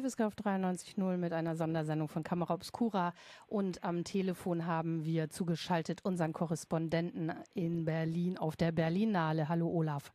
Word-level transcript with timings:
FSK 0.00 0.22
auf 0.22 0.34
93.0 0.34 1.18
mit 1.18 1.32
einer 1.32 1.56
Sondersendung 1.56 2.08
von 2.08 2.22
Kamera 2.22 2.54
Obscura 2.54 3.12
und 3.48 3.82
am 3.84 4.04
Telefon 4.04 4.66
haben 4.66 5.04
wir 5.04 5.28
zugeschaltet 5.28 6.04
unseren 6.04 6.32
Korrespondenten 6.32 7.32
in 7.54 7.84
Berlin 7.84 8.38
auf 8.38 8.56
der 8.56 8.72
Berlinale. 8.72 9.48
Hallo 9.48 9.68
Olaf. 9.68 10.12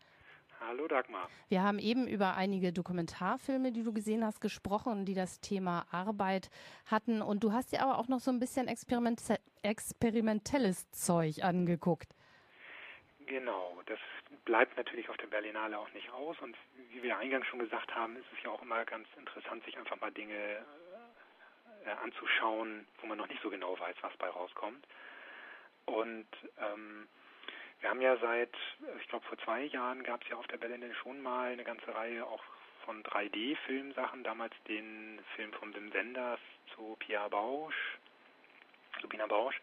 Hallo 0.60 0.88
Dagmar. 0.88 1.30
Wir 1.50 1.62
haben 1.62 1.78
eben 1.78 2.08
über 2.08 2.36
einige 2.36 2.74
Dokumentarfilme, 2.74 3.72
die 3.72 3.84
du 3.84 3.94
gesehen 3.94 4.26
hast, 4.26 4.42
gesprochen, 4.42 5.06
die 5.06 5.14
das 5.14 5.40
Thema 5.40 5.86
Arbeit 5.92 6.50
hatten. 6.86 7.22
Und 7.22 7.44
du 7.44 7.54
hast 7.54 7.72
dir 7.72 7.84
aber 7.84 8.00
auch 8.00 8.08
noch 8.08 8.22
so 8.22 8.32
ein 8.32 8.40
bisschen 8.40 8.68
experimentelles 8.68 10.90
Zeug 10.90 11.44
angeguckt. 11.44 12.16
Genau, 13.28 13.82
das 13.88 14.00
bleibt 14.44 14.78
natürlich 14.78 15.10
auf 15.10 15.18
der 15.18 15.28
Berlinale 15.28 15.80
auch 15.80 15.92
nicht 15.94 16.12
aus. 16.12 16.38
Und 16.42 16.56
wie 16.92 17.02
wir 17.02 17.18
eingangs 17.18 17.48
schon 17.48 17.60
gesagt 17.60 17.94
haben, 17.96 18.16
ist 18.18 18.26
es 18.38 18.44
ja 18.44 18.52
auch 18.52 18.62
immer 18.62 18.86
ganz 18.86 19.08
interessant, 19.18 19.64
sich 19.66 19.78
einfach 19.78 20.00
mal 20.00 20.12
Dinge 20.12 20.64
äh, 21.86 21.90
anzuschauen, 22.04 22.86
wo 23.02 23.08
man 23.08 23.18
noch 23.18 23.28
nicht 23.28 23.42
so 23.42 23.50
genau 23.50 23.80
weiß, 23.80 23.96
was 24.02 24.16
bei 24.18 24.28
rauskommt. 24.28 24.86
Und 25.86 26.28
ähm, 26.60 27.08
wir 27.80 27.90
haben 27.90 28.02
ja 28.02 28.18
seit, 28.18 28.56
ich 29.00 29.08
glaube 29.08 29.26
vor 29.26 29.38
zwei 29.40 29.64
Jahren 29.64 30.04
gab 30.04 30.24
es 30.24 30.30
ja 30.30 30.36
auf 30.38 30.48
der 30.48 30.58
Berlinale 30.58 30.94
schon 30.96 31.22
mal 31.22 31.52
eine 31.52 31.64
ganze 31.64 31.94
Reihe 31.94 32.26
auch 32.26 32.44
von 32.86 33.04
3D-Filmsachen, 33.04 34.24
damals 34.24 34.54
den 34.68 35.20
Film 35.36 35.52
von 35.54 35.74
Wim 35.74 35.94
Wenders 35.94 36.40
zu 36.76 36.96
Pia 37.00 37.28
Bausch, 37.28 37.76
Lubina 39.02 39.26
Bausch. 39.26 39.60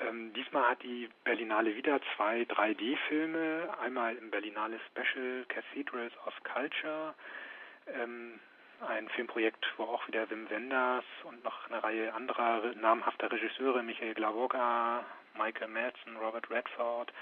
Ähm, 0.00 0.32
diesmal 0.34 0.70
hat 0.70 0.82
die 0.82 1.08
Berlinale 1.24 1.74
wieder 1.74 2.00
zwei 2.16 2.42
3D-Filme. 2.42 3.68
Einmal 3.80 4.16
im 4.16 4.30
Berlinale 4.30 4.78
Special 4.90 5.44
Cathedrals 5.48 6.12
of 6.26 6.34
Culture. 6.44 7.14
Ähm, 7.86 8.38
ein 8.86 9.08
Filmprojekt, 9.10 9.66
wo 9.76 9.84
auch 9.84 10.06
wieder 10.06 10.28
Wim 10.30 10.48
Wenders 10.50 11.04
und 11.24 11.42
noch 11.42 11.68
eine 11.68 11.82
Reihe 11.82 12.14
anderer 12.14 12.74
namhafter 12.76 13.30
Regisseure, 13.30 13.82
Michael 13.82 14.14
Glavoga, 14.14 15.04
Michael 15.36 15.68
Madsen, 15.68 16.16
Robert 16.16 16.48
Redford, 16.50 17.12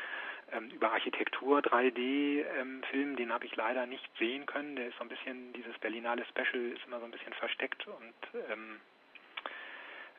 ähm, 0.53 0.71
über 0.71 0.93
Architektur 0.93 1.61
3D 1.61 2.45
ähm, 2.61 2.83
den 3.17 3.33
habe 3.33 3.47
ich 3.47 3.57
leider 3.57 3.87
nicht 3.87 4.09
sehen 4.19 4.47
können. 4.47 4.77
Der 4.77 4.89
ist 4.89 4.97
so 4.99 5.05
ein 5.05 5.09
bisschen, 5.09 5.53
dieses 5.55 5.77
Berlinale 5.79 6.25
Special 6.27 6.73
ist 6.73 6.85
immer 6.87 7.01
so 7.01 7.07
ein 7.07 7.11
bisschen 7.11 7.33
versteckt 7.33 7.87
und 7.87 8.43
ähm, 8.51 8.81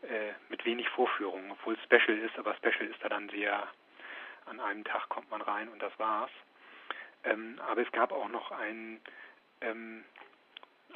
äh, 0.03 0.33
mit 0.49 0.65
wenig 0.65 0.87
Vorführung, 0.89 1.51
obwohl 1.51 1.75
es 1.75 1.83
Special 1.83 2.17
ist, 2.17 2.37
aber 2.37 2.55
Special 2.55 2.87
ist 2.87 3.01
da 3.01 3.09
dann 3.09 3.29
sehr, 3.29 3.67
an 4.45 4.59
einem 4.59 4.83
Tag 4.83 5.09
kommt 5.09 5.29
man 5.29 5.41
rein 5.41 5.69
und 5.69 5.81
das 5.81 5.97
war's. 5.97 6.31
Ähm, 7.23 7.59
aber 7.67 7.81
es 7.81 7.91
gab 7.91 8.11
auch 8.11 8.29
noch 8.29 8.51
einen 8.51 9.01
ähm, 9.61 10.03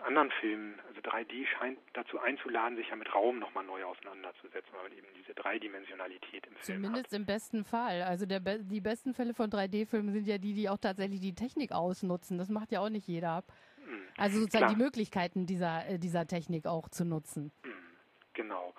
anderen 0.04 0.32
Film, 0.40 0.76
also 0.88 1.02
3D 1.02 1.46
scheint 1.48 1.80
dazu 1.94 2.20
einzuladen, 2.20 2.78
sich 2.78 2.90
ja 2.90 2.96
mit 2.96 3.14
Raum 3.14 3.40
nochmal 3.40 3.64
neu 3.64 3.84
auseinanderzusetzen, 3.84 4.72
weil 4.74 4.84
man 4.84 4.98
eben 4.98 5.08
diese 5.18 5.34
Dreidimensionalität 5.34 6.48
im 6.48 6.56
Film 6.56 6.84
Zumindest 6.84 7.14
im 7.14 7.26
besten 7.26 7.64
Fall. 7.64 8.02
Also 8.04 8.26
der, 8.26 8.40
die 8.40 8.82
besten 8.82 9.14
Fälle 9.14 9.34
von 9.34 9.50
3D-Filmen 9.50 10.12
sind 10.14 10.28
ja 10.28 10.38
die, 10.38 10.54
die 10.54 10.70
auch 10.70 10.78
tatsächlich 10.78 11.20
die 11.20 11.36
Technik 11.36 11.72
ausnutzen. 11.72 12.38
Das 12.38 12.50
macht 12.50 12.72
ja 12.72 12.80
auch 12.80 12.90
nicht 12.90 13.08
jeder. 13.08 13.44
Hm, 13.86 14.02
also 14.18 14.40
sozusagen 14.40 14.66
Klar. 14.66 14.76
die 14.76 14.84
Möglichkeiten 14.84 15.46
dieser, 15.46 15.88
äh, 15.88 16.00
dieser 16.00 16.26
Technik 16.28 16.66
auch 16.66 16.90
zu 16.90 17.06
nutzen. 17.06 17.52
Hm, 17.64 17.74
genau. 18.34 18.74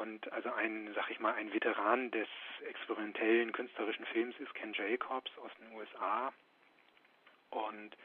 Und 0.00 0.30
also 0.32 0.52
ein, 0.52 0.92
sag 0.94 1.10
ich 1.10 1.20
mal, 1.20 1.34
ein 1.34 1.52
Veteran 1.52 2.10
des 2.10 2.28
experimentellen 2.68 3.52
künstlerischen 3.52 4.04
Films 4.06 4.34
ist 4.38 4.54
Ken 4.54 4.72
Jacobs 4.74 5.30
aus 5.38 5.50
den 5.58 5.76
USA. 5.76 6.32
Und 7.50 7.96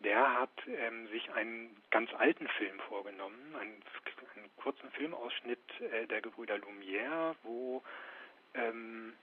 der 0.00 0.40
hat 0.40 0.50
ähm, 0.66 1.08
sich 1.08 1.30
einen 1.32 1.76
ganz 1.90 2.12
alten 2.14 2.48
Film 2.48 2.78
vorgenommen, 2.88 3.54
einen, 3.56 3.82
einen 4.34 4.50
kurzen 4.56 4.90
Filmausschnitt 4.92 5.80
äh, 5.80 6.06
der 6.06 6.22
Gebrüder 6.22 6.56
Lumière, 6.56 7.34
wo 7.42 7.82
ähm, 8.54 9.14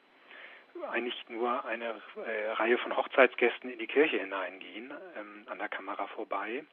eigentlich 0.90 1.18
nur 1.30 1.66
eine 1.66 2.02
äh, 2.26 2.52
Reihe 2.52 2.78
von 2.78 2.96
Hochzeitsgästen 2.96 3.72
in 3.72 3.80
die 3.80 3.88
Kirche 3.88 4.20
hineingehen, 4.20 4.92
ähm, 5.18 5.46
an 5.48 5.60
der 5.60 5.70
Kamera 5.70 6.08
vorbei 6.08 6.64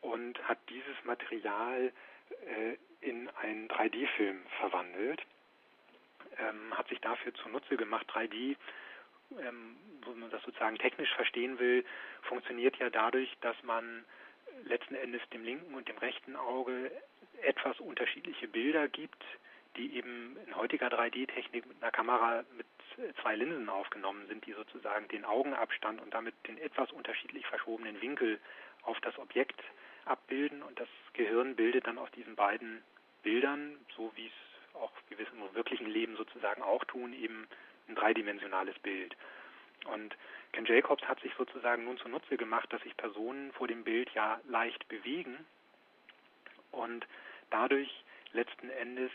und 0.00 0.42
hat 0.48 0.58
dieses 0.68 1.04
Material 1.04 1.92
in 3.00 3.28
einen 3.42 3.68
3D-Film 3.68 4.40
verwandelt, 4.60 5.20
ähm, 6.38 6.76
hat 6.76 6.88
sich 6.88 7.00
dafür 7.00 7.34
zunutze 7.34 7.76
gemacht. 7.76 8.06
3D, 8.10 8.56
ähm, 9.40 9.76
wo 10.02 10.12
man 10.12 10.30
das 10.30 10.42
sozusagen 10.42 10.78
technisch 10.78 11.12
verstehen 11.14 11.58
will, 11.58 11.84
funktioniert 12.22 12.76
ja 12.76 12.90
dadurch, 12.90 13.30
dass 13.40 13.56
man 13.62 14.04
letzten 14.64 14.94
Endes 14.94 15.22
dem 15.32 15.44
linken 15.44 15.74
und 15.74 15.88
dem 15.88 15.98
rechten 15.98 16.36
Auge 16.36 16.90
etwas 17.42 17.78
unterschiedliche 17.80 18.48
Bilder 18.48 18.88
gibt, 18.88 19.22
die 19.76 19.96
eben 19.96 20.36
in 20.46 20.54
heutiger 20.56 20.88
3D-Technik 20.88 21.66
mit 21.66 21.82
einer 21.82 21.90
Kamera 21.90 22.44
mit 22.56 22.66
zwei 23.20 23.34
Linsen 23.34 23.68
aufgenommen 23.68 24.26
sind, 24.28 24.46
die 24.46 24.52
sozusagen 24.52 25.08
den 25.08 25.24
Augenabstand 25.24 26.00
und 26.00 26.14
damit 26.14 26.34
den 26.46 26.58
etwas 26.58 26.92
unterschiedlich 26.92 27.44
verschobenen 27.46 28.00
Winkel 28.00 28.38
auf 28.82 29.00
das 29.00 29.18
Objekt 29.18 29.60
abbilden 30.06 30.62
und 30.62 30.78
das 30.78 30.88
Gehirn 31.12 31.56
bildet 31.56 31.86
dann 31.86 31.98
aus 31.98 32.10
diesen 32.12 32.34
beiden 32.36 32.82
Bildern, 33.22 33.78
so 33.96 34.12
wie 34.16 34.26
es 34.26 34.74
auch, 34.74 34.92
wie 35.08 35.14
im 35.14 35.54
wirklichen 35.54 35.86
Leben 35.86 36.16
sozusagen 36.16 36.62
auch 36.62 36.84
tun, 36.84 37.12
eben 37.12 37.46
ein 37.88 37.94
dreidimensionales 37.94 38.78
Bild. 38.80 39.16
Und 39.86 40.16
Ken 40.52 40.66
Jacobs 40.66 41.02
hat 41.04 41.20
sich 41.20 41.32
sozusagen 41.36 41.84
nun 41.84 41.98
zunutze 41.98 42.36
gemacht, 42.36 42.72
dass 42.72 42.82
sich 42.82 42.96
Personen 42.96 43.52
vor 43.52 43.68
dem 43.68 43.84
Bild 43.84 44.10
ja 44.14 44.40
leicht 44.48 44.86
bewegen 44.88 45.44
und 46.70 47.06
dadurch 47.50 47.90
letzten 48.32 48.70
Endes 48.70 49.10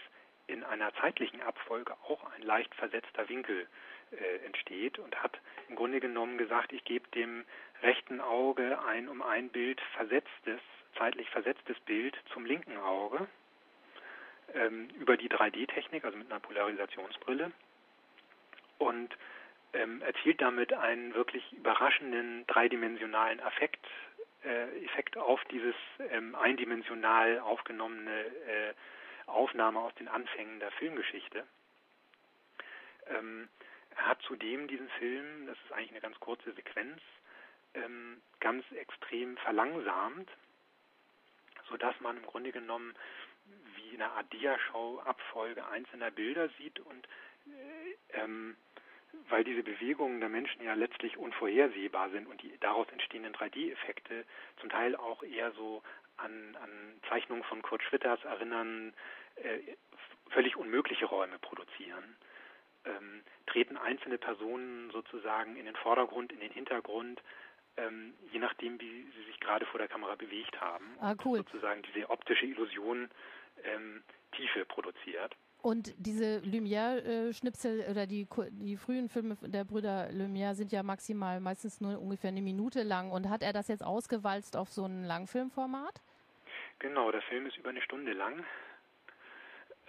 in 0.47 0.63
einer 0.63 0.93
zeitlichen 0.95 1.41
Abfolge 1.41 1.93
auch 2.07 2.23
ein 2.33 2.41
leicht 2.41 2.73
versetzter 2.75 3.29
Winkel 3.29 3.67
äh, 4.11 4.45
entsteht 4.45 4.97
und 4.97 5.21
hat 5.21 5.39
im 5.67 5.75
Grunde 5.75 5.99
genommen 5.99 6.37
gesagt, 6.37 6.73
ich 6.73 6.83
gebe 6.83 7.07
dem 7.09 7.45
rechten 7.81 8.19
Auge 8.19 8.81
ein 8.83 9.07
um 9.07 9.21
ein 9.21 9.49
Bild 9.49 9.79
versetztes, 9.95 10.59
zeitlich 10.97 11.29
versetztes 11.29 11.79
Bild 11.81 12.15
zum 12.33 12.45
linken 12.45 12.77
Auge 12.77 13.27
ähm, 14.53 14.89
über 14.99 15.17
die 15.17 15.29
3D-Technik, 15.29 16.03
also 16.03 16.17
mit 16.17 16.31
einer 16.31 16.39
Polarisationsbrille 16.39 17.51
und 18.77 19.15
ähm, 19.73 20.01
erzielt 20.01 20.41
damit 20.41 20.73
einen 20.73 21.13
wirklich 21.13 21.51
überraschenden 21.53 22.45
dreidimensionalen 22.47 23.39
Effekt, 23.39 23.85
äh, 24.43 24.85
Effekt 24.85 25.17
auf 25.17 25.43
dieses 25.45 25.75
ähm, 26.11 26.35
eindimensional 26.35 27.39
aufgenommene 27.39 28.25
äh, 28.25 28.73
Aufnahme 29.27 29.79
aus 29.79 29.93
den 29.95 30.07
Anfängen 30.07 30.59
der 30.59 30.71
Filmgeschichte. 30.71 31.45
Ähm, 33.07 33.47
er 33.95 34.07
hat 34.07 34.21
zudem 34.23 34.67
diesen 34.67 34.89
Film, 34.97 35.45
das 35.45 35.57
ist 35.65 35.71
eigentlich 35.73 35.91
eine 35.91 36.01
ganz 36.01 36.19
kurze 36.19 36.51
Sequenz, 36.53 37.01
ähm, 37.73 38.21
ganz 38.39 38.63
extrem 38.71 39.37
verlangsamt, 39.37 40.29
sodass 41.69 41.99
man 42.01 42.17
im 42.17 42.25
Grunde 42.25 42.51
genommen 42.51 42.93
wie 43.75 43.95
eine 43.95 44.11
Art 44.11 44.31
Diaschau 44.33 44.99
Abfolge 44.99 45.65
einzelner 45.67 46.11
Bilder 46.11 46.49
sieht 46.57 46.79
und 46.79 47.07
äh, 47.47 48.21
ähm, 48.21 48.55
weil 49.29 49.43
diese 49.43 49.63
Bewegungen 49.63 50.19
der 50.19 50.29
Menschen 50.29 50.63
ja 50.63 50.73
letztlich 50.73 51.17
unvorhersehbar 51.17 52.09
sind 52.11 52.27
und 52.27 52.41
die 52.41 52.55
daraus 52.59 52.87
entstehenden 52.89 53.33
3D-Effekte 53.33 54.25
zum 54.59 54.69
Teil 54.69 54.95
auch 54.95 55.23
eher 55.23 55.51
so 55.53 55.81
an, 56.17 56.57
an 56.61 57.01
Zeichnungen 57.07 57.43
von 57.43 57.61
Kurt 57.61 57.81
Schwitters 57.83 58.23
erinnern, 58.23 58.93
äh, 59.35 59.59
völlig 60.29 60.55
unmögliche 60.57 61.05
Räume 61.05 61.39
produzieren, 61.39 62.15
ähm, 62.85 63.23
treten 63.47 63.77
einzelne 63.77 64.17
Personen 64.17 64.91
sozusagen 64.91 65.55
in 65.55 65.65
den 65.65 65.75
Vordergrund, 65.75 66.31
in 66.31 66.39
den 66.39 66.51
Hintergrund, 66.51 67.21
ähm, 67.77 68.13
je 68.31 68.39
nachdem, 68.39 68.79
wie 68.79 69.05
sie 69.15 69.23
sich 69.27 69.39
gerade 69.39 69.65
vor 69.65 69.79
der 69.79 69.87
Kamera 69.87 70.15
bewegt 70.15 70.59
haben. 70.59 70.85
Ah, 70.99 71.15
cool. 71.25 71.39
sozusagen 71.39 71.81
diese 71.83 72.09
optische 72.09 72.45
Illusion 72.45 73.09
ähm, 73.63 74.03
Tiefe 74.31 74.65
produziert. 74.65 75.35
Und 75.61 75.93
diese 75.97 76.39
Lumière-Schnipsel 76.39 77.85
oder 77.89 78.07
die, 78.07 78.27
die 78.51 78.77
frühen 78.77 79.09
Filme 79.09 79.35
der 79.41 79.65
Brüder 79.65 80.09
Lumière 80.09 80.53
sind 80.53 80.71
ja 80.71 80.83
maximal 80.83 81.41
meistens 81.41 81.81
nur 81.81 81.99
ungefähr 81.99 82.29
eine 82.29 82.41
Minute 82.41 82.83
lang. 82.83 83.11
Und 83.11 83.29
hat 83.29 83.43
er 83.43 83.51
das 83.51 83.67
jetzt 83.67 83.83
ausgewalzt 83.83 84.55
auf 84.55 84.69
so 84.69 84.85
ein 84.85 85.03
Langfilmformat? 85.03 86.01
Genau, 86.79 87.11
der 87.11 87.21
Film 87.23 87.45
ist 87.45 87.57
über 87.57 87.69
eine 87.69 87.81
Stunde 87.81 88.13
lang. 88.13 88.45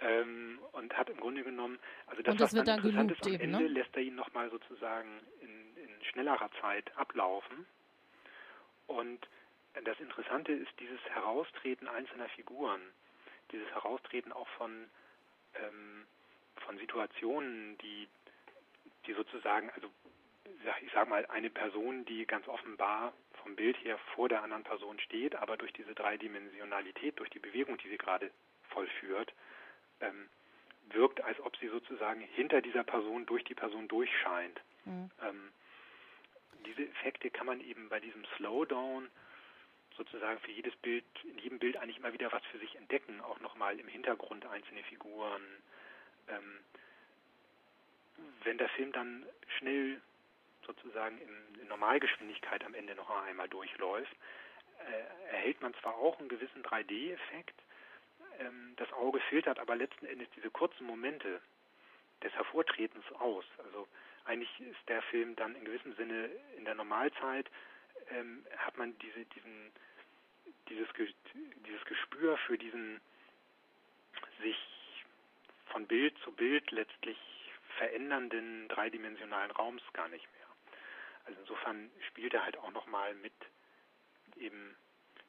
Ähm, 0.01 0.59
und 0.73 0.93
hat 0.97 1.09
im 1.09 1.17
Grunde 1.17 1.43
genommen, 1.43 1.79
also 2.07 2.21
das, 2.21 2.33
und 2.33 2.41
das 2.41 2.53
was 2.53 2.65
dann, 2.65 2.65
dann 2.65 2.77
interessant 2.77 3.11
ist, 3.11 3.25
am 3.25 3.33
eben, 3.33 3.43
Ende 3.43 3.61
ne? 3.61 3.67
lässt 3.67 3.95
er 3.95 4.01
ihn 4.01 4.15
nochmal 4.15 4.49
sozusagen 4.49 5.21
in 5.39 5.70
schnellerer 6.11 6.49
Zeit 6.61 6.95
ablaufen. 6.97 7.65
Und 8.87 9.27
das 9.85 9.99
Interessante 9.99 10.51
ist 10.51 10.71
dieses 10.79 10.99
Heraustreten 11.09 11.87
einzelner 11.87 12.29
Figuren, 12.29 12.81
dieses 13.51 13.69
Heraustreten 13.69 14.31
auch 14.31 14.47
von, 14.49 14.89
ähm, 15.55 16.05
von 16.57 16.77
Situationen, 16.77 17.77
die, 17.79 18.07
die 19.05 19.13
sozusagen, 19.13 19.69
also 19.71 19.89
ich 20.81 20.91
sag 20.93 21.07
mal, 21.07 21.25
eine 21.27 21.49
Person, 21.49 22.05
die 22.05 22.25
ganz 22.25 22.47
offenbar 22.47 23.13
vom 23.41 23.55
Bild 23.55 23.77
her 23.83 23.97
vor 24.15 24.29
der 24.29 24.43
anderen 24.43 24.63
Person 24.63 24.99
steht, 24.99 25.35
aber 25.35 25.57
durch 25.57 25.73
diese 25.73 25.95
Dreidimensionalität, 25.95 27.17
durch 27.19 27.29
die 27.29 27.39
Bewegung, 27.39 27.77
die 27.77 27.89
sie 27.89 27.97
gerade 27.97 28.29
vollführt, 28.69 29.33
ähm, 30.01 30.29
wirkt, 30.89 31.21
als 31.21 31.39
ob 31.39 31.55
sie 31.57 31.67
sozusagen 31.69 32.21
hinter 32.21 32.61
dieser 32.61 32.83
Person 32.83 33.25
durch 33.25 33.43
die 33.43 33.55
Person 33.55 33.87
durchscheint. 33.87 34.61
Mhm. 34.85 35.09
Ähm, 35.21 35.51
diese 36.63 36.83
Effekte 36.83 37.29
kann 37.29 37.45
man 37.45 37.61
eben 37.61 37.89
bei 37.89 37.99
diesem 37.99 38.25
Slowdown 38.37 39.09
sozusagen 39.97 40.39
für 40.39 40.51
jedes 40.51 40.75
Bild, 40.77 41.03
in 41.23 41.37
jedem 41.39 41.59
Bild 41.59 41.77
eigentlich 41.77 41.97
immer 41.97 42.13
wieder 42.13 42.31
was 42.31 42.43
für 42.45 42.59
sich 42.59 42.75
entdecken, 42.75 43.21
auch 43.21 43.39
nochmal 43.39 43.79
im 43.79 43.87
Hintergrund 43.87 44.45
einzelne 44.45 44.83
Figuren. 44.83 45.41
Ähm, 46.27 46.59
wenn 48.43 48.57
der 48.57 48.69
Film 48.69 48.91
dann 48.91 49.25
schnell 49.57 50.01
sozusagen 50.65 51.17
in, 51.19 51.61
in 51.61 51.67
Normalgeschwindigkeit 51.67 52.63
am 52.63 52.73
Ende 52.73 52.95
noch 52.95 53.09
einmal 53.25 53.49
durchläuft, 53.49 54.15
äh, 54.87 55.33
erhält 55.33 55.61
man 55.61 55.73
zwar 55.75 55.95
auch 55.95 56.17
einen 56.19 56.29
gewissen 56.29 56.63
3D-Effekt, 56.63 57.55
ähm, 58.39 58.73
das 58.77 58.91
Auge 58.93 59.19
filtert 59.29 59.59
aber 59.59 59.75
letzten 59.75 60.05
Endes 60.05 60.27
diese 60.35 60.49
kurzen 60.49 60.85
Momente 60.85 61.41
des 62.23 62.33
Hervortretens 62.33 63.05
aus. 63.19 63.45
Also 63.63 63.87
eigentlich 64.25 64.59
ist 64.59 64.87
der 64.87 65.01
Film 65.03 65.35
dann 65.35 65.55
in 65.55 65.65
gewissem 65.65 65.95
Sinne 65.95 66.29
in 66.57 66.65
der 66.65 66.75
Normalzeit 66.75 67.49
ähm, 68.09 68.45
hat 68.57 68.77
man 68.77 68.97
diese, 68.99 69.25
diesen, 69.25 69.71
dieses, 70.69 70.87
dieses 71.65 71.85
Gespür 71.85 72.37
für 72.37 72.57
diesen 72.57 73.01
sich 74.41 74.57
von 75.67 75.87
Bild 75.87 76.17
zu 76.23 76.31
Bild 76.31 76.69
letztlich 76.71 77.17
verändernden 77.77 78.67
dreidimensionalen 78.67 79.51
Raums 79.51 79.83
gar 79.93 80.07
nicht 80.09 80.27
mehr. 80.33 80.47
Also 81.25 81.39
insofern 81.41 81.89
spielt 82.07 82.33
er 82.33 82.43
halt 82.43 82.57
auch 82.57 82.71
nochmal 82.71 83.13
mit 83.15 83.33
eben 84.37 84.75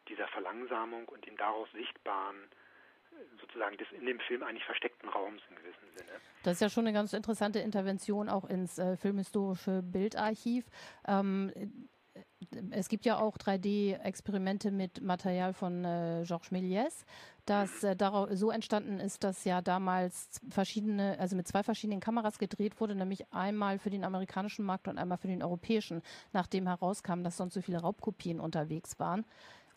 dieser 0.09 0.29
Verlangsamung 0.29 1.09
und 1.09 1.25
dem 1.27 1.37
daraus 1.37 1.71
sichtbaren 1.73 2.49
sozusagen 3.41 3.77
des 3.79 3.89
in 3.93 4.07
dem 4.07 4.21
Film 4.21 4.43
eigentlich 4.43 4.65
versteckten 4.65 5.09
Raums 5.09 5.43
in 5.49 5.57
gewissem 5.57 5.89
Sinne. 5.97 6.13
Das 6.43 6.55
ist 6.55 6.61
ja 6.61 6.69
schon 6.69 6.87
eine 6.87 6.95
ganz 6.95 7.13
interessante 7.13 7.59
Intervention 7.59 8.29
auch 8.29 8.45
ins 8.45 8.79
äh, 8.79 8.97
filmhistorische 8.97 9.83
Bildarchiv. 9.83 10.65
Ähm, 11.07 11.53
es 12.71 12.89
gibt 12.89 13.05
ja 13.05 13.19
auch 13.19 13.39
3D-Experimente 13.39 14.71
mit 14.71 15.01
Material 15.01 15.55
von 15.55 15.85
äh, 15.85 16.25
Georges 16.27 16.51
Méliès, 16.51 17.05
das 17.47 17.83
äh, 17.83 17.97
so 18.33 18.51
entstanden 18.51 19.01
ist, 19.01 19.25
dass 19.25 19.45
ja 19.45 19.63
damals 19.63 20.41
verschiedene, 20.49 21.19
also 21.19 21.37
mit 21.37 21.49
zwei 21.49 21.63
verschiedenen 21.63 22.01
Kameras 22.01 22.39
gedreht 22.39 22.81
wurde, 22.81 22.95
nämlich 22.95 23.33
einmal 23.33 23.79
für 23.79 23.91
den 23.91 24.05
amerikanischen 24.05 24.65
Markt 24.65 24.89
und 24.89 24.99
einmal 24.99 25.19
für 25.19 25.29
den 25.29 25.43
europäischen, 25.43 26.03
nachdem 26.33 26.67
herauskam, 26.67 27.23
dass 27.23 27.37
sonst 27.37 27.55
so 27.55 27.63
viele 27.63 27.81
Raubkopien 27.81 28.41
unterwegs 28.41 28.99
waren. 28.99 29.25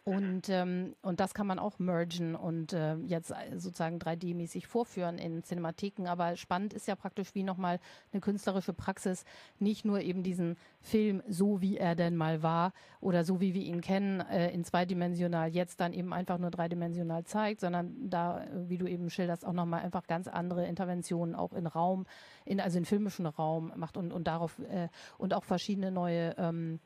Und, 0.07 0.49
ähm, 0.49 0.95
und 1.01 1.19
das 1.19 1.33
kann 1.33 1.47
man 1.47 1.57
auch 1.57 1.79
mergen 1.79 2.35
und 2.35 2.73
äh, 2.73 2.93
jetzt 3.07 3.33
sozusagen 3.55 3.97
3D-mäßig 3.97 4.67
vorführen 4.67 5.17
in 5.17 5.43
Cinematiken. 5.43 6.05
Aber 6.05 6.35
spannend 6.35 6.73
ist 6.75 6.87
ja 6.87 6.95
praktisch 6.95 7.33
wie 7.33 7.41
nochmal 7.41 7.79
eine 8.13 8.21
künstlerische 8.21 8.73
Praxis, 8.73 9.25
nicht 9.57 9.83
nur 9.83 10.01
eben 10.01 10.21
diesen 10.21 10.57
Film 10.79 11.23
so 11.27 11.59
wie 11.59 11.77
er 11.77 11.95
denn 11.95 12.15
mal 12.15 12.43
war 12.43 12.71
oder 13.01 13.23
so 13.23 13.41
wie 13.41 13.55
wir 13.55 13.63
ihn 13.63 13.81
kennen, 13.81 14.19
äh, 14.19 14.51
in 14.51 14.63
zweidimensional 14.63 15.49
jetzt 15.49 15.79
dann 15.79 15.91
eben 15.91 16.13
einfach 16.13 16.37
nur 16.37 16.51
dreidimensional 16.51 17.23
zeigt, 17.23 17.61
sondern 17.61 17.95
da, 18.07 18.45
wie 18.53 18.77
du 18.77 18.85
eben 18.85 19.09
schilderst, 19.09 19.43
auch 19.43 19.53
nochmal 19.53 19.81
einfach 19.81 20.05
ganz 20.05 20.27
andere 20.27 20.67
Interventionen 20.67 21.33
auch 21.33 21.51
in 21.51 21.65
Raum, 21.65 22.05
in, 22.45 22.61
also 22.61 22.77
in 22.77 22.85
filmischen 22.85 23.25
Raum 23.25 23.73
macht 23.75 23.97
und, 23.97 24.13
und 24.13 24.27
darauf 24.27 24.59
äh, 24.59 24.87
und 25.17 25.33
auch 25.33 25.45
verschiedene 25.45 25.89
neue 25.89 26.35
ähm, 26.37 26.79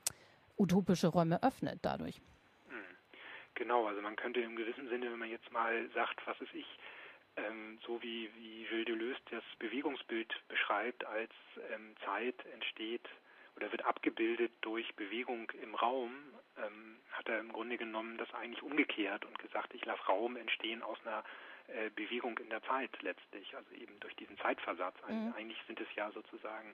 utopische 0.57 1.07
Räume 1.07 1.43
öffnet 1.43 1.79
dadurch. 1.81 2.21
Genau, 3.59 3.87
also 3.87 4.01
man 4.01 4.15
könnte 4.15 4.39
im 4.39 4.55
gewissen 4.55 4.87
Sinne, 4.87 5.11
wenn 5.11 5.19
man 5.19 5.29
jetzt 5.29 5.51
mal 5.51 5.89
sagt, 5.93 6.25
was 6.25 6.39
ist 6.39 6.55
ich, 6.55 6.79
ähm, 7.35 7.77
so 7.85 8.01
wie, 8.01 8.29
wie 8.37 8.65
Gilles 8.69 8.85
Deleuze 8.85 9.21
das 9.31 9.43
Bewegungsbild 9.59 10.33
beschreibt, 10.47 11.05
als 11.05 11.31
ähm, 11.73 11.93
Zeit 12.05 12.35
entsteht 12.53 13.05
oder 13.57 13.69
wird 13.69 13.83
abgebildet 13.83 14.53
durch 14.61 14.95
Bewegung 14.95 15.51
im 15.61 15.75
Raum, 15.75 16.15
ähm, 16.57 16.99
hat 17.11 17.27
er 17.27 17.41
im 17.41 17.51
Grunde 17.51 17.77
genommen 17.77 18.17
das 18.17 18.33
eigentlich 18.33 18.63
umgekehrt 18.63 19.25
und 19.25 19.37
gesagt, 19.39 19.73
ich 19.73 19.83
lasse 19.83 20.03
Raum 20.03 20.37
entstehen 20.37 20.81
aus 20.81 20.97
einer 21.05 21.25
äh, 21.67 21.89
Bewegung 21.89 22.37
in 22.37 22.49
der 22.49 22.63
Zeit 22.63 22.91
letztlich, 23.01 23.53
also 23.57 23.71
eben 23.75 23.99
durch 23.99 24.15
diesen 24.15 24.37
Zeitversatz. 24.37 24.95
Mhm. 25.05 25.33
Eigentlich 25.35 25.61
sind 25.67 25.81
es 25.81 25.93
ja 25.95 26.09
sozusagen 26.11 26.73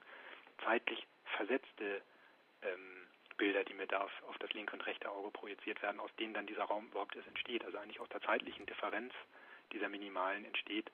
zeitlich 0.62 1.04
versetzte 1.36 2.00
ähm, 2.62 3.05
Bilder, 3.36 3.64
die 3.64 3.74
mir 3.74 3.86
da 3.86 4.00
auf, 4.00 4.12
auf 4.28 4.38
das 4.38 4.52
linke 4.52 4.72
und 4.74 4.86
rechte 4.86 5.10
Auge 5.10 5.30
projiziert 5.30 5.82
werden, 5.82 6.00
aus 6.00 6.10
denen 6.18 6.34
dann 6.34 6.46
dieser 6.46 6.64
Raum 6.64 6.86
überhaupt 6.86 7.16
erst 7.16 7.28
entsteht. 7.28 7.64
Also 7.64 7.78
eigentlich 7.78 8.00
aus 8.00 8.08
der 8.08 8.20
zeitlichen 8.22 8.66
Differenz 8.66 9.12
dieser 9.72 9.88
minimalen 9.88 10.44
entsteht 10.44 10.90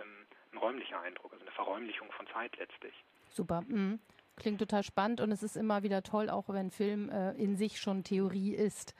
ähm, 0.00 0.26
ein 0.52 0.58
räumlicher 0.58 1.00
Eindruck, 1.00 1.32
also 1.32 1.44
eine 1.44 1.52
Verräumlichung 1.52 2.10
von 2.12 2.26
Zeit 2.28 2.56
letztlich. 2.56 2.94
Super. 3.30 3.62
Mhm. 3.66 4.00
Klingt 4.36 4.58
total 4.58 4.82
spannend 4.82 5.20
und 5.20 5.30
es 5.30 5.42
ist 5.42 5.56
immer 5.56 5.82
wieder 5.82 6.02
toll, 6.02 6.30
auch 6.30 6.48
wenn 6.48 6.70
Film 6.70 7.10
äh, 7.10 7.32
in 7.32 7.56
sich 7.56 7.80
schon 7.80 8.04
Theorie 8.04 8.54
ist. 8.54 8.94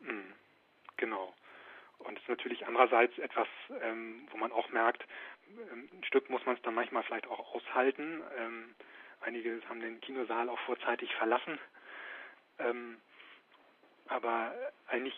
Mhm. 0.00 0.32
Genau. 0.96 1.34
Und 1.98 2.16
es 2.16 2.22
ist 2.22 2.28
natürlich 2.28 2.66
andererseits 2.66 3.16
etwas, 3.18 3.48
ähm, 3.82 4.26
wo 4.30 4.38
man 4.38 4.52
auch 4.52 4.70
merkt, 4.70 5.04
ähm, 5.72 5.88
ein 5.92 6.04
Stück 6.04 6.30
muss 6.30 6.44
man 6.46 6.56
es 6.56 6.62
dann 6.62 6.74
manchmal 6.74 7.02
vielleicht 7.02 7.26
auch 7.26 7.54
aushalten. 7.54 8.22
Ähm, 8.38 8.74
einige 9.20 9.60
haben 9.68 9.80
den 9.80 10.00
Kinosaal 10.00 10.48
auch 10.48 10.58
vorzeitig 10.60 11.14
verlassen 11.14 11.58
ähm, 12.64 12.96
aber 14.06 14.52
eigentlich, 14.88 15.14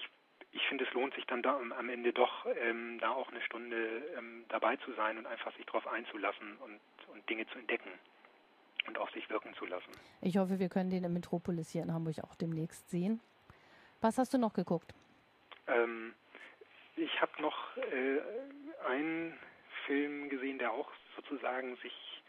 ich 0.52 0.62
finde, 0.68 0.84
es 0.84 0.92
lohnt 0.92 1.14
sich 1.14 1.26
dann 1.26 1.42
da 1.42 1.58
am 1.58 1.88
Ende 1.88 2.12
doch, 2.12 2.46
ähm, 2.60 2.98
da 3.00 3.10
auch 3.10 3.30
eine 3.30 3.40
Stunde 3.42 4.02
ähm, 4.18 4.44
dabei 4.48 4.76
zu 4.76 4.92
sein 4.92 5.18
und 5.18 5.26
einfach 5.26 5.54
sich 5.56 5.66
darauf 5.66 5.86
einzulassen 5.86 6.56
und, 6.58 6.80
und 7.12 7.28
Dinge 7.28 7.46
zu 7.46 7.58
entdecken 7.58 7.90
und 8.86 8.98
auf 8.98 9.10
sich 9.12 9.28
wirken 9.30 9.54
zu 9.54 9.66
lassen. 9.66 9.90
Ich 10.20 10.36
hoffe, 10.36 10.58
wir 10.58 10.68
können 10.68 10.90
den 10.90 11.04
im 11.04 11.12
Metropolis 11.12 11.70
hier 11.70 11.82
in 11.82 11.92
Hamburg 11.92 12.16
auch 12.22 12.34
demnächst 12.34 12.90
sehen. 12.90 13.20
Was 14.00 14.18
hast 14.18 14.34
du 14.34 14.38
noch 14.38 14.52
geguckt? 14.52 14.92
Ähm, 15.68 16.14
ich 16.96 17.20
habe 17.20 17.40
noch 17.40 17.76
äh, 17.76 18.20
einen 18.88 19.38
Film 19.86 20.28
gesehen, 20.28 20.58
der 20.58 20.72
auch 20.72 20.90
sozusagen 21.16 21.76
sich 21.76 22.21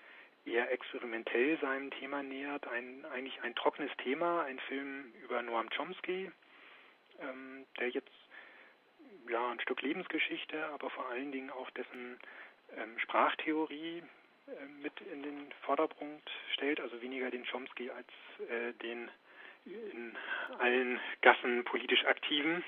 eher 0.45 0.72
experimentell 0.72 1.57
seinem 1.60 1.92
Thema 1.92 2.24
nähert. 2.24 2.68
Ein, 2.68 3.06
eigentlich 3.06 3.42
ein 3.42 3.56
trockenes 3.56 3.92
Thema, 3.98 4.44
ein 4.44 4.60
Film 4.60 5.13
über 5.24 5.42
Noam 5.42 5.69
Chomsky, 5.69 6.31
ähm, 7.19 7.66
der 7.80 7.90
jetzt 7.90 8.12
ja 9.30 9.51
ein 9.51 9.60
Stück 9.62 9.81
Lebensgeschichte, 9.81 10.66
aber 10.68 10.90
vor 10.90 11.07
allen 11.10 11.31
Dingen 11.31 11.50
auch 11.50 11.70
dessen 11.72 12.20
ähm, 12.77 13.00
Sprachtheorie 13.00 14.03
äh, 14.48 14.65
mit 14.82 14.94
in 15.12 15.24
den 15.24 15.51
Vordergrund 15.62 16.29
stellt, 16.53 16.79
also 16.79 17.01
weniger 17.01 17.32
den 17.32 17.46
Chomsky 17.46 17.89
als 17.89 18.08
äh, 18.50 18.74
den 18.82 19.10
in 19.65 20.13
allen 20.60 21.00
Gassen 21.22 21.63
politisch 21.63 22.03
aktiven, 22.06 22.63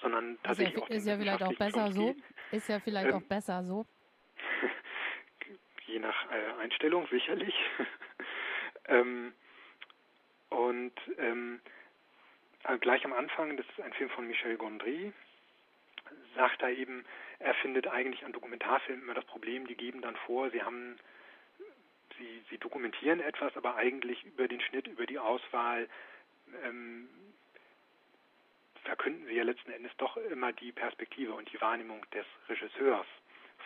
sondern 0.00 0.38
tatsächlich 0.42 0.76
ist 0.76 0.80
ja, 0.80 0.84
auch 0.86 0.90
ist 0.90 1.06
ja 1.06 1.18
vielleicht 1.18 1.42
auch 1.42 1.58
besser 1.58 1.84
Chomsky. 1.84 2.14
so. 2.50 2.56
Ist 2.56 2.68
ja 2.68 2.80
vielleicht 2.80 3.10
ähm, 3.10 3.16
auch 3.16 3.22
besser 3.22 3.64
so 3.64 3.84
je 5.90 5.98
nach 5.98 6.30
äh, 6.30 6.62
Einstellung 6.62 7.06
sicherlich. 7.08 7.54
ähm, 8.86 9.32
und 10.48 10.92
ähm, 11.18 11.60
äh, 12.64 12.78
gleich 12.78 13.04
am 13.04 13.12
Anfang, 13.12 13.56
das 13.56 13.66
ist 13.68 13.80
ein 13.80 13.92
Film 13.94 14.10
von 14.10 14.26
Michel 14.26 14.56
Gondry, 14.56 15.12
sagt 16.34 16.62
er 16.62 16.70
eben, 16.70 17.04
er 17.38 17.54
findet 17.54 17.86
eigentlich 17.86 18.24
an 18.24 18.32
Dokumentarfilmen 18.32 19.02
immer 19.02 19.14
das 19.14 19.24
Problem, 19.24 19.66
die 19.66 19.76
geben 19.76 20.02
dann 20.02 20.16
vor, 20.26 20.50
sie 20.50 20.62
haben, 20.62 20.98
sie, 22.18 22.42
sie 22.50 22.58
dokumentieren 22.58 23.20
etwas, 23.20 23.56
aber 23.56 23.76
eigentlich 23.76 24.24
über 24.24 24.48
den 24.48 24.60
Schnitt, 24.60 24.86
über 24.86 25.06
die 25.06 25.18
Auswahl 25.18 25.88
ähm, 26.64 27.08
verkünden 28.84 29.26
sie 29.26 29.34
ja 29.34 29.44
letzten 29.44 29.70
Endes 29.70 29.92
doch 29.98 30.16
immer 30.16 30.52
die 30.52 30.72
Perspektive 30.72 31.32
und 31.32 31.50
die 31.52 31.60
Wahrnehmung 31.60 32.04
des 32.10 32.26
Regisseurs 32.48 33.06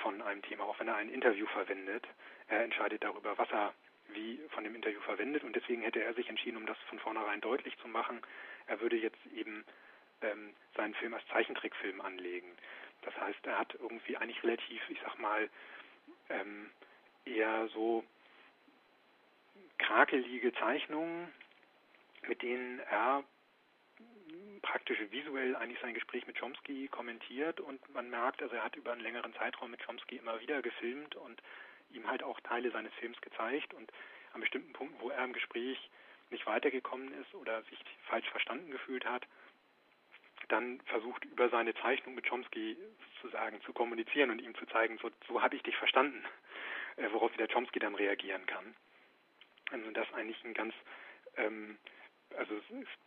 von 0.02 0.20
einem 0.22 0.42
Thema, 0.42 0.64
auch 0.64 0.78
wenn 0.78 0.88
er 0.88 0.96
ein 0.96 1.08
Interview 1.08 1.46
verwendet. 1.46 2.06
Er 2.48 2.62
entscheidet 2.64 3.02
darüber, 3.02 3.36
was 3.38 3.50
er 3.50 3.74
wie 4.08 4.38
von 4.50 4.64
dem 4.64 4.74
Interview 4.74 5.00
verwendet 5.00 5.44
und 5.44 5.56
deswegen 5.56 5.82
hätte 5.82 6.02
er 6.02 6.14
sich 6.14 6.28
entschieden, 6.28 6.58
um 6.58 6.66
das 6.66 6.78
von 6.88 6.98
vornherein 6.98 7.40
deutlich 7.40 7.76
zu 7.78 7.88
machen, 7.88 8.20
er 8.66 8.80
würde 8.80 8.96
jetzt 8.96 9.18
eben 9.34 9.64
ähm, 10.22 10.54
seinen 10.76 10.94
Film 10.94 11.14
als 11.14 11.26
Zeichentrickfilm 11.28 12.00
anlegen. 12.00 12.50
Das 13.02 13.16
heißt, 13.16 13.46
er 13.46 13.58
hat 13.58 13.74
irgendwie 13.74 14.16
eigentlich 14.16 14.42
relativ, 14.42 14.82
ich 14.88 14.98
sag 15.02 15.18
mal, 15.18 15.48
ähm, 16.28 16.70
eher 17.24 17.68
so 17.68 18.04
krakelige 19.78 20.52
Zeichnungen, 20.54 21.32
mit 22.26 22.42
denen 22.42 22.78
er 22.80 23.24
praktisch 24.60 24.98
visuell 25.10 25.56
eigentlich 25.56 25.80
sein 25.80 25.94
Gespräch 25.94 26.26
mit 26.26 26.38
Chomsky 26.38 26.88
kommentiert 26.88 27.60
und 27.60 27.80
man 27.94 28.10
merkt, 28.10 28.42
also 28.42 28.54
er 28.54 28.64
hat 28.64 28.76
über 28.76 28.92
einen 28.92 29.02
längeren 29.02 29.34
Zeitraum 29.34 29.70
mit 29.70 29.84
Chomsky 29.84 30.16
immer 30.16 30.40
wieder 30.40 30.62
gefilmt 30.62 31.16
und 31.16 31.42
ihm 31.90 32.08
halt 32.08 32.22
auch 32.22 32.40
Teile 32.40 32.70
seines 32.70 32.92
Films 32.94 33.20
gezeigt 33.20 33.74
und 33.74 33.92
an 34.32 34.40
bestimmten 34.40 34.72
Punkten, 34.72 35.00
wo 35.00 35.10
er 35.10 35.24
im 35.24 35.32
Gespräch 35.32 35.78
nicht 36.30 36.46
weitergekommen 36.46 37.12
ist 37.20 37.34
oder 37.34 37.62
sich 37.64 37.78
falsch 38.08 38.28
verstanden 38.30 38.70
gefühlt 38.70 39.04
hat, 39.04 39.26
dann 40.48 40.80
versucht 40.82 41.24
über 41.24 41.48
seine 41.48 41.74
Zeichnung 41.74 42.14
mit 42.14 42.28
Chomsky 42.28 42.76
sozusagen 43.22 43.60
zu 43.62 43.72
kommunizieren 43.72 44.30
und 44.30 44.40
ihm 44.40 44.54
zu 44.54 44.66
zeigen, 44.66 44.98
so, 44.98 45.10
so 45.28 45.40
habe 45.40 45.56
ich 45.56 45.62
dich 45.62 45.76
verstanden, 45.76 46.24
äh, 46.96 47.08
worauf 47.12 47.32
der 47.36 47.48
Chomsky 47.48 47.78
dann 47.78 47.94
reagieren 47.94 48.44
kann. 48.46 48.74
Also 49.70 49.90
das 49.92 50.12
eigentlich 50.12 50.42
ein 50.44 50.54
ganz, 50.54 50.74
ähm, 51.36 51.78
also 52.38 52.54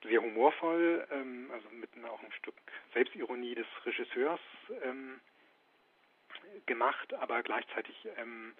sehr 0.03 0.21
humorvoll, 0.21 1.07
ähm, 1.11 1.49
also 1.51 1.69
mit 1.69 1.89
auch 2.05 2.21
ein 2.21 2.31
Stück 2.33 2.55
Selbstironie 2.93 3.55
des 3.55 3.67
Regisseurs 3.85 4.39
ähm, 4.83 5.19
gemacht, 6.65 7.13
aber 7.15 7.43
gleichzeitig 7.43 7.95
ähm, 8.17 8.53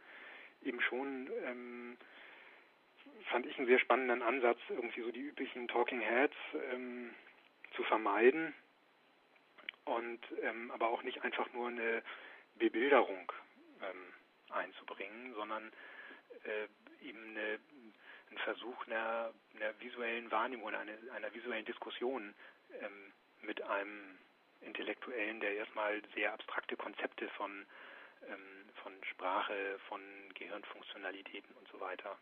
eben 0.63 0.81
schon 0.81 1.29
ähm, 1.45 1.97
fand 3.29 3.45
ich 3.45 3.57
einen 3.57 3.67
sehr 3.67 3.79
spannenden 3.79 4.21
Ansatz, 4.21 4.59
irgendwie 4.69 5.01
so 5.01 5.11
die 5.11 5.21
üblichen 5.21 5.67
Talking 5.67 6.01
Heads 6.01 6.35
ähm, 6.73 7.13
zu 7.75 7.83
vermeiden 7.83 8.53
und 9.85 10.19
ähm, 10.41 10.71
aber 10.71 10.89
auch 10.89 11.03
nicht 11.03 11.23
einfach 11.23 11.51
nur 11.53 11.69
eine 11.69 12.03
Bebilderung 12.55 13.31
einzubringen, 14.49 15.33
sondern 15.35 15.71
äh, 16.43 17.07
eben 17.07 17.23
eine, 17.29 17.53
ein 17.53 17.56
Versuch 18.47 18.87
einer, 18.87 19.33
einer 19.55 19.77
visuellen 19.81 20.31
Wahrnehmung 20.31 20.67
oder 20.67 20.79
einer, 20.79 20.93
einer 21.13 21.33
visuellen 21.33 21.65
Diskussion 21.65 22.33
ähm, 22.79 23.11
mit 23.41 23.61
einem 23.61 24.17
Intellektuellen, 24.61 25.41
der 25.41 25.55
erstmal 25.55 26.01
sehr 26.15 26.31
abstrakte 26.31 26.77
Konzepte 26.77 27.27
von, 27.35 27.65
ähm, 28.25 28.69
von 28.81 28.93
Sprache, 29.03 29.77
von 29.89 30.01
Gehirnfunktionalitäten 30.35 31.53
und 31.57 31.67
so 31.67 31.81
weiter 31.81 32.17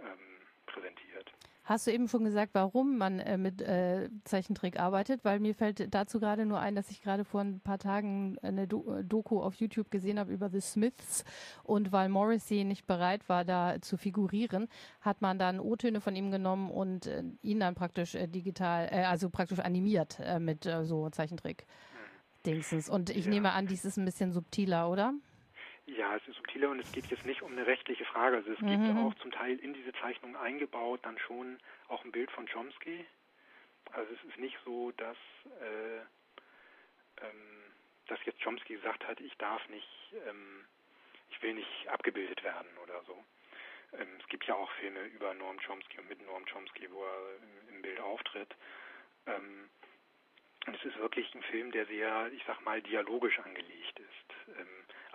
ähm, 0.00 0.45
präsentiert. 0.66 1.32
Hast 1.66 1.88
du 1.88 1.90
eben 1.90 2.06
schon 2.06 2.22
gesagt, 2.22 2.50
warum 2.54 2.96
man 2.96 3.18
äh, 3.18 3.36
mit 3.36 3.60
äh, 3.60 4.08
Zeichentrick 4.22 4.78
arbeitet? 4.78 5.24
Weil 5.24 5.40
mir 5.40 5.52
fällt 5.52 5.92
dazu 5.92 6.20
gerade 6.20 6.46
nur 6.46 6.60
ein, 6.60 6.76
dass 6.76 6.92
ich 6.92 7.02
gerade 7.02 7.24
vor 7.24 7.40
ein 7.40 7.58
paar 7.58 7.80
Tagen 7.80 8.38
eine 8.40 8.68
Do 8.68 9.02
Doku 9.02 9.40
auf 9.40 9.56
YouTube 9.56 9.90
gesehen 9.90 10.20
habe 10.20 10.32
über 10.32 10.48
The 10.48 10.60
Smiths 10.60 11.24
und 11.64 11.90
weil 11.90 12.08
Morrissey 12.08 12.62
nicht 12.62 12.86
bereit 12.86 13.28
war, 13.28 13.44
da 13.44 13.80
zu 13.80 13.96
figurieren, 13.96 14.68
hat 15.00 15.22
man 15.22 15.40
dann 15.40 15.58
O-Töne 15.58 16.00
von 16.00 16.14
ihm 16.14 16.30
genommen 16.30 16.70
und 16.70 17.08
äh, 17.08 17.24
ihn 17.42 17.58
dann 17.58 17.74
praktisch 17.74 18.14
äh, 18.14 18.28
digital, 18.28 18.88
äh, 18.92 19.02
also 19.02 19.28
praktisch 19.28 19.58
animiert 19.58 20.20
äh, 20.20 20.38
mit 20.38 20.70
so 20.84 21.10
Zeichentrick-Dingsens. 21.10 22.88
Und 22.88 23.10
ich 23.10 23.24
ja. 23.24 23.30
nehme 23.32 23.50
an, 23.54 23.66
dies 23.66 23.84
ist 23.84 23.96
ein 23.96 24.04
bisschen 24.04 24.30
subtiler, 24.30 24.88
oder? 24.88 25.14
Ja, 25.86 26.16
es 26.16 26.26
ist 26.26 26.36
subtiler 26.36 26.70
und 26.70 26.80
es 26.80 26.90
geht 26.90 27.06
jetzt 27.06 27.24
nicht 27.24 27.42
um 27.42 27.52
eine 27.52 27.66
rechtliche 27.66 28.04
Frage. 28.04 28.36
Also 28.36 28.52
es 28.52 28.60
mhm. 28.60 28.84
gibt 28.84 28.98
auch 28.98 29.14
zum 29.22 29.30
Teil 29.30 29.58
in 29.58 29.72
diese 29.72 29.92
Zeichnung 29.94 30.36
eingebaut 30.36 31.00
dann 31.04 31.18
schon 31.18 31.58
auch 31.88 32.04
ein 32.04 32.10
Bild 32.12 32.30
von 32.32 32.46
Chomsky. 32.48 33.06
Also 33.92 34.12
es 34.12 34.24
ist 34.28 34.38
nicht 34.38 34.58
so, 34.64 34.90
dass, 34.92 35.16
äh, 35.60 35.98
ähm, 37.24 37.62
dass 38.08 38.18
jetzt 38.24 38.42
Chomsky 38.42 38.74
gesagt 38.74 39.06
hat, 39.06 39.20
ich 39.20 39.36
darf 39.38 39.66
nicht, 39.68 39.88
ähm, 40.28 40.64
ich 41.30 41.40
will 41.42 41.54
nicht 41.54 41.88
abgebildet 41.88 42.42
werden 42.42 42.68
oder 42.82 43.00
so. 43.04 43.24
Ähm, 43.92 44.08
es 44.20 44.26
gibt 44.28 44.44
ja 44.44 44.54
auch 44.56 44.70
Filme 44.72 45.00
über 45.04 45.34
Norm 45.34 45.58
Chomsky 45.60 46.00
und 46.00 46.08
mit 46.08 46.20
Norm 46.26 46.44
Chomsky, 46.46 46.90
wo 46.90 47.04
er 47.04 47.36
im, 47.36 47.76
im 47.76 47.82
Bild 47.82 48.00
auftritt. 48.00 48.56
Ähm, 49.26 49.70
und 50.66 50.74
es 50.74 50.84
ist 50.84 50.98
wirklich 50.98 51.32
ein 51.32 51.42
Film, 51.44 51.70
der 51.70 51.86
sehr, 51.86 52.32
ich 52.32 52.42
sag 52.44 52.60
mal, 52.64 52.82
dialogisch 52.82 53.38
angelegt 53.38 54.00
ist. 54.00 54.48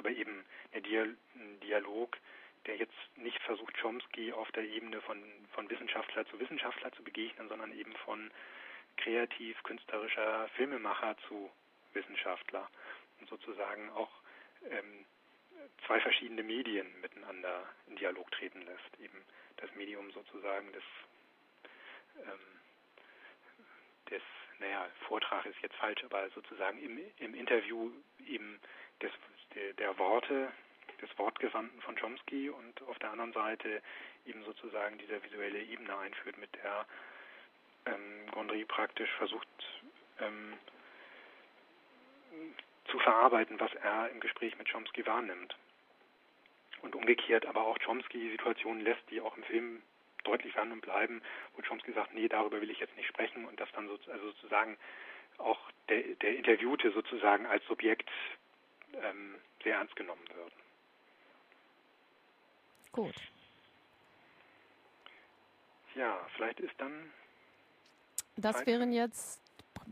Aber 0.02 0.10
eben 0.10 0.44
ein 0.74 1.60
Dialog, 1.60 2.18
der 2.66 2.76
jetzt 2.76 2.98
nicht 3.18 3.40
versucht, 3.44 3.80
Chomsky 3.80 4.34
auf 4.34 4.52
der 4.54 4.64
Ebene 4.64 5.00
von, 5.02 5.22
von 5.54 5.70
Wissenschaftler 5.70 6.26
zu 6.26 6.40
Wissenschaftler 6.40 6.92
zu 6.94 7.04
begegnen, 7.04 7.48
sondern 7.50 7.72
eben 7.72 7.96
von 7.98 8.32
kreativ-künstlerischer 8.98 10.48
Filmemacher 10.56 11.16
zu 11.28 11.52
Wissenschaftler 11.94 12.68
und 13.20 13.30
sozusagen 13.30 13.92
auch 13.92 14.10
ähm, 14.72 15.06
zwei 15.86 16.00
verschiedene 16.00 16.42
Medien 16.42 16.88
miteinander 17.00 17.70
in 17.86 17.96
Dialog 17.96 18.32
treten 18.32 18.64
lässt. 18.64 19.00
Eben 19.04 19.22
das 19.58 19.70
Medium 19.76 20.10
sozusagen 20.14 20.72
des, 20.74 20.84
ähm, 22.26 22.60
des 24.10 24.24
naja, 24.58 24.90
Vortrag 25.08 25.46
ist 25.46 25.62
jetzt 25.62 25.76
falsch, 25.76 26.04
aber 26.04 26.28
sozusagen 26.32 26.80
im, 26.80 27.00
im 27.18 27.36
Interview 27.36 27.92
eben 28.26 28.60
des, 29.02 29.12
der, 29.56 29.74
der 29.74 29.98
Worte, 29.98 30.52
des 31.02 31.10
Wortgewandten 31.18 31.82
von 31.82 31.96
Chomsky 31.96 32.50
und 32.50 32.82
auf 32.84 32.98
der 33.00 33.12
anderen 33.12 33.34
Seite 33.34 33.82
eben 34.26 34.44
sozusagen 34.44 34.98
dieser 34.98 35.24
visuelle 35.24 35.62
Ebene 35.62 35.98
einführt, 35.98 36.38
mit 36.38 36.54
der 36.56 36.86
ähm, 37.88 38.30
Gondry 38.32 38.66
praktisch 38.66 39.10
versucht 39.18 39.48
ähm, 40.20 40.54
zu 42.86 43.00
verarbeiten, 43.00 43.60
was 43.60 43.74
er 43.76 44.10
im 44.10 44.20
Gespräch 44.20 44.58
mit 44.58 44.70
Chomsky 44.72 45.06
wahrnimmt. 45.06 45.56
Und 46.82 46.96
umgekehrt 46.96 47.46
aber 47.46 47.66
auch 47.66 47.78
Chomsky 47.80 48.32
Situationen 48.32 48.84
lässt, 48.84 49.04
die 49.10 49.22
auch 49.22 49.36
im 49.38 49.44
Film 49.44 49.82
deutlich 50.24 50.56
werden 50.56 50.72
und 50.72 50.82
bleiben, 50.82 51.22
wo 51.56 51.62
Chomsky 51.62 51.94
sagt, 51.94 52.14
nee, 52.14 52.28
darüber 52.28 52.62
will 52.62 52.70
ich 52.70 52.80
jetzt 52.80 52.96
nicht 52.96 53.08
sprechen 53.08 53.46
und 53.46 53.60
das 53.60 53.72
dann 53.74 53.88
so, 53.88 53.98
also 54.12 54.32
sozusagen 54.32 54.78
auch 55.38 55.60
der, 55.90 56.02
der 56.22 56.36
Interviewte 56.36 56.92
sozusagen 56.92 57.46
als 57.48 57.66
Subjekt 57.66 58.10
ähm, 58.96 59.36
sehr 59.64 59.76
ernst 59.76 59.96
genommen 59.96 60.24
würden. 60.34 60.56
Gut. 62.92 63.16
Ja, 65.96 66.20
vielleicht 66.36 66.60
ist 66.60 66.74
dann. 66.78 67.12
Das 68.38 68.66
wären 68.66 68.92
jetzt 68.92 69.42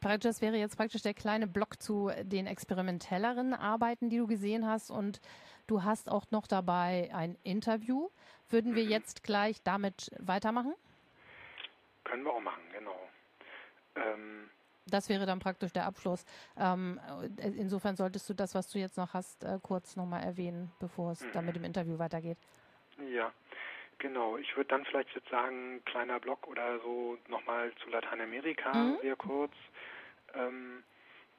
das 0.02 0.42
wäre 0.42 0.56
jetzt 0.56 0.78
praktisch 0.78 1.02
der 1.02 1.14
kleine 1.14 1.48
Block 1.48 1.82
zu 1.82 2.12
den 2.24 2.48
experimentelleren 2.48 3.54
Arbeiten, 3.54 4.10
die 4.10 4.18
du 4.18 4.28
gesehen 4.28 4.68
hast. 4.68 4.92
Und 4.92 5.20
du 5.68 5.84
hast 5.84 6.10
auch 6.10 6.26
noch 6.32 6.48
dabei 6.48 7.10
ein 7.14 7.38
Interview. 7.44 8.10
Würden 8.50 8.76
wir 8.76 8.86
mhm. 8.86 8.92
jetzt 8.92 9.24
gleich 9.24 9.62
damit 9.64 10.12
weitermachen? 10.20 10.74
Können 12.04 12.24
wir 12.24 12.34
auch 12.34 12.42
machen, 12.42 12.64
genau. 12.72 13.10
Das 14.90 15.10
wäre 15.10 15.26
dann 15.26 15.40
praktisch 15.40 15.72
der 15.74 15.86
Abschluss. 15.86 16.26
Ähm, 16.58 17.00
insofern 17.38 17.96
solltest 17.96 18.30
du 18.30 18.34
das, 18.34 18.56
was 18.56 18.70
du 18.70 18.80
jetzt 18.80 18.98
noch 18.98 19.14
hast, 19.14 19.44
äh, 19.44 19.60
kurz 19.62 19.96
nochmal 19.96 20.24
erwähnen, 20.24 20.72
bevor 20.80 21.12
es 21.12 21.22
mhm. 21.22 21.32
dann 21.34 21.46
mit 21.46 21.56
dem 21.56 21.64
Interview 21.64 22.00
weitergeht. 22.00 22.38
Ja, 23.14 23.32
genau. 23.98 24.38
Ich 24.38 24.56
würde 24.56 24.70
dann 24.70 24.86
vielleicht 24.86 25.14
jetzt 25.16 25.30
sagen, 25.30 25.82
kleiner 25.86 26.20
Block 26.20 26.48
oder 26.48 26.80
so 26.80 27.18
nochmal 27.28 27.72
zu 27.84 27.90
Lateinamerika 27.90 28.74
mhm. 28.74 28.98
sehr 29.02 29.16
kurz. 29.16 29.54
Ähm, 30.34 30.84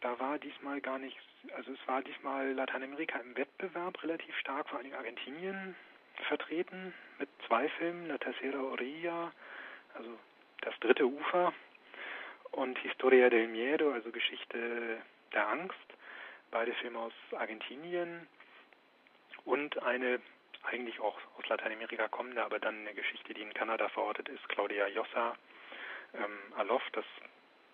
da 0.00 0.18
war 0.18 0.38
diesmal 0.38 0.80
gar 0.80 0.98
nicht, 0.98 1.16
also 1.54 1.72
es 1.72 1.78
war 1.86 2.02
diesmal 2.02 2.52
Lateinamerika 2.52 3.18
im 3.18 3.36
Wettbewerb 3.36 4.02
relativ 4.02 4.34
stark, 4.38 4.68
vor 4.68 4.78
allem 4.78 4.94
Argentinien 4.94 5.76
vertreten 6.28 6.92
mit 7.18 7.28
zwei 7.46 7.68
Filmen, 7.68 8.08
La 8.08 8.18
Tercera 8.18 8.58
Orilla, 8.58 9.32
also 9.94 10.10
das 10.62 10.74
dritte 10.80 11.06
Ufer 11.06 11.52
und 12.52 12.78
Historia 12.78 13.30
del 13.30 13.48
Miedo, 13.48 13.92
also 13.92 14.10
Geschichte 14.10 14.98
der 15.32 15.48
Angst, 15.48 15.76
beide 16.50 16.72
Filme 16.74 16.98
aus 16.98 17.12
Argentinien 17.32 18.26
und 19.44 19.82
eine 19.82 20.20
eigentlich 20.64 21.00
auch 21.00 21.16
aus 21.38 21.48
Lateinamerika 21.48 22.08
kommende, 22.08 22.44
aber 22.44 22.58
dann 22.58 22.80
eine 22.80 22.94
Geschichte, 22.94 23.32
die 23.32 23.42
in 23.42 23.54
Kanada 23.54 23.88
verortet 23.88 24.28
ist, 24.28 24.46
Claudia 24.48 24.88
Jossa, 24.88 25.34
ähm, 26.14 26.38
Alof, 26.56 26.82
das 26.92 27.04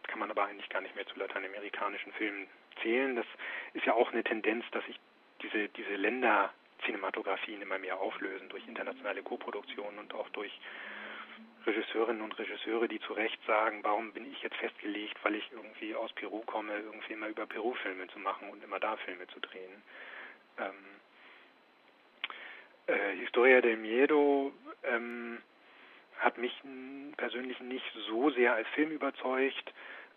kann 0.06 0.20
man 0.20 0.30
aber 0.30 0.44
eigentlich 0.44 0.68
gar 0.68 0.80
nicht 0.80 0.94
mehr 0.94 1.06
zu 1.06 1.18
lateinamerikanischen 1.18 2.12
Filmen 2.12 2.46
zählen. 2.82 3.16
Das 3.16 3.26
ist 3.74 3.84
ja 3.86 3.94
auch 3.94 4.12
eine 4.12 4.22
Tendenz, 4.22 4.64
dass 4.70 4.84
sich 4.84 4.98
diese, 5.42 5.68
diese 5.70 5.96
Länder-Cinematografien 5.96 7.60
immer 7.60 7.78
mehr 7.78 7.98
auflösen 7.98 8.48
durch 8.48 8.66
internationale 8.68 9.22
Koproduktionen 9.22 9.98
und 9.98 10.14
auch 10.14 10.28
durch 10.30 10.52
Regisseurinnen 11.66 12.22
und 12.22 12.38
Regisseure, 12.38 12.88
die 12.88 13.00
zu 13.00 13.12
Recht 13.12 13.38
sagen, 13.46 13.80
warum 13.82 14.12
bin 14.12 14.30
ich 14.30 14.42
jetzt 14.42 14.56
festgelegt, 14.56 15.16
weil 15.22 15.34
ich 15.34 15.50
irgendwie 15.52 15.94
aus 15.94 16.12
Peru 16.12 16.40
komme, 16.42 16.74
irgendwie 16.78 17.12
immer 17.12 17.28
über 17.28 17.46
Peru-Filme 17.46 18.06
zu 18.08 18.18
machen 18.18 18.50
und 18.50 18.62
immer 18.62 18.78
da 18.78 18.96
Filme 18.98 19.26
zu 19.28 19.40
drehen. 19.40 19.82
Ähm, 20.58 20.74
äh, 22.86 23.16
Historia 23.16 23.60
del 23.60 23.76
Miedo 23.76 24.52
ähm, 24.84 25.42
hat 26.18 26.38
mich 26.38 26.54
persönlich 27.16 27.58
nicht 27.60 27.92
so 28.06 28.30
sehr 28.30 28.54
als 28.54 28.68
Film 28.68 28.90
überzeugt, 28.90 29.72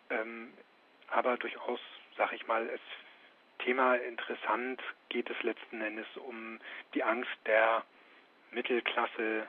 ähm, 0.10 0.53
aber 1.08 1.38
durchaus, 1.38 1.79
sag 2.15 2.32
ich 2.34 2.46
mal, 2.48 2.70
als 2.70 2.82
Thema 3.60 3.96
interessant 3.96 4.82
geht 5.10 5.29
es 5.29 5.41
letzten 5.44 5.82
Endes 5.82 6.08
um 6.15 6.60
die 6.94 7.03
Angst 7.03 7.32
der 7.46 7.84
Mittelklasse 8.51 9.48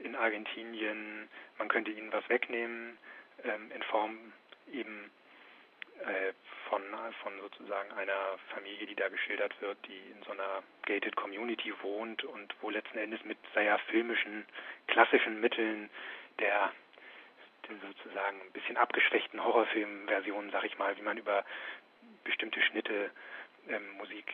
in 0.00 0.16
Argentinien. 0.16 1.28
Man 1.58 1.68
könnte 1.68 1.90
ihnen 1.90 2.12
was 2.12 2.28
wegnehmen 2.28 2.98
ähm, 3.44 3.70
in 3.74 3.82
Form 3.84 4.32
eben 4.72 5.10
äh, 6.00 6.32
von, 6.68 6.82
von 7.22 7.32
sozusagen 7.40 7.92
einer 7.92 8.38
Familie, 8.54 8.86
die 8.86 8.94
da 8.94 9.08
geschildert 9.08 9.60
wird, 9.60 9.76
die 9.86 10.12
in 10.12 10.22
so 10.24 10.32
einer 10.32 10.62
gated 10.86 11.16
Community 11.16 11.72
wohnt 11.82 12.24
und 12.24 12.54
wo 12.60 12.70
letzten 12.70 12.98
Endes 12.98 13.24
mit 13.24 13.38
sehr 13.54 13.78
filmischen, 13.90 14.44
klassischen 14.86 15.40
Mitteln 15.40 15.90
der 16.38 16.72
sozusagen 17.86 18.40
ein 18.40 18.52
bisschen 18.52 18.76
abgeschwächten 18.76 19.44
Horrorfilm-Versionen, 19.44 20.50
sag 20.50 20.64
ich 20.64 20.76
mal, 20.78 20.96
wie 20.96 21.02
man 21.02 21.18
über 21.18 21.44
bestimmte 22.24 22.60
Schnitte 22.62 23.10
ähm, 23.68 23.92
Musik 23.96 24.26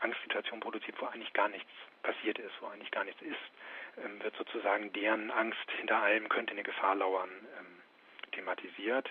Angstsituationen 0.00 0.60
produziert, 0.60 1.00
wo 1.00 1.06
eigentlich 1.06 1.32
gar 1.32 1.48
nichts 1.48 1.70
passiert 2.02 2.38
ist, 2.38 2.52
wo 2.60 2.66
eigentlich 2.66 2.90
gar 2.90 3.04
nichts 3.04 3.20
ist, 3.22 4.04
ähm, 4.04 4.22
wird 4.22 4.36
sozusagen 4.36 4.92
deren 4.92 5.30
Angst 5.30 5.70
hinter 5.78 6.02
allem 6.02 6.28
könnte 6.28 6.52
eine 6.52 6.62
Gefahr 6.62 6.94
lauern 6.94 7.30
ähm, 7.58 7.82
thematisiert. 8.32 9.10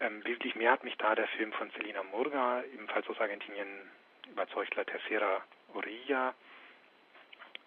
Ähm, 0.00 0.24
wesentlich 0.24 0.54
mehr 0.54 0.72
hat 0.72 0.84
mich 0.84 0.96
da 0.96 1.14
der 1.14 1.28
Film 1.28 1.52
von 1.52 1.70
Celina 1.72 2.02
Murga, 2.04 2.62
ebenfalls 2.72 3.08
aus 3.08 3.20
Argentinien, 3.20 3.68
überzeugt, 4.30 4.74
La 4.76 4.84
Tercera 4.84 5.42
Orilla. 5.74 6.34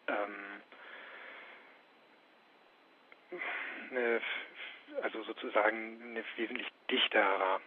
Ähm, 0.07 0.61
eine, 3.89 4.21
also 5.01 5.23
sozusagen 5.23 6.01
eine 6.01 6.23
wesentlich 6.37 6.67
dichterer 6.89 7.59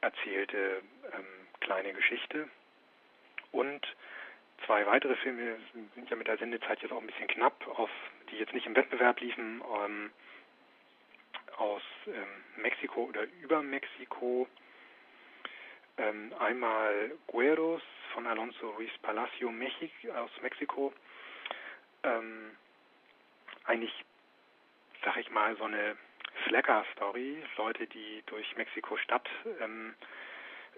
erzählte 0.00 0.82
ähm, 1.12 1.26
kleine 1.60 1.92
Geschichte. 1.92 2.48
Und 3.54 3.86
zwei 4.66 4.84
weitere 4.84 5.14
Filme 5.16 5.56
sind 5.94 6.10
ja 6.10 6.16
mit 6.16 6.26
der 6.26 6.38
Sendezeit 6.38 6.82
jetzt 6.82 6.90
auch 6.90 7.00
ein 7.00 7.06
bisschen 7.06 7.28
knapp, 7.28 7.66
auf, 7.78 7.90
die 8.30 8.36
jetzt 8.36 8.52
nicht 8.52 8.66
im 8.66 8.74
Wettbewerb 8.74 9.20
liefen, 9.20 9.62
ähm, 9.86 10.10
aus 11.56 11.82
ähm, 12.08 12.62
Mexiko 12.62 13.04
oder 13.04 13.22
über 13.40 13.62
Mexiko. 13.62 14.48
Ähm, 15.98 16.34
einmal 16.40 17.12
Gueros 17.28 17.82
von 18.12 18.26
Alonso 18.26 18.70
Ruiz 18.70 18.90
Palacio 19.02 19.52
Mexik, 19.52 19.92
aus 20.16 20.32
Mexiko. 20.42 20.92
Ähm, 22.02 22.50
eigentlich, 23.66 24.04
sag 25.04 25.16
ich 25.18 25.30
mal, 25.30 25.56
so 25.56 25.64
eine 25.64 25.96
Slacker-Story. 26.48 27.40
Leute, 27.56 27.86
die 27.86 28.24
durch 28.26 28.56
Mexiko-Stadt 28.56 29.28
ähm, 29.60 29.94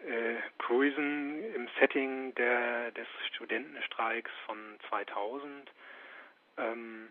äh, 0.05 0.37
cruisen 0.59 1.43
im 1.55 1.69
Setting 1.79 2.35
der, 2.35 2.91
des 2.93 3.07
Studentenstreiks 3.33 4.31
von 4.47 4.79
2000 4.89 5.71
ähm, 6.59 7.11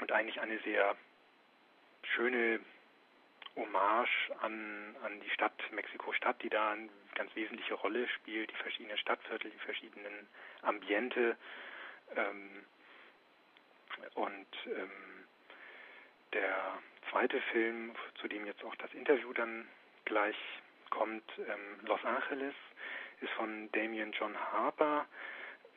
und 0.00 0.12
eigentlich 0.12 0.40
eine 0.40 0.58
sehr 0.60 0.96
schöne 2.02 2.60
Hommage 3.56 4.30
an, 4.40 4.96
an 5.02 5.20
die 5.20 5.30
Stadt 5.30 5.52
Mexiko-Stadt, 5.72 6.42
die 6.42 6.48
da 6.48 6.72
eine 6.72 6.88
ganz 7.14 7.34
wesentliche 7.34 7.74
Rolle 7.74 8.06
spielt, 8.08 8.50
die 8.50 8.56
verschiedenen 8.56 8.96
Stadtviertel, 8.98 9.50
die 9.50 9.58
verschiedenen 9.58 10.28
Ambiente 10.62 11.36
ähm, 12.16 12.64
und 14.14 14.46
ähm, 14.66 15.26
der 16.32 16.78
zweite 17.10 17.40
Film, 17.52 17.94
zu 18.20 18.28
dem 18.28 18.46
jetzt 18.46 18.62
auch 18.64 18.74
das 18.76 18.92
Interview 18.94 19.32
dann 19.32 19.66
gleich 20.04 20.36
kommt, 20.90 21.24
ähm, 21.38 21.86
Los 21.86 22.04
Angeles, 22.04 22.54
ist 23.20 23.32
von 23.32 23.70
Damien 23.72 24.12
John 24.12 24.36
Harper. 24.52 25.06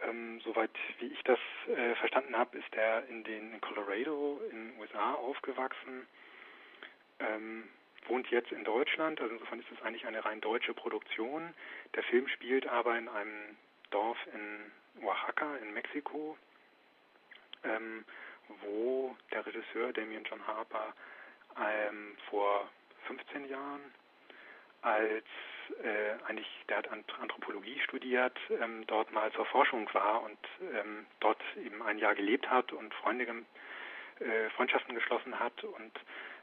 Ähm, 0.03 0.41
soweit 0.41 0.71
wie 0.99 1.07
ich 1.07 1.23
das 1.23 1.39
äh, 1.67 1.95
verstanden 1.95 2.35
habe, 2.35 2.57
ist 2.57 2.73
er 2.73 3.05
in 3.07 3.23
den 3.23 3.53
in 3.53 3.61
Colorado 3.61 4.41
in 4.49 4.69
den 4.69 4.79
USA 4.79 5.13
aufgewachsen, 5.13 6.07
ähm, 7.19 7.69
wohnt 8.07 8.27
jetzt 8.31 8.51
in 8.51 8.63
Deutschland. 8.63 9.21
Also 9.21 9.33
insofern 9.33 9.59
ist 9.59 9.71
es 9.71 9.81
eigentlich 9.83 10.07
eine 10.07 10.25
rein 10.25 10.41
deutsche 10.41 10.73
Produktion. 10.73 11.53
Der 11.95 12.03
Film 12.03 12.27
spielt 12.29 12.67
aber 12.67 12.97
in 12.97 13.07
einem 13.09 13.57
Dorf 13.91 14.17
in 14.33 15.03
Oaxaca 15.03 15.55
in 15.57 15.73
Mexiko, 15.73 16.37
ähm, 17.63 18.03
wo 18.61 19.15
der 19.31 19.45
Regisseur 19.45 19.93
Damien 19.93 20.23
John 20.23 20.45
Harper 20.47 20.93
ähm, 21.57 22.17
vor 22.29 22.69
15 23.07 23.47
Jahren 23.49 23.81
als 24.81 25.25
äh, 25.83 26.23
eigentlich, 26.27 26.47
der 26.69 26.77
hat 26.77 26.89
Anthropologie 26.91 27.79
studiert, 27.81 28.37
ähm, 28.61 28.85
dort 28.87 29.11
mal 29.11 29.31
zur 29.33 29.45
Forschung 29.45 29.89
war 29.93 30.23
und 30.23 30.37
ähm, 30.73 31.05
dort 31.19 31.41
eben 31.63 31.81
ein 31.81 31.97
Jahr 31.97 32.15
gelebt 32.15 32.49
hat 32.49 32.71
und 32.71 32.93
Freunde, 32.95 33.25
äh, 34.19 34.49
Freundschaften 34.51 34.95
geschlossen 34.95 35.39
hat 35.39 35.63
und 35.63 35.91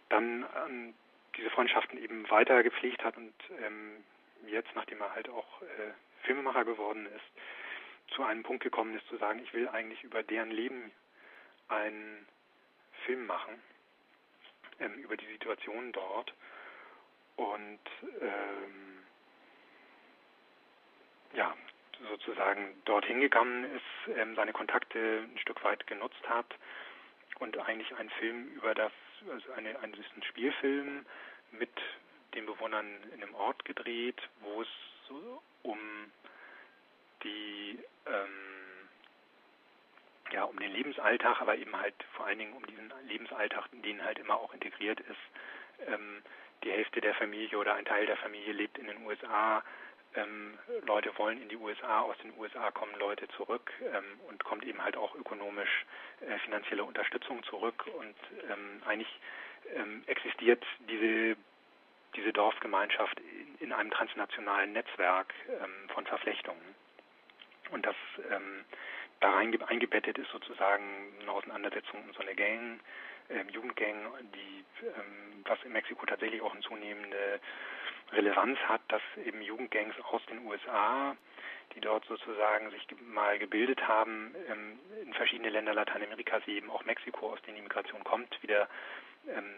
dann 0.09 0.47
ähm, 0.67 0.95
diese 1.37 1.51
Freundschaften 1.51 2.03
eben 2.03 2.29
weiter 2.31 2.63
gepflegt 2.63 3.05
hat 3.05 3.17
und 3.17 3.35
ähm, 3.65 4.05
jetzt, 4.47 4.71
nachdem 4.75 5.01
er 5.01 5.15
halt 5.15 5.29
auch 5.29 5.63
äh, 5.63 5.93
Filmemacher 6.25 6.65
geworden 6.65 7.07
ist, 7.07 8.15
zu 8.15 8.25
einem 8.25 8.43
Punkt 8.43 8.63
gekommen 8.63 8.97
ist, 8.97 9.07
zu 9.09 9.17
sagen, 9.19 9.41
ich 9.43 9.53
will 9.53 9.69
eigentlich 9.69 10.03
über 10.03 10.23
deren 10.23 10.51
Leben 10.51 10.91
einen 11.69 12.27
Film 13.05 13.27
machen, 13.27 13.63
ähm, 14.81 14.95
über 14.95 15.17
die 15.17 15.27
Situation 15.27 15.93
dort 15.93 16.33
und 17.39 17.79
ähm, 18.21 19.05
ja, 21.35 21.55
sozusagen 22.11 22.83
dorthin 22.85 23.21
gegangen 23.21 23.65
ist, 23.65 24.17
ähm, 24.17 24.35
seine 24.35 24.53
Kontakte 24.53 25.23
ein 25.23 25.39
Stück 25.39 25.63
weit 25.63 25.87
genutzt 25.87 26.29
hat 26.29 26.47
und 27.39 27.57
eigentlich 27.59 27.95
einen 27.97 28.11
Film 28.11 28.49
über 28.55 28.75
das, 28.75 28.93
also 29.31 29.53
eine, 29.53 29.79
ein, 29.81 29.95
ein 29.95 30.23
Spielfilm 30.25 31.07
mit 31.53 31.71
den 32.35 32.45
Bewohnern 32.47 32.87
in 33.15 33.23
einem 33.23 33.35
Ort 33.37 33.65
gedreht, 33.65 34.21
wo 34.41 34.63
es 34.63 34.69
so 35.07 35.43
um 35.63 35.79
die 37.23 37.79
ähm, 38.07 38.89
ja 40.33 40.43
um 40.43 40.59
den 40.59 40.73
Lebensalltag, 40.73 41.41
aber 41.41 41.57
eben 41.57 41.75
halt 41.77 41.95
vor 42.15 42.27
allen 42.27 42.39
Dingen 42.39 42.53
um 42.53 42.67
diesen 42.67 42.93
Lebensalltag, 43.07 43.67
in 43.73 43.83
den 43.83 44.05
halt 44.05 44.19
immer 44.19 44.37
auch 44.37 44.53
integriert 44.53 45.01
ist, 45.01 45.87
ähm, 45.87 46.23
die 46.65 46.71
Hälfte 46.71 47.01
der 47.01 47.15
Familie 47.15 47.59
oder 47.59 47.75
ein 47.75 47.85
Teil 47.85 48.07
der 48.07 48.17
Familie 48.17 48.53
lebt 48.53 48.79
in 48.79 48.87
den 48.87 49.05
USA. 49.07 49.63
Ähm, 50.15 50.59
Leute 50.87 51.17
wollen 51.19 51.41
in 51.41 51.49
die 51.49 51.57
USA, 51.57 52.01
aus 52.01 52.17
den 52.19 52.33
USA 52.39 52.71
kommen 52.71 52.95
Leute 52.99 53.29
zurück 53.37 53.73
ähm, 53.83 54.21
und 54.29 54.43
kommt 54.43 54.65
eben 54.65 54.83
halt 54.83 54.97
auch 54.97 55.15
ökonomisch 55.15 55.85
äh, 56.21 56.39
finanzielle 56.39 56.85
Unterstützung 56.85 57.43
zurück 57.45 57.85
und 57.99 58.17
ähm, 58.51 58.83
eigentlich 58.87 59.21
ähm, 59.75 60.03
existiert 60.07 60.65
diese 60.89 61.37
diese 62.17 62.33
Dorfgemeinschaft 62.33 63.21
in, 63.21 63.67
in 63.67 63.73
einem 63.73 63.91
transnationalen 63.91 64.73
Netzwerk 64.73 65.35
ähm, 65.63 65.91
von 65.93 66.07
Verflechtungen 66.07 66.75
und 67.71 67.85
das 67.85 67.97
ähm, 68.31 68.65
da 69.21 69.37
eingebettet 69.37 70.17
ist 70.17 70.31
sozusagen 70.31 70.85
eine 71.21 71.31
Auseinandersetzung 71.31 72.03
um 72.07 72.13
so 72.15 72.21
eine 72.21 72.35
Gang, 72.35 72.81
ähm, 73.31 73.49
Jugendgang, 73.51 73.97
die, 74.35 74.65
ähm, 74.85 75.45
was 75.45 75.59
in 75.65 75.73
Mexiko 75.73 76.07
tatsächlich 76.07 76.43
auch 76.43 76.53
eine 76.53 76.63
zunehmende 76.63 77.41
Relevanz 78.13 78.59
hat, 78.61 78.81
dass 78.89 79.03
eben 79.25 79.43
Jugendgangs 79.43 79.95
aus 80.11 80.25
den 80.27 80.47
USA, 80.47 81.17
die 81.75 81.81
dort 81.81 82.05
sozusagen 82.07 82.71
sich 82.71 82.87
mal 83.01 83.39
gebildet 83.39 83.87
haben, 83.87 84.35
ähm, 84.49 84.79
in 85.05 85.13
verschiedene 85.15 85.51
Länder 85.51 85.75
Lateinamerikas, 85.75 86.47
wie 86.47 86.57
eben 86.57 86.71
auch 86.71 86.85
Mexiko, 86.85 87.33
aus 87.33 87.43
denen 87.43 87.57
die 87.57 87.63
Migration 87.63 88.05
kommt, 88.05 88.43
wieder 88.43 88.69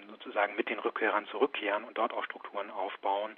sozusagen 0.09 0.57
mit 0.57 0.69
den 0.69 0.81
Rückkehrern 0.81 1.27
zurückkehren 1.27 1.85
und 1.85 1.97
dort 1.97 2.13
auch 2.13 2.25
Strukturen 2.25 2.71
aufbauen 2.71 3.37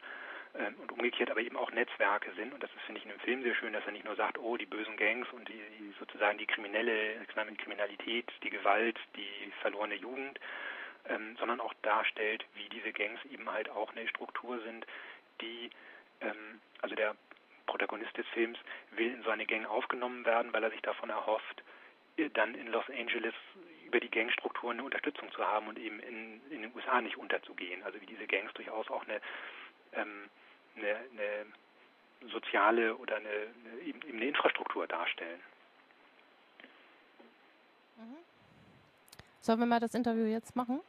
ähm, 0.54 0.74
und 0.80 0.92
umgekehrt 0.92 1.30
aber 1.30 1.40
eben 1.40 1.56
auch 1.56 1.70
Netzwerke 1.72 2.30
sind. 2.36 2.52
Und 2.52 2.62
das 2.62 2.70
ist, 2.70 2.82
finde 2.82 2.98
ich, 3.00 3.06
in 3.06 3.12
dem 3.12 3.20
Film 3.20 3.42
sehr 3.42 3.54
schön, 3.54 3.72
dass 3.72 3.86
er 3.86 3.92
nicht 3.92 4.04
nur 4.04 4.16
sagt, 4.16 4.38
oh, 4.38 4.56
die 4.56 4.66
bösen 4.66 4.96
Gangs 4.96 5.26
und 5.32 5.48
die, 5.48 5.60
die 5.78 5.94
sozusagen 5.98 6.38
die 6.38 6.46
kriminelle 6.46 7.24
Kriminalität, 7.58 8.30
die 8.42 8.50
Gewalt, 8.50 8.98
die 9.16 9.52
verlorene 9.60 9.94
Jugend, 9.94 10.38
ähm, 11.08 11.36
sondern 11.38 11.60
auch 11.60 11.74
darstellt, 11.82 12.44
wie 12.54 12.68
diese 12.68 12.92
Gangs 12.92 13.20
eben 13.30 13.50
halt 13.50 13.68
auch 13.70 13.90
eine 13.92 14.06
Struktur 14.08 14.60
sind, 14.60 14.86
die, 15.40 15.70
ähm, 16.20 16.60
also 16.80 16.94
der 16.94 17.16
Protagonist 17.66 18.16
des 18.16 18.26
Films 18.28 18.58
will 18.90 19.12
in 19.12 19.22
seine 19.22 19.46
Gang 19.46 19.66
aufgenommen 19.66 20.24
werden, 20.26 20.52
weil 20.52 20.62
er 20.62 20.70
sich 20.70 20.82
davon 20.82 21.10
erhofft, 21.10 21.62
äh, 22.16 22.28
dann 22.30 22.54
in 22.54 22.66
Los 22.68 22.88
Angeles 22.90 23.34
über 23.86 24.00
die 24.00 24.10
Gangstrukturen 24.10 24.78
eine 24.78 24.84
Unterstützung 24.84 25.30
zu 25.32 25.46
haben 25.46 25.68
und 25.68 25.78
eben 25.78 26.00
in, 26.00 26.40
in 26.50 26.62
den 26.62 26.74
USA 26.74 27.00
nicht 27.00 27.16
unterzugehen. 27.16 27.82
Also 27.82 28.00
wie 28.00 28.06
diese 28.06 28.26
Gangs 28.26 28.52
durchaus 28.54 28.88
auch 28.90 29.04
eine 29.04 29.20
ähm, 29.92 30.28
eine, 30.76 30.96
eine 30.96 32.30
soziale 32.30 32.96
oder 32.96 33.16
eine, 33.16 33.28
eine, 33.28 33.82
eben 33.82 34.00
eine 34.02 34.26
Infrastruktur 34.26 34.86
darstellen. 34.86 35.40
Mhm. 37.96 38.16
Sollen 39.40 39.58
wir 39.58 39.66
mal 39.66 39.80
das 39.80 39.94
Interview 39.94 40.26
jetzt 40.26 40.54
machen? 40.54 40.80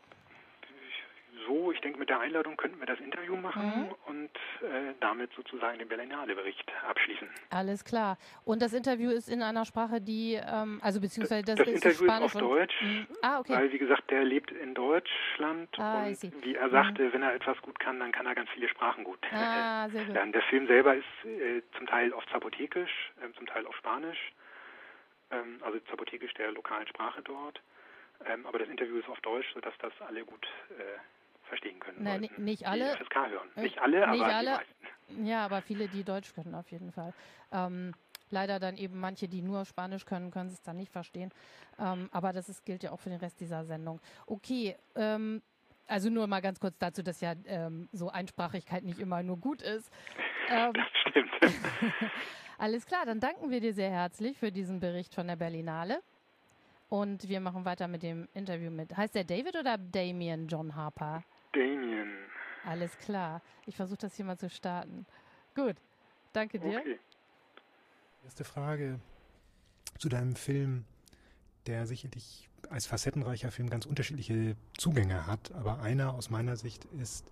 So, 1.46 1.72
ich 1.72 1.80
denke, 1.82 2.00
mit 2.00 2.10
der 2.10 2.20
Einladung 2.20 2.58
könnten 2.58 2.80
wir 2.80 2.86
das 2.86 3.00
Interview 3.00 3.36
machen 3.36 3.88
mhm. 3.88 3.96
und 4.06 4.30
äh, 4.62 4.94
damit 5.00 5.32
sozusagen 5.34 5.80
den 5.80 5.88
Berlinale-Bericht 5.88 6.72
abschließen. 6.88 7.28
Alles 7.50 7.84
klar. 7.84 8.18
Und 8.46 8.62
das 8.62 8.74
Interview 8.74 9.12
ist 9.12 9.30
in 9.30 9.42
einer 9.42 9.66
Sprache, 9.66 10.02
die, 10.02 10.34
ähm, 10.34 10.80
also 10.82 11.00
beziehungsweise 11.00 11.44
das, 11.44 11.56
das 11.56 11.68
ist 11.68 11.86
Interview 11.86 12.06
Spanisch 12.06 12.36
ist 12.36 12.36
auf 12.36 12.42
Deutsch, 12.42 12.82
und, 12.82 13.08
ah, 13.22 13.40
okay. 13.40 13.54
weil 13.54 13.72
wie 13.72 13.78
gesagt, 13.78 14.10
der 14.12 14.24
lebt 14.24 14.52
in 14.52 14.74
Deutschland 14.74 15.70
ah, 15.80 16.06
und 16.06 16.44
wie 16.44 16.56
er 16.56 16.70
sagte, 16.70 17.04
mhm. 17.04 17.14
wenn 17.14 17.24
er 17.24 17.34
etwas 17.34 17.62
gut 17.62 17.80
kann, 17.80 18.00
dann 18.00 18.12
kann 18.12 18.26
er 18.26 18.36
ganz 18.36 18.50
viele 18.52 18.68
Sprachen 18.70 19.04
gut. 19.04 19.20
Ah, 19.32 19.90
sehr 19.90 20.06
gut. 20.06 20.16
der 20.34 20.42
Film 20.44 20.68
selber 20.68 20.96
ist 20.96 21.26
äh, 21.26 21.62
zum 21.78 21.88
Teil 21.88 22.14
auf 22.14 22.26
Zapotekisch, 22.32 23.12
äh, 23.22 23.32
zum 23.38 23.46
Teil 23.48 23.66
auf 23.66 23.76
Spanisch, 23.76 24.34
ähm, 25.32 25.60
also 25.62 25.80
Zapotekisch 25.90 26.34
der 26.34 26.52
lokalen 26.52 26.88
Sprache 26.88 27.22
dort. 27.22 27.62
Ähm, 28.26 28.46
aber 28.46 28.60
das 28.60 28.70
Interview 28.70 28.98
ist 28.98 29.10
auf 29.10 29.20
Deutsch, 29.22 29.48
sodass 29.54 29.74
das 29.80 29.94
alle 30.08 30.24
gut 30.24 30.46
äh, 30.78 31.00
verstehen 31.54 31.80
können. 31.80 32.04
Nein, 32.04 32.22
sollten, 32.22 32.44
nicht 32.44 32.68
alle. 32.68 32.96
Die 32.98 33.04
FSK 33.04 33.16
hören. 33.16 33.50
Äh, 33.56 33.62
nicht 33.62 33.80
alle, 33.80 34.12
nicht 34.12 34.22
aber 34.22 34.36
alle. 34.36 34.50
die 34.50 34.56
meisten. 34.56 35.26
Ja, 35.26 35.46
aber 35.46 35.62
viele, 35.62 35.88
die 35.88 36.04
Deutsch 36.04 36.34
können, 36.34 36.56
auf 36.56 36.72
jeden 36.72 36.92
Fall. 36.92 37.14
Ähm, 37.52 37.94
leider 38.30 38.60
dann 38.60 38.78
eben 38.78 39.00
manche, 39.00 39.28
die 39.28 39.42
nur 39.42 39.66
Spanisch 39.66 40.06
können, 40.06 40.32
können 40.32 40.50
es 40.50 40.62
dann 40.62 40.78
nicht 40.78 40.92
verstehen. 40.92 41.32
Ähm, 41.80 42.10
aber 42.12 42.34
das 42.34 42.50
ist, 42.50 42.66
gilt 42.66 42.84
ja 42.84 42.92
auch 42.92 43.00
für 43.00 43.10
den 43.10 43.20
Rest 43.20 43.40
dieser 43.40 43.64
Sendung. 43.66 44.00
Okay, 44.26 44.76
ähm, 44.96 45.42
also 45.88 46.10
nur 46.10 46.28
mal 46.28 46.42
ganz 46.42 46.60
kurz 46.60 46.78
dazu, 46.80 47.04
dass 47.04 47.22
ja 47.22 47.34
ähm, 47.46 47.90
so 47.92 48.10
Einsprachigkeit 48.10 48.84
nicht 48.84 49.00
immer 49.00 49.22
nur 49.22 49.38
gut 49.38 49.62
ist. 49.62 49.92
Ähm, 50.50 50.74
das 50.74 50.88
stimmt. 51.08 51.32
Alles 52.58 52.86
klar, 52.86 53.06
dann 53.06 53.20
danken 53.20 53.52
wir 53.52 53.60
dir 53.60 53.74
sehr 53.74 53.92
herzlich 53.92 54.38
für 54.38 54.52
diesen 54.52 54.80
Bericht 54.80 55.14
von 55.14 55.28
der 55.28 55.36
Berlinale. 55.36 56.02
Und 56.90 57.28
wir 57.28 57.40
machen 57.40 57.66
weiter 57.66 57.88
mit 57.88 58.04
dem 58.04 58.28
Interview 58.34 58.70
mit. 58.70 58.96
Heißt 58.96 59.16
der 59.16 59.24
David 59.24 59.56
oder 59.56 59.78
Damien 59.78 60.48
John 60.48 60.76
Harper? 60.76 61.24
Damien. 61.54 62.12
Alles 62.66 62.98
klar. 62.98 63.42
Ich 63.66 63.76
versuche 63.76 64.00
das 64.00 64.16
hier 64.16 64.26
mal 64.26 64.38
zu 64.38 64.50
starten. 64.50 65.06
Gut. 65.56 65.76
Danke 66.34 66.60
dir. 66.60 66.80
Okay. 66.80 67.00
Erste 68.24 68.44
Frage 68.44 69.00
zu 70.00 70.10
deinem 70.10 70.36
Film, 70.36 70.86
der 71.68 71.86
sicherlich 71.86 72.50
als 72.70 72.86
facettenreicher 72.86 73.52
Film 73.52 73.70
ganz 73.70 73.86
unterschiedliche 73.86 74.56
Zugänge 74.78 75.28
hat, 75.28 75.52
aber 75.52 75.82
einer 75.82 76.14
aus 76.14 76.30
meiner 76.30 76.56
Sicht 76.56 76.86
ist 76.86 77.30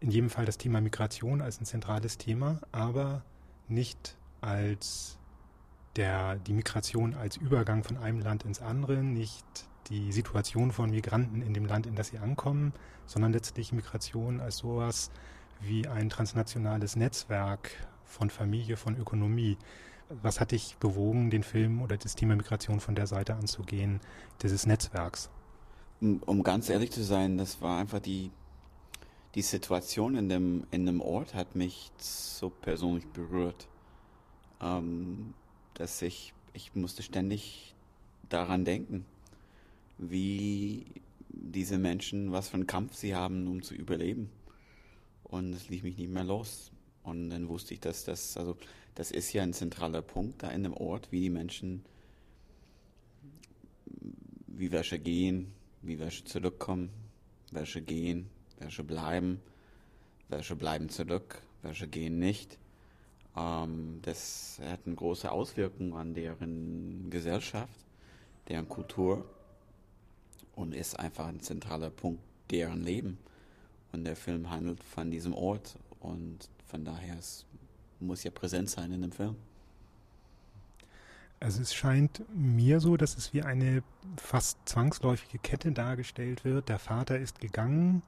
in 0.00 0.10
jedem 0.10 0.30
Fall 0.30 0.44
das 0.44 0.58
Thema 0.58 0.80
Migration 0.80 1.40
als 1.40 1.60
ein 1.60 1.64
zentrales 1.64 2.18
Thema, 2.18 2.60
aber 2.72 3.24
nicht 3.68 4.16
als 4.40 5.18
der, 5.96 6.36
die 6.36 6.52
Migration 6.52 7.14
als 7.14 7.36
Übergang 7.36 7.84
von 7.84 7.96
einem 7.96 8.20
Land 8.20 8.44
ins 8.44 8.60
andere, 8.60 9.02
nicht 9.02 9.46
die 9.88 10.12
Situation 10.12 10.72
von 10.72 10.90
Migranten 10.90 11.42
in 11.42 11.54
dem 11.54 11.66
Land, 11.66 11.86
in 11.86 11.94
das 11.94 12.08
sie 12.08 12.18
ankommen, 12.18 12.72
sondern 13.06 13.32
letztlich 13.32 13.72
Migration 13.72 14.40
als 14.40 14.58
sowas 14.58 15.10
wie 15.60 15.86
ein 15.86 16.10
transnationales 16.10 16.96
Netzwerk 16.96 17.70
von 18.04 18.30
Familie, 18.30 18.76
von 18.76 18.96
Ökonomie. 18.96 19.56
Was 20.08 20.40
hat 20.40 20.52
dich 20.52 20.76
bewogen, 20.78 21.30
den 21.30 21.42
Film 21.42 21.80
oder 21.80 21.96
das 21.96 22.14
Thema 22.14 22.36
Migration 22.36 22.80
von 22.80 22.94
der 22.94 23.06
Seite 23.06 23.34
anzugehen, 23.34 24.00
dieses 24.42 24.66
Netzwerks? 24.66 25.30
Um 26.00 26.42
ganz 26.42 26.68
ehrlich 26.68 26.90
zu 26.90 27.02
sein, 27.02 27.38
das 27.38 27.62
war 27.62 27.78
einfach 27.78 28.00
die, 28.00 28.30
die 29.34 29.42
Situation 29.42 30.16
in 30.16 30.28
dem, 30.28 30.66
in 30.70 30.84
dem 30.84 31.00
Ort 31.00 31.34
hat 31.34 31.54
mich 31.54 31.92
so 31.98 32.50
persönlich 32.50 33.06
berührt, 33.06 33.68
ähm, 34.60 35.32
dass 35.74 36.02
ich, 36.02 36.34
ich 36.52 36.74
musste 36.74 37.02
ständig 37.02 37.74
daran 38.28 38.64
denken, 38.64 39.06
wie 39.98 40.86
diese 41.28 41.78
Menschen, 41.78 42.32
was 42.32 42.48
für 42.48 42.54
einen 42.54 42.66
Kampf 42.66 42.94
sie 42.94 43.14
haben, 43.14 43.46
um 43.46 43.62
zu 43.62 43.74
überleben. 43.74 44.30
Und 45.24 45.52
es 45.54 45.68
ließ 45.68 45.82
mich 45.82 45.96
nicht 45.96 46.10
mehr 46.10 46.24
los. 46.24 46.70
Und 47.02 47.30
dann 47.30 47.48
wusste 47.48 47.74
ich, 47.74 47.80
dass 47.80 48.04
das, 48.04 48.36
also 48.36 48.56
das 48.94 49.10
ist 49.10 49.32
ja 49.32 49.42
ein 49.42 49.52
zentraler 49.52 50.02
Punkt 50.02 50.42
da 50.42 50.50
in 50.50 50.62
dem 50.62 50.74
Ort, 50.74 51.10
wie 51.10 51.20
die 51.20 51.30
Menschen, 51.30 51.84
wie 54.46 54.70
welche 54.70 54.98
gehen, 54.98 55.52
wie 55.80 55.98
welche 55.98 56.24
zurückkommen, 56.24 56.90
welche 57.50 57.82
gehen, 57.82 58.28
welche 58.58 58.84
bleiben, 58.84 59.40
welche 60.28 60.54
bleiben 60.54 60.88
zurück, 60.88 61.42
welche 61.62 61.88
gehen 61.88 62.18
nicht. 62.18 62.58
Ähm, 63.36 64.00
das 64.02 64.60
hat 64.62 64.80
eine 64.86 64.94
große 64.94 65.30
Auswirkung 65.30 65.96
an 65.96 66.14
deren 66.14 67.08
Gesellschaft, 67.10 67.74
deren 68.48 68.68
Kultur 68.68 69.24
und 70.54 70.74
ist 70.74 70.98
einfach 70.98 71.26
ein 71.26 71.40
zentraler 71.40 71.90
Punkt 71.90 72.22
deren 72.50 72.82
Leben. 72.82 73.18
Und 73.92 74.04
der 74.04 74.16
Film 74.16 74.50
handelt 74.50 74.82
von 74.82 75.10
diesem 75.10 75.34
Ort 75.34 75.76
und 76.00 76.48
von 76.66 76.84
daher 76.84 77.18
es 77.18 77.44
muss 78.00 78.24
ja 78.24 78.30
präsent 78.30 78.70
sein 78.70 78.92
in 78.92 79.02
dem 79.02 79.12
Film. 79.12 79.36
Also 81.40 81.60
es 81.60 81.74
scheint 81.74 82.22
mir 82.34 82.80
so, 82.80 82.96
dass 82.96 83.16
es 83.16 83.32
wie 83.34 83.42
eine 83.42 83.82
fast 84.16 84.58
zwangsläufige 84.64 85.38
Kette 85.38 85.72
dargestellt 85.72 86.44
wird. 86.44 86.68
Der 86.68 86.78
Vater 86.78 87.18
ist 87.18 87.40
gegangen, 87.40 88.02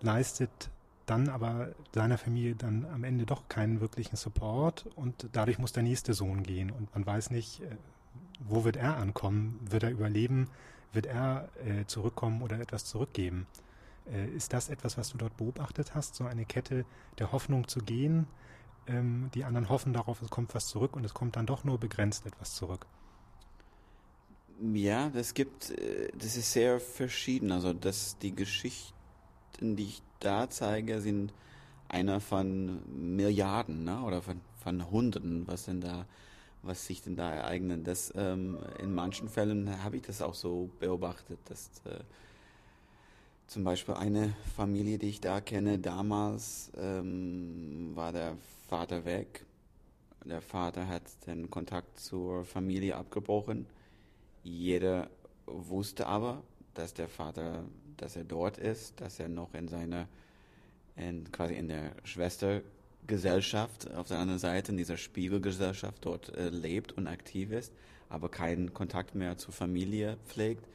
leistet 0.00 0.70
dann 1.06 1.28
aber 1.28 1.74
seiner 1.92 2.18
Familie 2.18 2.54
dann 2.54 2.86
am 2.86 3.02
Ende 3.02 3.26
doch 3.26 3.48
keinen 3.48 3.80
wirklichen 3.80 4.16
Support 4.16 4.86
und 4.94 5.28
dadurch 5.32 5.58
muss 5.58 5.72
der 5.72 5.82
nächste 5.82 6.14
Sohn 6.14 6.44
gehen 6.44 6.70
und 6.70 6.94
man 6.94 7.04
weiß 7.04 7.30
nicht, 7.30 7.60
äh, 7.60 7.76
wo 8.38 8.64
wird 8.64 8.76
er 8.76 8.96
ankommen, 8.96 9.58
wird 9.68 9.82
er 9.82 9.90
überleben, 9.90 10.48
wird 10.92 11.06
er 11.06 11.48
äh, 11.64 11.86
zurückkommen 11.86 12.42
oder 12.42 12.60
etwas 12.60 12.84
zurückgeben. 12.84 13.46
Äh, 14.10 14.28
ist 14.28 14.52
das 14.52 14.68
etwas, 14.68 14.98
was 14.98 15.10
du 15.10 15.18
dort 15.18 15.36
beobachtet 15.36 15.94
hast, 15.94 16.14
so 16.14 16.24
eine 16.24 16.44
Kette 16.44 16.84
der 17.18 17.32
Hoffnung 17.32 17.68
zu 17.68 17.80
gehen? 17.80 18.26
Ähm, 18.86 19.30
die 19.34 19.44
anderen 19.44 19.68
hoffen 19.68 19.92
darauf, 19.92 20.22
es 20.22 20.30
kommt 20.30 20.54
was 20.54 20.66
zurück 20.66 20.96
und 20.96 21.04
es 21.04 21.14
kommt 21.14 21.36
dann 21.36 21.46
doch 21.46 21.64
nur 21.64 21.78
begrenzt 21.78 22.26
etwas 22.26 22.54
zurück. 22.54 22.86
Ja, 24.74 25.08
das 25.10 25.34
gibt, 25.34 25.70
äh, 25.70 26.10
das 26.16 26.36
ist 26.36 26.52
sehr 26.52 26.80
verschieden. 26.80 27.52
Also, 27.52 27.72
dass 27.72 28.18
die 28.18 28.34
Geschichten, 28.34 29.76
die 29.76 29.84
ich 29.84 30.02
da 30.20 30.50
zeige, 30.50 31.00
sind 31.00 31.32
einer 31.88 32.20
von 32.20 32.80
Milliarden, 33.16 33.84
ne? 33.84 34.02
oder 34.02 34.22
von, 34.22 34.40
von 34.62 34.90
Hunderten, 34.90 35.46
was 35.46 35.64
denn 35.64 35.80
da, 35.80 36.06
was 36.62 36.86
sich 36.86 37.02
denn 37.02 37.16
da 37.16 37.32
ereignet. 37.32 37.86
Das, 37.86 38.12
ähm, 38.16 38.58
in 38.78 38.94
manchen 38.94 39.28
Fällen 39.28 39.82
habe 39.82 39.96
ich 39.96 40.02
das 40.02 40.22
auch 40.22 40.34
so 40.34 40.70
beobachtet, 40.78 41.38
dass 41.46 41.70
äh, 41.84 41.98
zum 43.46 43.64
Beispiel 43.64 43.94
eine 43.94 44.34
Familie, 44.56 44.98
die 44.98 45.08
ich 45.08 45.20
da 45.20 45.40
kenne, 45.40 45.78
damals 45.78 46.70
ähm, 46.76 47.92
war 47.94 48.12
der 48.12 48.36
Vater 48.68 49.04
weg. 49.04 49.44
Der 50.24 50.40
Vater 50.40 50.86
hat 50.86 51.02
den 51.26 51.50
Kontakt 51.50 51.98
zur 51.98 52.44
Familie 52.44 52.96
abgebrochen. 52.96 53.66
Jeder 54.44 55.10
wusste 55.46 56.06
aber, 56.06 56.42
dass 56.74 56.94
der 56.94 57.08
Vater, 57.08 57.64
dass 57.96 58.16
er 58.16 58.24
dort 58.24 58.56
ist, 58.58 59.00
dass 59.00 59.18
er 59.18 59.28
noch 59.28 59.52
in 59.54 59.68
seiner, 59.68 60.06
in, 60.96 61.30
quasi 61.32 61.54
in 61.54 61.68
der 61.68 61.92
Schwestergesellschaft 63.02 63.92
auf 63.94 64.08
der 64.08 64.18
anderen 64.18 64.38
Seite, 64.38 64.72
in 64.72 64.78
dieser 64.78 64.96
Spiegelgesellschaft 64.96 66.04
dort 66.04 66.34
äh, 66.36 66.48
lebt 66.48 66.92
und 66.92 67.06
aktiv 67.06 67.50
ist, 67.50 67.72
aber 68.08 68.28
keinen 68.28 68.72
Kontakt 68.72 69.14
mehr 69.14 69.36
zur 69.36 69.52
Familie 69.52 70.18
pflegt. 70.26 70.68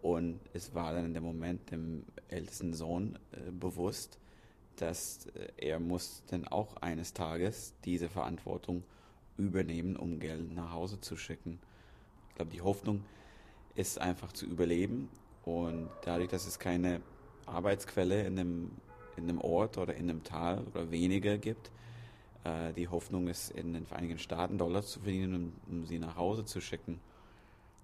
Und 0.00 0.40
es 0.52 0.74
war 0.74 0.94
dann 0.94 1.06
in 1.06 1.14
dem 1.14 1.22
Moment 1.22 1.70
dem 1.70 2.04
ältesten 2.28 2.74
Sohn 2.74 3.18
äh, 3.32 3.50
bewusst, 3.50 4.18
dass 4.76 5.26
äh, 5.34 5.48
er 5.56 5.80
muss 5.80 6.22
dann 6.28 6.46
auch 6.46 6.76
eines 6.76 7.12
Tages 7.14 7.74
diese 7.84 8.08
Verantwortung 8.08 8.84
übernehmen, 9.36 9.96
um 9.96 10.18
Geld 10.18 10.54
nach 10.54 10.72
Hause 10.72 11.00
zu 11.00 11.16
schicken. 11.16 11.58
Ich 12.30 12.36
glaube, 12.36 12.52
die 12.52 12.62
Hoffnung 12.62 13.04
ist 13.74 13.98
einfach 14.00 14.32
zu 14.32 14.46
überleben 14.46 15.08
und 15.44 15.88
dadurch, 16.04 16.28
dass 16.28 16.46
es 16.46 16.58
keine 16.58 17.00
Arbeitsquelle 17.46 18.24
in 18.24 18.36
dem, 18.36 18.70
in 19.16 19.26
dem 19.26 19.40
Ort 19.40 19.78
oder 19.78 19.94
in 19.94 20.08
dem 20.08 20.24
Tal 20.24 20.62
oder 20.72 20.90
weniger 20.90 21.38
gibt, 21.38 21.70
äh, 22.44 22.72
die 22.72 22.88
Hoffnung 22.88 23.28
ist, 23.28 23.50
in 23.50 23.74
den 23.74 23.86
Vereinigten 23.86 24.18
Staaten 24.18 24.58
Dollar 24.58 24.82
zu 24.82 25.00
verdienen, 25.00 25.52
um, 25.68 25.80
um 25.80 25.86
sie 25.86 25.98
nach 25.98 26.16
Hause 26.16 26.44
zu 26.44 26.60
schicken, 26.60 27.00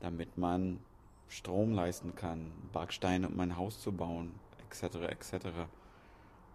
damit 0.00 0.38
man 0.38 0.80
Strom 1.28 1.72
leisten 1.72 2.14
kann, 2.14 2.52
Backsteine, 2.72 3.28
um 3.28 3.38
ein 3.40 3.56
Haus 3.56 3.80
zu 3.80 3.92
bauen, 3.92 4.32
etc., 4.66 4.96
etc. 5.10 5.46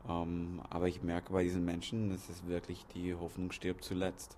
Ähm, 0.09 0.61
aber 0.69 0.87
ich 0.87 1.03
merke 1.03 1.31
bei 1.31 1.43
diesen 1.43 1.63
Menschen, 1.63 2.11
es 2.11 2.29
ist 2.29 2.47
wirklich, 2.47 2.85
die 2.93 3.13
Hoffnung 3.13 3.51
stirbt 3.51 3.83
zuletzt. 3.83 4.37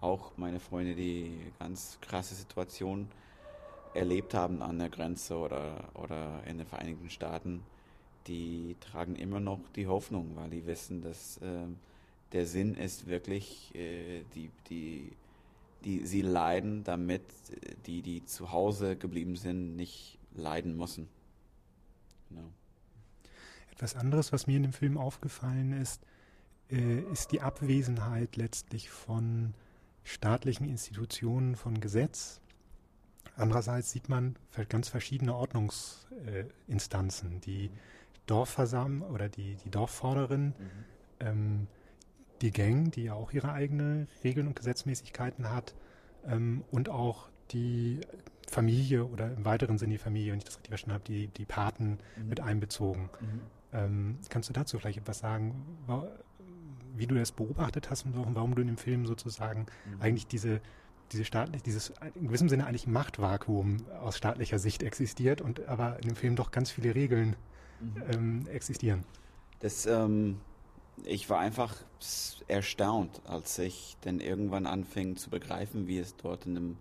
Auch 0.00 0.32
meine 0.36 0.60
Freunde, 0.60 0.94
die 0.94 1.40
ganz 1.58 1.98
krasse 2.02 2.34
Situationen 2.34 3.08
erlebt 3.94 4.34
haben 4.34 4.60
an 4.60 4.78
der 4.78 4.90
Grenze 4.90 5.36
oder, 5.36 5.84
oder 5.94 6.44
in 6.46 6.58
den 6.58 6.66
Vereinigten 6.66 7.08
Staaten, 7.08 7.62
die 8.26 8.76
tragen 8.80 9.16
immer 9.16 9.40
noch 9.40 9.60
die 9.76 9.86
Hoffnung, 9.86 10.36
weil 10.36 10.50
die 10.50 10.66
wissen, 10.66 11.02
dass 11.02 11.38
äh, 11.38 11.66
der 12.32 12.46
Sinn 12.46 12.74
ist 12.74 13.06
wirklich, 13.06 13.74
äh, 13.74 14.24
die, 14.34 14.50
die, 14.68 15.12
die, 15.84 16.06
sie 16.06 16.22
leiden, 16.22 16.84
damit 16.84 17.22
die, 17.86 18.02
die 18.02 18.24
zu 18.24 18.52
Hause 18.52 18.96
geblieben 18.96 19.36
sind, 19.36 19.76
nicht 19.76 20.18
leiden 20.34 20.76
müssen. 20.76 21.08
Genau. 22.30 22.50
Etwas 23.70 23.94
anderes, 23.96 24.32
was 24.32 24.46
mir 24.46 24.56
in 24.56 24.64
dem 24.64 24.72
Film 24.72 24.98
aufgefallen 24.98 25.72
ist, 25.72 26.02
äh, 26.70 27.00
ist 27.12 27.32
die 27.32 27.40
Abwesenheit 27.40 28.36
letztlich 28.36 28.90
von 28.90 29.54
staatlichen 30.02 30.68
Institutionen, 30.68 31.56
von 31.56 31.80
Gesetz. 31.80 32.40
Andererseits 33.36 33.90
sieht 33.90 34.08
man 34.08 34.36
ganz 34.68 34.88
verschiedene 34.88 35.34
Ordnungsinstanzen. 35.34 37.40
die 37.40 37.70
Dorfversammlung 38.26 39.10
oder 39.10 39.28
die, 39.28 39.56
die 39.56 39.70
Dorfvorderin, 39.70 40.46
mhm. 40.46 40.54
ähm, 41.20 41.66
die 42.40 42.50
Gang, 42.50 42.90
die 42.90 43.04
ja 43.04 43.14
auch 43.14 43.32
ihre 43.32 43.52
eigenen 43.52 44.08
Regeln 44.22 44.46
und 44.46 44.56
Gesetzmäßigkeiten 44.56 45.50
hat, 45.50 45.74
ähm, 46.26 46.64
und 46.70 46.88
auch 46.88 47.28
die 47.50 48.00
Familie 48.48 49.04
oder 49.04 49.32
im 49.32 49.44
weiteren 49.44 49.78
Sinne 49.78 49.92
die 49.92 49.98
Familie, 49.98 50.32
wenn 50.32 50.38
ich 50.38 50.44
das 50.44 50.56
richtig 50.56 50.70
verstanden 50.70 50.94
habe, 50.94 51.04
die, 51.04 51.28
die 51.28 51.44
Paten 51.44 51.98
mhm. 52.16 52.28
mit 52.28 52.40
einbezogen. 52.40 53.10
Mhm. 53.20 53.40
Ähm, 53.72 54.18
kannst 54.28 54.48
du 54.48 54.52
dazu 54.52 54.78
vielleicht 54.78 54.98
etwas 54.98 55.18
sagen, 55.18 55.64
wie 56.96 57.06
du 57.06 57.16
das 57.16 57.32
beobachtet 57.32 57.90
hast 57.90 58.04
und 58.06 58.14
warum 58.14 58.54
du 58.54 58.62
in 58.62 58.68
dem 58.68 58.76
Film 58.76 59.06
sozusagen 59.06 59.66
mhm. 59.86 60.00
eigentlich 60.00 60.26
diese, 60.26 60.60
diese 61.12 61.24
staatlich, 61.24 61.62
dieses 61.62 61.92
in 62.14 62.28
gewissem 62.28 62.48
Sinne 62.48 62.66
eigentlich 62.66 62.86
Machtvakuum 62.86 63.78
aus 64.00 64.16
staatlicher 64.16 64.58
Sicht 64.58 64.82
existiert 64.82 65.40
und 65.40 65.66
aber 65.66 65.96
in 65.96 66.08
dem 66.08 66.16
Film 66.16 66.36
doch 66.36 66.50
ganz 66.50 66.70
viele 66.70 66.94
Regeln. 66.94 67.36
Ähm, 68.12 68.46
existieren? 68.48 69.04
Das, 69.60 69.86
ähm, 69.86 70.40
ich 71.04 71.28
war 71.30 71.38
einfach 71.38 71.76
erstaunt, 72.48 73.20
als 73.26 73.58
ich 73.58 73.96
dann 74.02 74.20
irgendwann 74.20 74.66
anfing 74.66 75.16
zu 75.16 75.30
begreifen, 75.30 75.86
wie 75.86 75.98
es 75.98 76.16
dort 76.16 76.46
in 76.46 76.54
dem, 76.54 76.76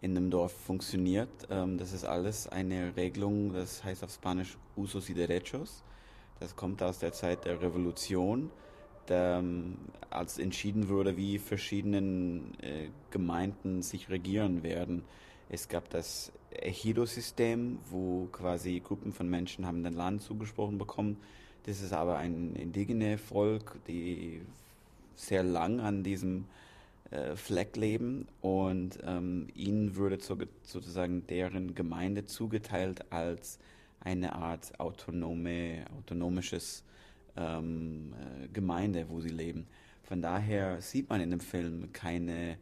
in 0.00 0.14
dem 0.14 0.30
Dorf 0.30 0.52
funktioniert. 0.52 1.30
Ähm, 1.50 1.78
das 1.78 1.92
ist 1.92 2.04
alles 2.04 2.48
eine 2.48 2.96
Regelung, 2.96 3.52
das 3.52 3.84
heißt 3.84 4.04
auf 4.04 4.12
Spanisch 4.12 4.56
Usos 4.76 5.08
y 5.08 5.16
Derechos. 5.16 5.82
Das 6.40 6.56
kommt 6.56 6.82
aus 6.82 6.98
der 6.98 7.12
Zeit 7.12 7.44
der 7.44 7.60
Revolution, 7.60 8.50
der, 9.08 9.38
ähm, 9.38 9.76
als 10.10 10.38
entschieden 10.38 10.88
wurde, 10.88 11.16
wie 11.16 11.38
verschiedene 11.38 12.40
äh, 12.60 12.88
Gemeinden 13.10 13.82
sich 13.82 14.08
regieren 14.10 14.62
werden. 14.62 15.04
Es 15.48 15.68
gab 15.68 15.90
das 15.90 16.32
Ejido-System, 16.62 17.78
wo 17.90 18.28
quasi 18.32 18.80
Gruppen 18.80 19.12
von 19.12 19.28
Menschen 19.28 19.66
haben 19.66 19.82
den 19.82 19.94
Land 19.94 20.22
zugesprochen 20.22 20.78
bekommen 20.78 21.16
das 21.64 21.80
ist 21.80 21.94
aber 21.94 22.18
ein 22.18 22.54
indigene 22.56 23.16
Volk, 23.16 23.78
die 23.86 24.42
sehr 25.16 25.42
lang 25.42 25.80
an 25.80 26.02
diesem 26.02 26.44
äh, 27.10 27.36
Fleck 27.36 27.76
leben 27.76 28.28
und 28.42 28.98
ähm, 29.02 29.48
ihnen 29.54 29.96
würde 29.96 30.18
zu, 30.18 30.36
sozusagen 30.62 31.26
deren 31.26 31.74
Gemeinde 31.74 32.26
zugeteilt 32.26 33.10
als 33.10 33.58
eine 34.00 34.34
Art 34.34 34.78
autonome, 34.78 35.86
autonomisches 35.96 36.84
ähm, 37.36 38.12
äh, 38.12 38.48
Gemeinde, 38.48 39.06
wo 39.08 39.20
sie 39.20 39.30
leben. 39.30 39.66
Von 40.02 40.20
daher 40.20 40.82
sieht 40.82 41.08
man 41.08 41.22
in 41.22 41.30
dem 41.30 41.40
Film 41.40 41.94
keine 41.94 42.58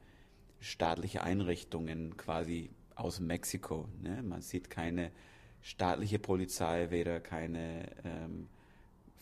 staatliche 0.60 1.24
Einrichtungen 1.24 2.16
quasi 2.16 2.70
aus 3.02 3.20
Mexiko. 3.20 3.88
Ne? 4.02 4.22
Man 4.22 4.42
sieht 4.42 4.70
keine 4.70 5.10
staatliche 5.62 6.18
Polizei, 6.18 6.90
weder 6.90 7.20
keine 7.20 7.86
ähm, 8.04 8.48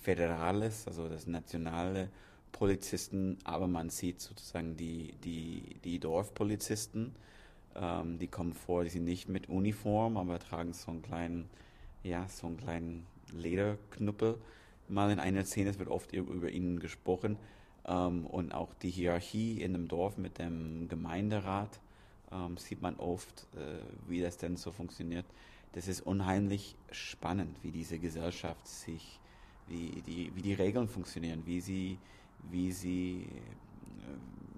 Föderales, 0.03 0.87
also 0.87 1.09
das 1.09 1.27
nationale 1.27 2.09
Polizisten, 2.53 3.39
aber 3.45 3.69
man 3.69 3.91
sieht 3.91 4.21
sozusagen 4.21 4.77
die, 4.77 5.15
die, 5.25 5.77
die 5.85 5.99
Dorfpolizisten, 5.99 7.15
ähm, 7.75 8.19
die 8.19 8.27
kommen 8.27 8.55
vor, 8.55 8.85
die 8.85 8.91
sind 8.91 9.05
nicht 9.05 9.29
mit 9.29 9.49
Uniform, 9.49 10.17
aber 10.17 10.39
tragen 10.39 10.73
so 10.73 10.91
einen 10.91 11.03
kleinen, 11.03 11.51
ja, 12.03 12.27
so 12.29 12.47
einen 12.47 12.57
kleinen 12.57 13.07
Lederknuppel. 13.33 14.39
Mal 14.89 15.13
in 15.13 15.21
einer 15.21 15.45
Szene, 15.45 15.71
es 15.71 15.79
wird 15.79 15.89
oft 15.89 16.13
über 16.13 16.51
ihnen 16.51 16.81
gesprochen, 16.81 17.37
ähm, 17.87 18.27
und 18.27 18.53
auch 18.53 18.75
die 18.75 18.91
Hierarchie 18.91 19.61
in 19.61 19.73
dem 19.73 19.89
Dorf 19.89 20.17
mit 20.17 20.39
dem 20.39 20.89
Gemeinderat 20.89 21.81
ähm, 22.33 22.57
sieht 22.57 22.83
man 22.83 22.97
oft, 22.97 23.47
äh, 23.57 23.81
wie 24.09 24.21
das 24.21 24.37
denn 24.37 24.57
so 24.57 24.73
funktioniert. 24.73 25.27
Das 25.73 25.89
ist 25.89 26.01
unheimlich 26.01 26.77
spannend, 26.91 27.57
wie 27.63 27.71
diese 27.71 27.99
Gesellschaft 27.99 28.67
sich 28.67 29.21
wie 29.71 30.03
die, 30.03 30.33
wie 30.35 30.43
die 30.43 30.55
Regeln 30.55 30.89
funktionieren, 30.89 31.43
wie 31.47 31.61
sie, 31.61 31.99
wie 32.51 32.73
sie, 32.73 33.27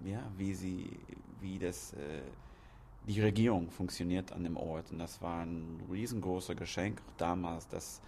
äh, 0.04 0.10
ja, 0.10 0.22
wie 0.36 0.54
sie, 0.54 0.98
wie 1.40 1.58
das, 1.58 1.92
äh, 1.92 2.22
die 3.06 3.20
Regierung 3.20 3.70
funktioniert 3.70 4.32
an 4.32 4.44
dem 4.44 4.56
Ort. 4.56 4.90
Und 4.90 4.98
das 4.98 5.20
war 5.20 5.42
ein 5.42 5.80
riesengroßer 5.90 6.54
Geschenk, 6.54 7.00
auch 7.06 7.16
damals, 7.18 7.68
das 7.68 8.00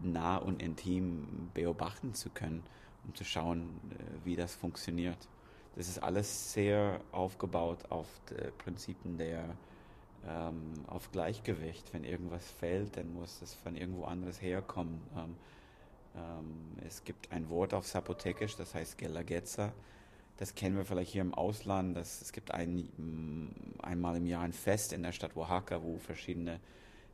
nah 0.00 0.36
und 0.36 0.62
intim 0.62 1.50
beobachten 1.54 2.14
zu 2.14 2.30
können, 2.30 2.62
um 3.04 3.14
zu 3.14 3.24
schauen, 3.24 3.68
äh, 3.90 4.24
wie 4.24 4.36
das 4.36 4.54
funktioniert. 4.54 5.18
Das 5.76 5.88
ist 5.88 6.02
alles 6.02 6.52
sehr 6.52 7.00
aufgebaut 7.12 7.78
auf 7.90 8.06
die 8.30 8.50
Prinzipien 8.62 9.16
der 9.16 9.44
ähm, 10.26 10.72
auf 10.86 11.10
Gleichgewicht. 11.12 11.92
Wenn 11.92 12.04
irgendwas 12.04 12.50
fällt, 12.50 12.96
dann 12.96 13.12
muss 13.12 13.40
es 13.42 13.54
von 13.54 13.76
irgendwo 13.76 14.04
anderes 14.04 14.40
herkommen. 14.42 15.00
Ähm, 15.16 15.36
ähm, 16.16 16.86
es 16.86 17.04
gibt 17.04 17.32
ein 17.32 17.48
Wort 17.48 17.74
auf 17.74 17.86
Sapotekisch, 17.86 18.56
das 18.56 18.74
heißt 18.74 18.98
Gelageza. 18.98 19.72
Das 20.36 20.54
kennen 20.54 20.76
wir 20.76 20.84
vielleicht 20.84 21.12
hier 21.12 21.22
im 21.22 21.34
Ausland. 21.34 21.96
Das, 21.96 22.22
es 22.22 22.32
gibt 22.32 22.52
ein, 22.52 22.88
mm, 22.96 23.80
einmal 23.82 24.16
im 24.16 24.26
Jahr 24.26 24.42
ein 24.42 24.52
Fest 24.52 24.92
in 24.92 25.02
der 25.02 25.12
Stadt 25.12 25.36
Oaxaca, 25.36 25.82
wo 25.82 25.98
verschiedene 25.98 26.60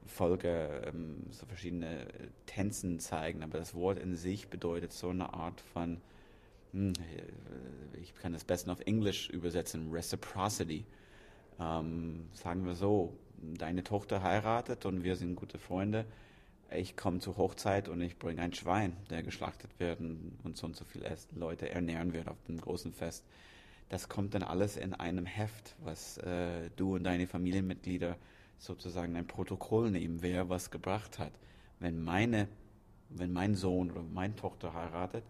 Volke 0.06 0.82
ähm, 0.86 1.24
so 1.30 1.46
verschiedene 1.46 2.06
Tänzen 2.46 3.00
zeigen. 3.00 3.42
Aber 3.42 3.58
das 3.58 3.74
Wort 3.74 3.98
in 3.98 4.16
sich 4.16 4.48
bedeutet 4.48 4.92
so 4.92 5.08
eine 5.08 5.32
Art 5.32 5.60
von, 5.60 6.00
ich 8.00 8.14
kann 8.16 8.32
das 8.32 8.44
besten 8.44 8.70
auf 8.70 8.80
Englisch 8.80 9.30
übersetzen, 9.30 9.90
Reciprocity. 9.92 10.84
Ähm, 11.60 12.28
sagen 12.32 12.66
wir 12.66 12.74
so, 12.74 13.16
deine 13.38 13.84
Tochter 13.84 14.22
heiratet 14.22 14.84
und 14.86 15.04
wir 15.04 15.16
sind 15.16 15.36
gute 15.36 15.58
Freunde 15.58 16.04
ich 16.76 16.96
komme 16.96 17.18
zur 17.18 17.36
Hochzeit 17.36 17.88
und 17.88 18.00
ich 18.00 18.18
bringe 18.18 18.42
ein 18.42 18.52
Schwein, 18.52 18.96
der 19.10 19.22
geschlachtet 19.22 19.70
wird 19.78 20.00
und 20.00 20.56
so 20.56 20.66
und 20.66 20.76
so 20.76 20.84
viele 20.84 21.14
Leute 21.34 21.70
ernähren 21.70 22.12
wird 22.12 22.28
auf 22.28 22.42
dem 22.46 22.60
großen 22.60 22.92
Fest. 22.92 23.24
Das 23.88 24.08
kommt 24.08 24.34
dann 24.34 24.42
alles 24.42 24.76
in 24.76 24.94
einem 24.94 25.26
Heft, 25.26 25.76
was 25.84 26.18
äh, 26.18 26.70
du 26.76 26.96
und 26.96 27.04
deine 27.04 27.26
Familienmitglieder 27.26 28.16
sozusagen 28.58 29.14
ein 29.16 29.26
Protokoll 29.26 29.90
nehmen, 29.90 30.22
wer 30.22 30.48
was 30.48 30.70
gebracht 30.70 31.18
hat. 31.18 31.32
Wenn 31.80 32.02
meine, 32.02 32.48
wenn 33.10 33.32
mein 33.32 33.54
Sohn 33.54 33.90
oder 33.90 34.02
meine 34.02 34.34
Tochter 34.36 34.72
heiratet, 34.72 35.24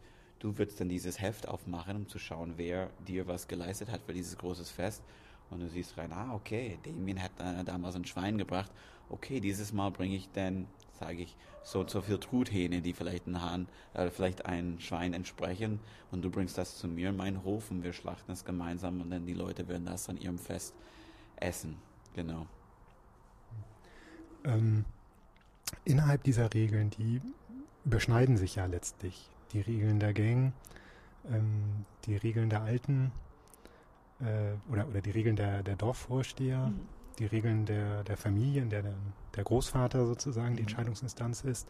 du 0.44 0.58
würdest 0.58 0.80
dann 0.80 0.88
dieses 0.88 1.20
Heft 1.20 1.48
aufmachen, 1.48 1.96
um 1.96 2.08
zu 2.08 2.18
schauen, 2.18 2.54
wer 2.56 2.90
dir 3.08 3.26
was 3.26 3.48
geleistet 3.48 3.90
hat 3.90 4.02
für 4.06 4.12
dieses 4.12 4.36
großes 4.36 4.70
Fest. 4.70 5.02
Und 5.50 5.60
du 5.60 5.68
siehst 5.68 5.96
rein, 5.96 6.12
ah, 6.12 6.34
okay, 6.34 6.78
Damien 6.84 7.22
hat 7.22 7.32
äh, 7.38 7.64
damals 7.64 7.96
ein 7.96 8.04
Schwein 8.04 8.38
gebracht. 8.38 8.70
Okay, 9.08 9.40
dieses 9.40 9.72
Mal 9.72 9.90
bringe 9.90 10.16
ich 10.16 10.30
dann 10.32 10.66
sage 10.98 11.22
ich, 11.22 11.36
so 11.62 11.86
so 11.86 12.02
viel 12.02 12.18
Truthähne, 12.18 12.80
die 12.80 12.92
vielleicht 12.92 13.26
ein 13.26 13.40
Hahn, 13.40 13.68
äh, 13.94 14.10
vielleicht 14.10 14.46
ein 14.46 14.80
Schwein 14.80 15.12
entsprechen 15.12 15.80
und 16.10 16.22
du 16.22 16.30
bringst 16.30 16.56
das 16.56 16.76
zu 16.76 16.88
mir 16.88 17.10
in 17.10 17.16
meinen 17.16 17.42
Hof 17.44 17.70
und 17.70 17.82
wir 17.82 17.92
schlachten 17.92 18.32
es 18.32 18.44
gemeinsam 18.44 19.00
und 19.00 19.10
dann 19.10 19.26
die 19.26 19.34
Leute 19.34 19.66
werden 19.68 19.86
das 19.86 20.08
an 20.08 20.16
ihrem 20.16 20.38
Fest 20.38 20.74
essen. 21.36 21.76
Genau. 22.14 22.46
Ähm, 24.44 24.84
innerhalb 25.84 26.22
dieser 26.22 26.52
Regeln, 26.52 26.90
die 26.90 27.20
überschneiden 27.84 28.36
sich 28.36 28.56
ja 28.56 28.66
letztlich. 28.66 29.30
Die 29.54 29.62
Regeln 29.62 29.98
der 29.98 30.12
Gang, 30.12 30.52
ähm, 31.30 31.86
die 32.04 32.16
Regeln 32.16 32.50
der 32.50 32.62
Alten 32.62 33.12
äh, 34.20 34.54
oder, 34.70 34.86
oder 34.88 35.00
die 35.00 35.10
Regeln 35.10 35.36
der, 35.36 35.62
der 35.62 35.76
Dorfvorsteher. 35.76 36.66
Mhm 36.66 36.80
die 37.18 37.26
Regeln 37.26 37.64
der, 37.64 38.04
der 38.04 38.16
Familie, 38.16 38.62
in 38.62 38.70
der 38.70 38.82
der 39.34 39.44
Großvater 39.44 40.06
sozusagen 40.06 40.54
die 40.54 40.62
mhm. 40.62 40.68
Entscheidungsinstanz 40.68 41.42
ist. 41.42 41.68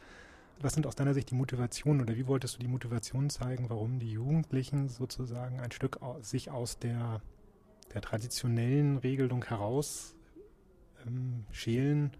Was 0.60 0.74
sind 0.74 0.86
aus 0.86 0.94
deiner 0.94 1.14
Sicht 1.14 1.30
die 1.30 1.34
Motivationen 1.34 2.02
oder 2.02 2.14
wie 2.16 2.26
wolltest 2.26 2.56
du 2.56 2.60
die 2.60 2.68
Motivation 2.68 3.28
zeigen, 3.28 3.70
warum 3.70 3.98
die 3.98 4.12
Jugendlichen 4.12 4.88
sozusagen 4.88 5.60
ein 5.60 5.72
Stück 5.72 5.98
sich 6.20 6.50
aus 6.50 6.78
der, 6.78 7.20
der 7.92 8.00
traditionellen 8.00 8.98
Regelung 8.98 9.44
heraus 9.44 10.14
ähm, 11.04 11.44
schälen, 11.50 12.12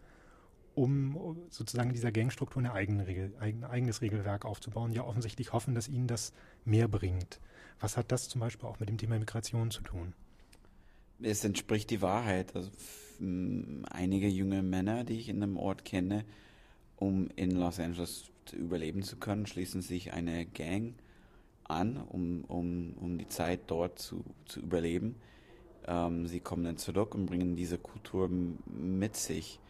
um 0.74 1.36
sozusagen 1.50 1.92
dieser 1.92 2.12
Gangstruktur 2.12 2.62
ein 2.62 3.64
eigenes 3.64 4.00
Regelwerk 4.00 4.44
aufzubauen, 4.44 4.92
ja 4.92 5.04
offensichtlich 5.04 5.52
hoffen, 5.52 5.74
dass 5.74 5.88
ihnen 5.88 6.06
das 6.06 6.32
mehr 6.64 6.88
bringt. 6.88 7.40
Was 7.80 7.96
hat 7.96 8.12
das 8.12 8.28
zum 8.28 8.40
Beispiel 8.40 8.68
auch 8.68 8.80
mit 8.80 8.88
dem 8.88 8.98
Thema 8.98 9.18
Migration 9.18 9.70
zu 9.70 9.82
tun? 9.82 10.14
Es 11.20 11.44
entspricht 11.44 11.90
die 11.90 12.02
Wahrheit. 12.02 12.54
Also 12.54 12.70
einige 13.90 14.28
junge 14.28 14.62
Männer, 14.62 15.04
die 15.04 15.18
ich 15.18 15.28
in 15.28 15.42
einem 15.42 15.56
Ort 15.56 15.84
kenne, 15.84 16.24
um 16.96 17.28
in 17.36 17.52
Los 17.52 17.78
Angeles 17.80 18.30
überleben 18.52 19.02
zu 19.02 19.16
können, 19.16 19.46
schließen 19.46 19.82
sich 19.82 20.12
eine 20.12 20.46
Gang 20.46 20.94
an, 21.64 21.96
um, 21.96 22.44
um, 22.44 22.94
um 23.00 23.18
die 23.18 23.28
Zeit 23.28 23.60
dort 23.68 23.98
zu, 23.98 24.24
zu 24.46 24.60
überleben. 24.60 25.16
Ähm, 25.86 26.26
sie 26.26 26.40
kommen 26.40 26.64
dann 26.64 26.76
zurück 26.76 27.14
und 27.14 27.26
bringen 27.26 27.56
diese 27.56 27.78
Kultur 27.78 28.28
mit 28.28 29.16
sich. 29.16 29.60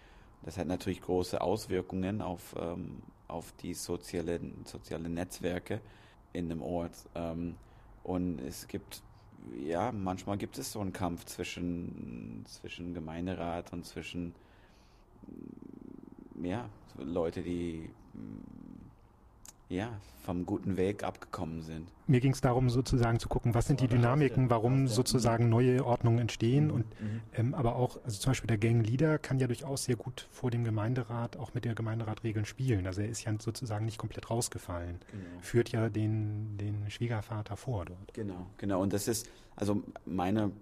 Das 0.44 0.59
hat 0.59 0.66
natürlich 0.66 1.00
große 1.00 1.40
Auswirkungen 1.40 2.20
auf, 2.20 2.54
ähm, 2.59 3.02
auf 3.28 3.52
die 3.62 3.74
soziale, 3.74 4.40
soziale 4.64 5.09
Netzwerke 5.09 5.80
in 6.33 6.48
dem 6.48 6.62
Ort. 6.62 6.94
Ähm, 7.14 7.57
und 8.02 8.40
es 8.40 8.68
gibt 8.68 9.02
ja, 9.52 9.92
manchmal 9.92 10.38
gibt 10.38 10.59
es 10.59 10.72
so 10.72 10.80
einen 10.80 10.92
Kampf 10.92 11.24
zwischen, 11.26 12.44
zwischen 12.46 12.94
Gemeinderat 12.94 13.72
und 13.72 13.85
zwischen 13.85 14.35
ja, 16.42 16.68
Leute, 16.98 17.42
die 17.42 17.90
ja, 19.68 19.88
vom 20.24 20.46
guten 20.46 20.77
Weg 20.77 21.05
abgekommen 21.05 21.61
sind. 21.62 21.88
Mir 22.07 22.20
ging 22.20 22.33
es 22.33 22.40
darum, 22.40 22.70
sozusagen 22.70 23.18
zu 23.18 23.29
gucken, 23.29 23.55
was 23.55 23.66
sind 23.66 23.81
die 23.81 23.88
Dynamiken, 23.88 24.48
warum 24.48 24.88
sozusagen 24.88 25.48
neue 25.48 25.85
Ordnungen 25.85 26.18
entstehen. 26.18 26.70
Und 26.70 26.87
mhm. 27.00 27.20
ähm, 27.35 27.55
aber 27.55 27.77
auch, 27.77 27.98
also 28.05 28.18
zum 28.18 28.31
Beispiel 28.31 28.48
der 28.48 28.59
Gangleader 28.59 29.18
kann 29.18 29.38
ja 29.38 29.46
durchaus 29.46 29.85
sehr 29.85 29.96
gut 29.96 30.27
vor 30.31 30.50
dem 30.50 30.64
Gemeinderat 30.64 31.37
auch 31.37 31.53
mit 31.53 31.64
der 31.66 31.74
Gemeinderatregeln 31.74 32.46
spielen. 32.46 32.87
Also 32.87 33.03
er 33.03 33.09
ist 33.09 33.24
ja 33.24 33.35
sozusagen 33.38 33.85
nicht 33.85 33.98
komplett 33.98 34.31
rausgefallen. 34.31 34.98
Genau. 35.11 35.40
Führt 35.40 35.72
ja 35.72 35.88
den, 35.90 36.57
den 36.57 36.90
Schwiegervater 36.90 37.57
vor 37.57 37.85
dort. 37.85 38.14
Genau, 38.14 38.46
genau. 38.57 38.81
Und 38.81 38.92
das 38.94 39.09
ist, 39.09 39.29
also 39.57 39.83
meine, 40.07 40.53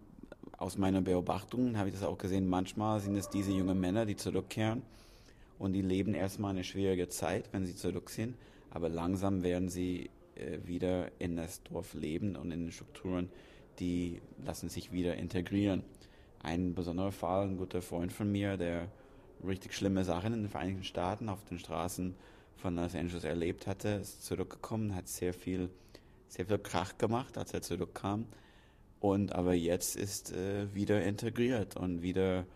aus 0.59 0.77
meiner 0.77 1.03
Beobachtung 1.03 1.77
habe 1.77 1.89
ich 1.89 1.95
das 1.95 2.05
auch 2.05 2.19
gesehen, 2.19 2.49
manchmal 2.49 2.99
sind 3.01 3.17
es 3.17 3.31
diese 3.31 3.53
jungen 3.53 3.79
Männer, 3.79 4.07
die 4.07 4.17
zurückkehren 4.17 4.83
und 5.59 5.73
die 5.73 5.83
leben 5.83 6.15
erstmal 6.15 6.51
eine 6.51 6.65
schwierige 6.65 7.09
Zeit, 7.09 7.49
wenn 7.53 7.65
sie 7.65 7.77
zurück 7.77 8.11
sind 8.11 8.35
aber 8.73 8.89
langsam 8.89 9.43
werden 9.43 9.69
sie 9.69 10.11
äh, 10.35 10.59
wieder 10.67 11.11
in 11.19 11.37
das 11.37 11.63
Dorf 11.63 11.95
leben 11.95 12.37
und 12.37 12.51
in 12.51 12.65
den 12.65 12.73
Strukturen, 12.73 13.31
die 13.79 14.21
lassen 14.45 14.69
sich 14.69 14.93
wieder 14.93 15.17
integrieren. 15.17 15.83
Ein 16.43 16.75
besonderer 16.75 17.13
Fall, 17.13 17.49
ein 17.49 17.57
guter 17.57 17.83
Freund 17.83 18.13
von 18.13 18.31
mir, 18.31 18.57
der 18.57 18.89
richtig 19.47 19.75
schlimme 19.75 20.05
Sachen 20.05 20.33
in 20.33 20.43
den 20.43 20.49
Vereinigten 20.49 20.85
Staaten 20.85 21.29
auf 21.29 21.45
den 21.45 21.59
Straßen 21.59 22.15
von 22.57 22.77
Los 22.77 22.95
Angeles 22.95 23.25
erlebt 23.25 23.67
hatte, 23.67 23.89
ist 23.89 24.25
zurückgekommen, 24.25 24.95
hat 24.95 25.09
sehr 25.09 25.35
viel, 25.35 25.69
sehr 26.29 26.47
viel 26.47 26.59
Krach 26.59 26.97
gemacht, 26.97 27.37
als 27.37 27.53
er 27.53 27.63
zurückkam. 27.63 28.27
Und 29.01 29.35
aber 29.35 29.55
jetzt 29.55 29.97
ist 29.97 30.33
äh, 30.33 30.73
wieder 30.75 31.03
integriert 31.03 31.77
und 31.77 32.03
wieder 32.03 32.47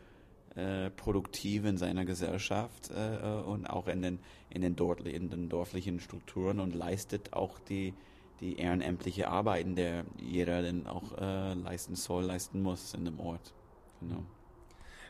äh, 0.56 0.90
produktiv 0.90 1.64
in 1.64 1.76
seiner 1.76 2.04
Gesellschaft 2.04 2.90
äh, 2.90 3.16
äh, 3.16 3.42
und 3.42 3.66
auch 3.66 3.88
in 3.88 4.02
den, 4.02 4.18
in, 4.50 4.62
den 4.62 4.74
dort, 4.74 5.00
in 5.06 5.28
den 5.28 5.48
dorflichen 5.48 6.00
Strukturen 6.00 6.60
und 6.60 6.74
leistet 6.74 7.34
auch 7.34 7.58
die, 7.58 7.94
die 8.40 8.56
ehrenamtliche 8.56 9.28
Arbeiten, 9.28 9.74
der 9.76 10.04
jeder 10.16 10.62
denn 10.62 10.86
auch 10.86 11.16
äh, 11.18 11.54
leisten 11.54 11.94
soll, 11.94 12.24
leisten 12.24 12.62
muss 12.62 12.94
in 12.94 13.04
dem 13.04 13.20
Ort. 13.20 13.54
Genau. 14.00 14.22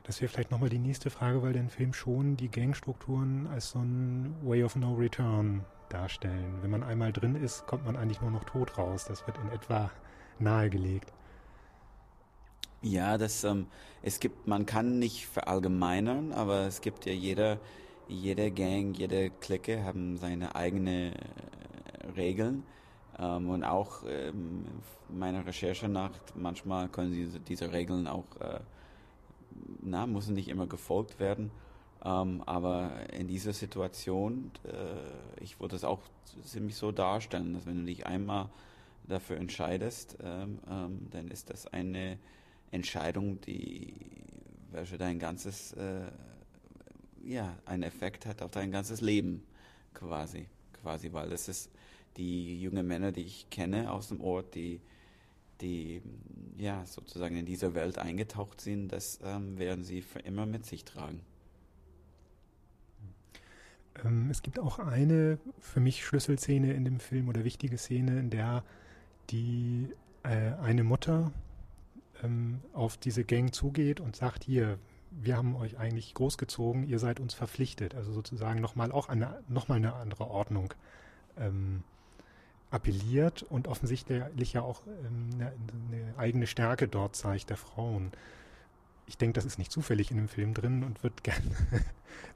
Das 0.03 0.21
wäre 0.21 0.31
vielleicht 0.31 0.51
nochmal 0.51 0.69
die 0.69 0.79
nächste 0.79 1.11
Frage, 1.11 1.43
weil 1.43 1.53
der 1.53 1.69
Film 1.69 1.93
schon 1.93 2.37
die 2.37 2.49
Gangstrukturen 2.49 3.49
als 3.49 3.71
so 3.71 3.81
ein 3.81 4.37
Way 4.43 4.65
of 4.65 4.77
No 4.77 4.95
Return 4.95 5.65
darstellen. 5.89 6.59
Wenn 6.63 6.71
man 6.71 6.83
einmal 6.83 7.13
drin 7.13 7.35
ist, 7.35 7.67
kommt 7.67 7.85
man 7.85 7.97
eigentlich 7.97 8.21
nur 8.21 8.31
noch 8.31 8.45
tot 8.45 8.79
raus. 8.79 9.05
Das 9.07 9.27
wird 9.27 9.39
in 9.39 9.51
etwa 9.51 9.91
nahegelegt. 10.39 11.13
Ja, 12.89 13.19
das, 13.19 13.43
ähm, 13.43 13.67
es 14.03 14.21
gibt, 14.21 14.47
man 14.47 14.65
kann 14.65 15.01
nicht 15.01 15.27
verallgemeinern, 15.27 16.33
aber 16.33 16.67
es 16.67 16.81
gibt 16.81 17.05
ja 17.05 17.13
jeder, 17.13 17.59
jede 18.07 18.53
Gang, 18.53 18.97
jede 18.97 19.31
Clique 19.31 19.83
haben 19.83 20.17
seine 20.19 20.55
eigenen 20.55 21.13
äh, 21.13 21.17
Regeln. 22.17 22.63
Ähm, 23.19 23.51
und 23.51 23.65
auch 23.65 24.05
ähm, 24.09 24.67
meiner 25.09 25.45
Recherche 25.45 25.89
nach, 25.89 26.13
manchmal 26.37 26.89
können 26.89 27.13
diese, 27.13 27.41
diese 27.41 27.73
Regeln 27.73 28.07
auch, 28.07 28.25
äh, 28.41 28.61
na, 29.83 30.07
müssen 30.07 30.35
nicht 30.35 30.49
immer 30.49 30.69
gefolgt 30.69 31.19
werden. 31.19 31.51
Ähm, 32.05 32.45
aber 32.47 32.93
in 33.13 33.27
dieser 33.27 33.53
Situation, 33.53 34.53
äh, 34.65 35.43
ich 35.43 35.59
würde 35.59 35.75
es 35.75 35.83
auch 35.83 36.03
ziemlich 36.45 36.77
so 36.77 36.93
darstellen, 36.93 37.53
dass 37.55 37.67
wenn 37.67 37.81
du 37.81 37.87
dich 37.87 38.07
einmal 38.07 38.49
dafür 39.09 39.39
entscheidest, 39.39 40.19
ähm, 40.23 40.61
ähm, 40.71 41.09
dann 41.11 41.29
ist 41.29 41.51
das 41.51 41.67
eine 41.67 42.19
Entscheidung, 42.71 43.41
die 43.43 43.95
welche 44.71 44.99
dein 44.99 45.19
ganzes, 45.19 45.73
äh, 45.73 46.11
ja, 47.25 47.57
einen 47.65 47.83
Effekt 47.83 48.27
hat 48.27 48.43
auf 48.43 48.51
dein 48.51 48.71
ganzes 48.71 49.01
Leben 49.01 49.43
quasi, 49.95 50.47
quasi, 50.83 51.13
weil 51.13 51.31
das 51.31 51.49
ist 51.49 51.71
die 52.17 52.61
jungen 52.61 52.87
Männer, 52.87 53.13
die 53.13 53.23
ich 53.23 53.51
kenne 53.51 53.91
aus 53.91 54.09
dem 54.09 54.21
Ort, 54.21 54.55
die, 54.55 54.81
die 55.61 56.03
ja 56.57 56.85
sozusagen 56.87 57.37
in 57.37 57.47
dieser 57.47 57.75
Welt 57.75 57.99
eingetaucht 57.99 58.61
sind, 58.61 58.89
das 58.89 59.19
ähm, 59.23 59.59
werden 59.59 59.85
sie 59.85 60.03
für 60.03 60.21
immer 60.21 60.47
mit 60.47 60.67
sich 60.67 60.85
tragen. 60.85 61.21
Ähm, 64.05 64.29
es 64.31 64.43
gibt 64.43 64.59
auch 64.59 64.79
eine 64.79 65.39
für 65.59 65.81
mich 65.81 66.05
Schlüsselszene 66.05 66.73
in 66.73 66.85
dem 66.85 67.01
Film 67.01 67.29
oder 67.29 67.45
wichtige 67.45 67.79
Szene, 67.79 68.19
in 68.19 68.31
der 68.31 68.65
die 69.31 69.89
äh, 70.23 70.53
eine 70.61 70.85
Mutter 70.85 71.33
ähm, 72.23 72.61
auf 72.73 72.97
diese 72.97 73.25
Gang 73.25 73.55
zugeht 73.55 74.01
und 74.01 74.17
sagt, 74.17 74.45
hier, 74.45 74.79
wir 75.11 75.37
haben 75.37 75.57
euch 75.57 75.79
eigentlich 75.79 76.15
großgezogen, 76.15 76.87
ihr 76.87 76.99
seid 76.99 77.21
uns 77.21 77.35
verpflichtet. 77.35 77.95
Also 77.95 78.13
sozusagen 78.13 78.61
nochmal 78.61 78.93
auch 78.93 79.09
eine, 79.09 79.43
nochmal 79.49 79.79
eine 79.79 79.95
andere 79.95 80.29
Ordnung 80.29 80.75
ähm, 81.39 81.83
appelliert 82.71 83.43
und 83.43 83.69
offensichtlich 83.69 84.53
ja 84.53 84.63
auch 84.63 84.83
ähm, 84.87 85.31
eine, 85.35 85.53
eine, 85.91 86.19
eigene 86.19 86.47
Stärke 86.47 86.89
dort 86.89 87.17
zeigt 87.17 87.51
der 87.51 87.57
Frauen. 87.57 88.13
Ich 89.07 89.19
denke, 89.19 89.35
das 89.35 89.45
ist 89.45 89.59
nicht 89.59 89.71
zufällig 89.71 90.11
in 90.11 90.17
dem 90.17 90.29
Film 90.29 90.53
drin 90.53 90.83
und 90.83 91.03
würde 91.03 91.17
gerne 91.23 91.41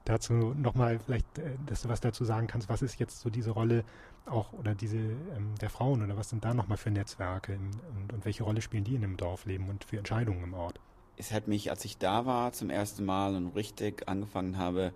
dazu 0.04 0.32
nochmal 0.32 0.98
vielleicht, 0.98 1.38
äh, 1.38 1.56
dass 1.66 1.82
du 1.82 1.88
was 1.88 2.00
dazu 2.00 2.24
sagen 2.24 2.46
kannst, 2.46 2.68
was 2.68 2.82
ist 2.82 2.98
jetzt 2.98 3.20
so 3.20 3.30
diese 3.30 3.50
Rolle 3.50 3.84
auch 4.26 4.52
oder 4.52 4.74
diese 4.74 4.98
ähm, 4.98 5.54
der 5.60 5.70
Frauen 5.70 6.02
oder 6.02 6.16
was 6.16 6.30
sind 6.30 6.44
da 6.44 6.54
nochmal 6.54 6.78
für 6.78 6.90
Netzwerke 6.90 7.58
und, 7.58 8.12
und 8.12 8.24
welche 8.24 8.44
Rolle 8.44 8.62
spielen 8.62 8.84
die 8.84 8.94
in 8.94 9.02
dem 9.02 9.16
Dorfleben 9.16 9.68
und 9.68 9.84
für 9.84 9.98
Entscheidungen 9.98 10.44
im 10.44 10.54
Ort? 10.54 10.78
Es 11.16 11.32
hat 11.32 11.48
mich, 11.48 11.70
als 11.70 11.84
ich 11.84 11.98
da 11.98 12.24
war 12.24 12.52
zum 12.52 12.70
ersten 12.70 13.04
Mal 13.04 13.34
und 13.34 13.48
richtig 13.48 14.08
angefangen 14.08 14.56
habe, 14.56 14.92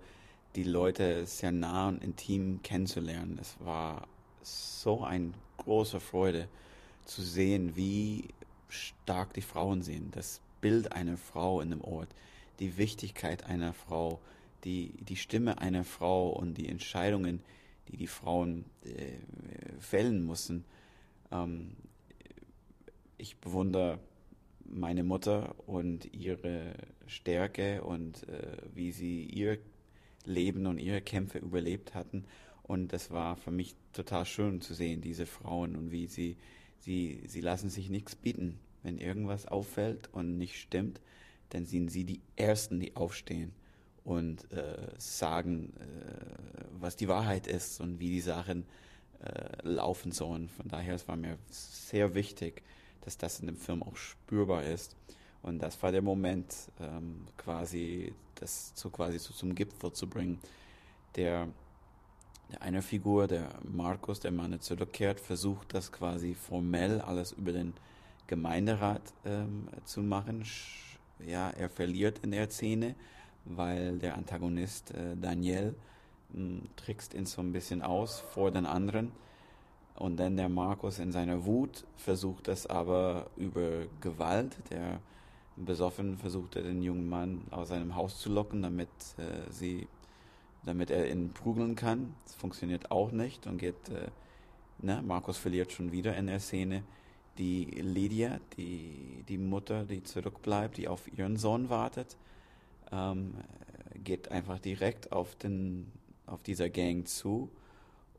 die 0.55 0.63
Leute 0.63 1.25
sehr 1.27 1.51
nah 1.51 1.89
und 1.89 2.03
intim 2.03 2.61
kennenzulernen. 2.63 3.37
Es 3.39 3.57
war 3.59 4.07
so 4.41 5.03
eine 5.03 5.33
große 5.57 5.99
Freude 5.99 6.47
zu 7.03 7.21
sehen, 7.21 7.75
wie 7.75 8.29
stark 8.69 9.33
die 9.33 9.41
Frauen 9.41 9.81
sind, 9.81 10.15
das 10.15 10.41
Bild 10.65 10.93
einer 10.93 11.15
Frau 11.15 11.61
in 11.61 11.69
dem 11.69 11.81
Ort, 11.81 12.09
die 12.59 12.79
Wichtigkeit 12.79 13.43
einer 13.43 13.71
Frau, 13.71 14.19
die, 14.63 14.93
die 14.97 15.15
Stimme 15.15 15.59
einer 15.59 15.83
Frau 15.83 16.29
und 16.29 16.55
die 16.55 16.67
Entscheidungen, 16.67 17.43
die 17.87 17.97
die 17.97 18.07
Frauen 18.07 18.65
äh, 18.83 19.11
fällen 19.79 20.23
mussten. 20.23 20.65
Ähm, 21.31 21.75
ich 23.19 23.37
bewundere 23.37 23.99
meine 24.63 25.03
Mutter 25.03 25.53
und 25.67 26.11
ihre 26.11 26.73
Stärke 27.05 27.83
und 27.83 28.27
äh, 28.27 28.57
wie 28.73 28.91
sie 28.91 29.21
ihr 29.21 29.59
Leben 30.23 30.65
und 30.65 30.79
ihre 30.79 31.01
Kämpfe 31.01 31.37
überlebt 31.37 31.93
hatten. 31.93 32.25
Und 32.63 32.91
das 32.91 33.11
war 33.11 33.37
für 33.37 33.51
mich 33.51 33.75
total 33.93 34.25
schön 34.25 34.61
zu 34.61 34.73
sehen, 34.73 35.01
diese 35.01 35.27
Frauen 35.27 35.75
und 35.75 35.91
wie 35.91 36.07
sie, 36.07 36.37
sie, 36.79 37.21
sie 37.27 37.41
lassen 37.41 37.69
sich 37.69 37.91
nichts 37.91 38.15
bieten. 38.15 38.57
Wenn 38.85 38.99
irgendwas 38.99 39.47
auffällt 39.47 40.09
und 40.13 40.37
nicht 40.37 40.61
stimmt, 40.61 41.01
dann 41.49 41.65
sind 41.65 41.89
sie 41.89 42.03
die 42.03 42.21
Ersten, 42.35 42.79
die 42.79 42.95
aufstehen 42.95 43.51
und 44.03 44.51
äh, 44.51 44.91
sagen, 44.99 45.73
äh, 45.79 46.65
was 46.79 46.95
die 46.95 47.07
Wahrheit 47.07 47.47
ist 47.47 47.81
und 47.81 47.99
wie 47.99 48.09
die 48.09 48.21
Sachen 48.21 48.63
äh, 49.23 49.67
laufen 49.67 50.11
sollen. 50.11 50.49
Von 50.49 50.67
daher 50.67 50.93
es 50.93 51.07
war 51.07 51.15
mir 51.15 51.39
sehr 51.49 52.13
wichtig, 52.13 52.61
dass 53.01 53.17
das 53.17 53.39
in 53.39 53.47
dem 53.47 53.57
Film 53.57 53.81
auch 53.81 53.95
spürbar 53.95 54.63
ist. 54.63 54.95
Und 55.41 55.63
das 55.63 55.81
war 55.81 55.91
der 55.91 56.03
Moment, 56.03 56.53
ähm, 56.79 57.25
quasi 57.37 58.13
das 58.35 58.71
so 58.75 58.91
quasi 58.91 59.17
so 59.17 59.33
zum 59.33 59.55
Gipfel 59.55 59.93
zu 59.93 60.07
bringen. 60.07 60.39
Der, 61.15 61.47
der 62.51 62.61
eine 62.61 62.83
Figur, 62.83 63.25
der 63.25 63.49
Markus, 63.63 64.19
der 64.19 64.31
Mann 64.31 64.59
zurückkehrt, 64.61 65.19
versucht 65.19 65.73
das 65.73 65.91
quasi 65.91 66.35
formell 66.35 67.01
alles 67.01 67.31
über 67.31 67.51
den 67.51 67.73
Gemeinderat 68.27 69.01
ähm, 69.25 69.67
zu 69.83 70.01
machen. 70.01 70.45
Ja, 71.25 71.49
er 71.51 71.69
verliert 71.69 72.19
in 72.23 72.31
der 72.31 72.49
Szene 72.49 72.95
weil 73.45 73.99
der 73.99 74.15
Antagonist 74.15 74.91
äh, 74.91 75.15
Daniel 75.15 75.75
mh, 76.33 76.39
hm, 76.39 76.61
trickst 76.75 77.13
ihn 77.13 77.25
so 77.25 77.41
ein 77.41 77.53
bisschen 77.53 77.81
aus 77.81 78.19
vor 78.19 78.51
den 78.51 78.65
anderen. 78.65 79.11
Und 79.95 80.17
dann 80.17 80.35
der 80.35 80.49
Markus 80.49 80.99
in 80.99 81.13
seiner 81.13 81.45
Wut 81.45 81.85
versucht 81.95 82.49
es 82.49 82.67
aber 82.67 83.27
über 83.37 83.85
Gewalt. 84.01 84.57
Der 84.69 84.99
besoffen 85.55 86.17
versucht 86.17 86.57
er 86.57 86.63
den 86.63 86.81
jungen 86.81 87.07
Mann 87.07 87.43
aus 87.49 87.69
seinem 87.69 87.95
Haus 87.95 88.19
zu 88.19 88.29
locken, 88.29 88.61
damit 88.61 88.89
äh, 89.17 89.49
sie, 89.51 89.87
damit 90.65 90.91
er 90.91 91.09
ihn 91.09 91.31
prügeln 91.31 91.75
kann. 91.75 92.13
Das 92.25 92.35
funktioniert 92.35 92.91
auch 92.91 93.11
nicht 93.11 93.47
und 93.47 93.57
geht, 93.57 93.87
äh, 93.89 94.09
ne, 94.79 95.01
Markus 95.05 95.37
verliert 95.37 95.71
schon 95.71 95.93
wieder 95.93 96.17
in 96.17 96.27
der 96.27 96.41
Szene. 96.41 96.83
Die 97.37 97.65
Lydia, 97.65 98.39
die, 98.57 99.23
die 99.27 99.37
Mutter, 99.37 99.83
die 99.83 100.03
zurückbleibt, 100.03 100.77
die 100.77 100.87
auf 100.87 101.11
ihren 101.17 101.37
Sohn 101.37 101.69
wartet, 101.69 102.15
ähm, 102.91 103.33
geht 104.03 104.31
einfach 104.31 104.59
direkt 104.59 105.11
auf, 105.11 105.35
den, 105.35 105.91
auf 106.25 106.43
dieser 106.43 106.69
Gang 106.69 107.07
zu 107.07 107.49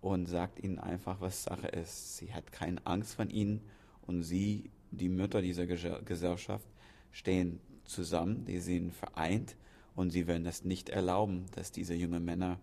und 0.01 0.27
sagt 0.27 0.63
ihnen 0.63 0.79
einfach, 0.79 1.21
was 1.21 1.45
Sache 1.45 1.69
ist. 1.69 2.19
Sie 2.19 2.33
hat 2.33 2.53
keine 2.53 2.85
Angst 2.87 3.15
von 3.15 3.31
ihnen 3.31 3.61
und 4.07 4.23
sie, 4.23 4.71
die 4.91 5.09
Mütter 5.09 5.43
dieser 5.43 5.67
Gesellschaft, 5.67 6.67
stehen 7.11 7.61
zusammen, 7.85 8.45
die 8.45 8.59
sind 8.59 8.93
vereint 8.93 9.57
und 9.95 10.11
sie 10.11 10.27
werden 10.27 10.45
das 10.45 10.65
nicht 10.65 10.91
erlauben, 10.91 11.47
dass 11.55 11.73
diese 11.73 11.95
jungen 11.95 12.25
Männer 12.25 12.59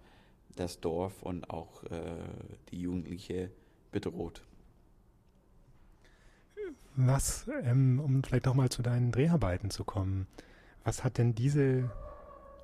das 0.55 0.79
Dorf 0.79 1.23
und 1.23 1.49
auch 1.49 1.83
äh, 1.85 1.89
die 2.69 2.81
Jugendliche 2.81 3.49
bedroht. 3.91 4.43
Was, 6.95 7.47
ähm, 7.63 7.99
um 7.99 8.23
vielleicht 8.23 8.47
auch 8.47 8.53
mal 8.53 8.69
zu 8.69 8.81
deinen 8.81 9.11
Dreharbeiten 9.11 9.71
zu 9.71 9.83
kommen, 9.83 10.27
was 10.83 11.03
hat 11.03 11.17
denn 11.17 11.33
diese 11.33 11.89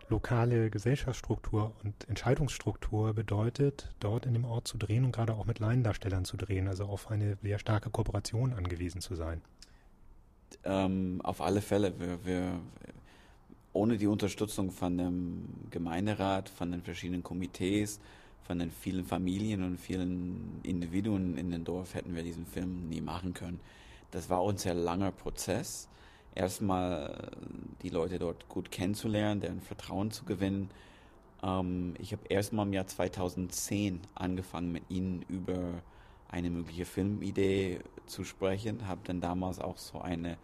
lokale 0.09 0.69
Gesellschaftsstruktur 0.69 1.73
und 1.84 2.07
Entscheidungsstruktur 2.09 3.13
bedeutet, 3.13 3.89
dort 3.99 4.25
in 4.25 4.34
dem 4.34 4.45
Ort 4.45 4.67
zu 4.67 4.77
drehen 4.77 5.05
und 5.05 5.11
gerade 5.11 5.34
auch 5.34 5.45
mit 5.45 5.59
Laiendarstellern 5.59 6.25
zu 6.25 6.38
drehen, 6.38 6.67
also 6.67 6.86
auf 6.86 7.09
eine 7.11 7.38
sehr 7.41 7.59
starke 7.59 7.89
Kooperation 7.89 8.53
angewiesen 8.53 9.01
zu 9.01 9.15
sein? 9.15 9.41
Ähm, 10.63 11.21
auf 11.23 11.41
alle 11.41 11.61
Fälle. 11.61 11.93
Wir, 11.99 12.25
wir, 12.25 12.59
ohne 13.73 13.97
die 13.97 14.07
Unterstützung 14.07 14.71
von 14.71 14.97
dem 14.97 15.47
Gemeinderat, 15.69 16.49
von 16.49 16.71
den 16.71 16.82
verschiedenen 16.82 17.23
Komitees, 17.23 17.99
von 18.45 18.57
den 18.57 18.71
vielen 18.71 19.05
Familien 19.05 19.63
und 19.63 19.80
vielen 19.80 20.59
Individuen 20.63 21.38
in 21.38 21.51
dem 21.51 21.63
Dorf 21.63 21.93
hätten 21.93 22.15
wir 22.15 22.23
diesen 22.23 22.47
Film 22.47 22.89
nie 22.89 23.01
machen 23.01 23.36
können. 23.36 23.59
Das 24.12 24.30
war 24.30 24.41
ein 24.47 24.57
sehr 24.57 24.74
langer 24.74 25.12
Prozess 25.12 25.89
erstmal 26.36 27.32
die 27.82 27.89
Leute 27.89 28.20
dort 28.20 28.47
gut 28.49 28.72
kennenzulernen, 28.72 29.41
deren 29.41 29.62
Vertrauen 29.62 30.12
zu 30.12 30.26
gewinnen. 30.26 30.70
Ähm, 31.43 31.95
ich 31.99 32.14
habe 32.14 32.24
erstmal 32.30 32.66
im 32.66 32.74
Jahr 32.74 32.88
2010 32.88 34.01
angefangen, 34.16 34.72
mit 34.72 34.84
ihnen 34.89 35.24
über 35.28 35.60
eine 36.30 36.49
mögliche 36.49 36.86
Filmidee 36.86 37.80
zu 38.05 38.24
sprechen, 38.24 38.88
habe 38.88 39.01
dann 39.03 39.22
damals 39.22 39.60
auch 39.60 39.78
so 39.78 39.99
eine 39.99 40.38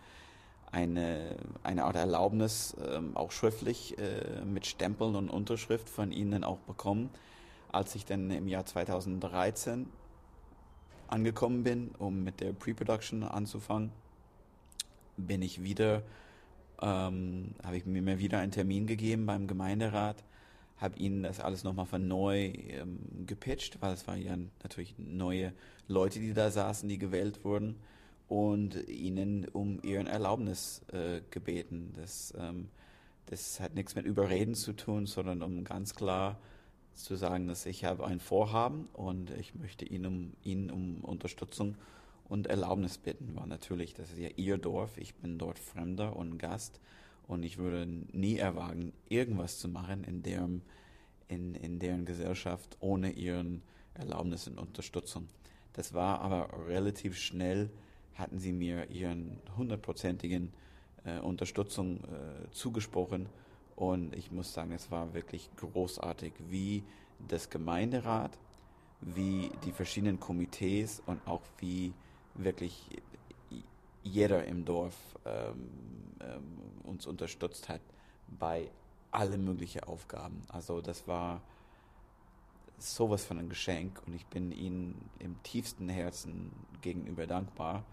eine, 0.71 1.37
eine 1.63 1.85
Art 1.85 1.95
Erlaubnis, 1.95 2.75
ähm, 2.85 3.15
auch 3.15 3.31
schriftlich 3.31 3.97
äh, 3.97 4.43
mit 4.43 4.65
Stempeln 4.65 5.15
und 5.15 5.29
Unterschrift 5.29 5.87
von 5.87 6.11
ihnen 6.11 6.43
auch 6.43 6.57
bekommen. 6.57 7.09
Als 7.71 7.95
ich 7.95 8.03
dann 8.03 8.29
im 8.29 8.49
Jahr 8.49 8.65
2013 8.65 9.85
angekommen 11.07 11.63
bin, 11.63 11.91
um 11.97 12.23
mit 12.23 12.41
der 12.41 12.53
Pre-Production 12.53 13.23
anzufangen, 13.23 13.91
bin 15.17 15.41
ich 15.41 15.63
wieder, 15.63 16.03
ähm, 16.81 17.55
habe 17.63 17.77
ich 17.77 17.85
mir 17.85 18.19
wieder 18.19 18.39
einen 18.39 18.51
Termin 18.51 18.87
gegeben 18.87 19.25
beim 19.25 19.47
Gemeinderat, 19.47 20.23
habe 20.77 20.97
ihnen 20.99 21.23
das 21.23 21.39
alles 21.39 21.63
nochmal 21.63 21.85
von 21.85 22.07
neu 22.07 22.51
ähm, 22.69 22.99
gepitcht, 23.25 23.81
weil 23.81 23.93
es 23.93 24.07
waren 24.07 24.21
ja 24.21 24.35
natürlich 24.61 24.95
neue 24.97 25.53
Leute, 25.87 26.19
die 26.19 26.33
da 26.33 26.51
saßen, 26.51 26.89
die 26.89 26.97
gewählt 26.97 27.45
wurden 27.45 27.75
und 28.27 28.87
ihnen 28.87 29.47
um 29.49 29.79
ihren 29.83 30.07
Erlaubnis 30.07 30.81
äh, 30.91 31.21
gebeten. 31.29 31.93
Das, 31.95 32.33
ähm, 32.37 32.69
das 33.27 33.59
hat 33.59 33.75
nichts 33.75 33.95
mit 33.95 34.05
Überreden 34.05 34.55
zu 34.55 34.73
tun, 34.73 35.05
sondern 35.05 35.41
um 35.41 35.63
ganz 35.63 35.95
klar 35.95 36.37
zu 37.03 37.15
sagen, 37.15 37.47
dass 37.47 37.65
ich 37.65 37.85
habe 37.85 38.05
ein 38.05 38.19
Vorhaben 38.19 38.87
und 38.93 39.31
ich 39.31 39.55
möchte 39.55 39.85
ihnen 39.85 40.05
um, 40.05 40.33
ihnen 40.43 40.71
um 40.71 41.03
Unterstützung 41.03 41.75
und 42.27 42.47
Erlaubnis 42.47 42.97
bitten 42.97 43.35
war 43.35 43.45
natürlich, 43.45 43.93
das 43.93 44.11
ist 44.11 44.19
ja 44.19 44.29
ihr 44.35 44.57
Dorf, 44.57 44.97
ich 44.97 45.15
bin 45.15 45.37
dort 45.37 45.59
Fremder 45.59 46.15
und 46.15 46.37
Gast 46.37 46.79
und 47.27 47.43
ich 47.43 47.57
würde 47.57 47.85
nie 47.85 48.37
erwagen, 48.37 48.93
irgendwas 49.09 49.59
zu 49.59 49.67
machen 49.67 50.03
in 50.03 50.23
deren, 50.23 50.61
in, 51.27 51.53
in 51.55 51.79
deren 51.79 52.05
Gesellschaft 52.05 52.77
ohne 52.79 53.11
ihren 53.11 53.61
Erlaubnis 53.93 54.47
und 54.47 54.57
Unterstützung. 54.57 55.27
Das 55.73 55.93
war 55.93 56.21
aber 56.21 56.49
relativ 56.67 57.17
schnell, 57.17 57.69
hatten 58.15 58.39
sie 58.39 58.53
mir 58.53 58.89
ihren 58.89 59.37
hundertprozentigen 59.57 60.53
äh, 61.03 61.19
Unterstützung 61.19 61.97
äh, 61.97 62.51
zugesprochen 62.51 63.27
und 63.75 64.15
ich 64.15 64.31
muss 64.31 64.53
sagen, 64.53 64.71
es 64.71 64.89
war 64.91 65.13
wirklich 65.13 65.49
großartig, 65.57 66.33
wie 66.49 66.83
das 67.27 67.49
Gemeinderat, 67.49 68.37
wie 69.01 69.51
die 69.65 69.71
verschiedenen 69.71 70.19
Komitees 70.19 71.01
und 71.05 71.25
auch 71.27 71.41
wie 71.59 71.93
wirklich 72.35 73.01
jeder 74.03 74.45
im 74.45 74.65
Dorf 74.65 74.95
ähm, 75.25 75.69
ähm, 76.21 76.61
uns 76.83 77.05
unterstützt 77.05 77.69
hat 77.69 77.81
bei 78.39 78.69
alle 79.11 79.37
möglichen 79.37 79.83
Aufgaben. 79.83 80.41
Also 80.49 80.81
das 80.81 81.07
war 81.07 81.41
sowas 82.77 83.25
von 83.25 83.39
ein 83.39 83.49
Geschenk 83.49 84.01
und 84.05 84.13
ich 84.13 84.25
bin 84.27 84.51
ihnen 84.51 85.09
im 85.19 85.41
tiefsten 85.43 85.89
Herzen 85.89 86.51
gegenüber 86.81 87.25
dankbar. 87.25 87.83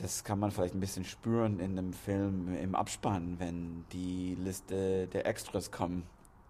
Das 0.00 0.24
kann 0.24 0.38
man 0.38 0.50
vielleicht 0.50 0.74
ein 0.74 0.80
bisschen 0.80 1.04
spüren 1.04 1.60
in 1.60 1.76
dem 1.76 1.92
Film 1.92 2.54
im 2.54 2.74
Abspann, 2.74 3.38
wenn 3.38 3.84
die 3.92 4.34
Liste 4.34 5.06
der 5.08 5.26
Extras 5.26 5.70
kommen. 5.70 6.04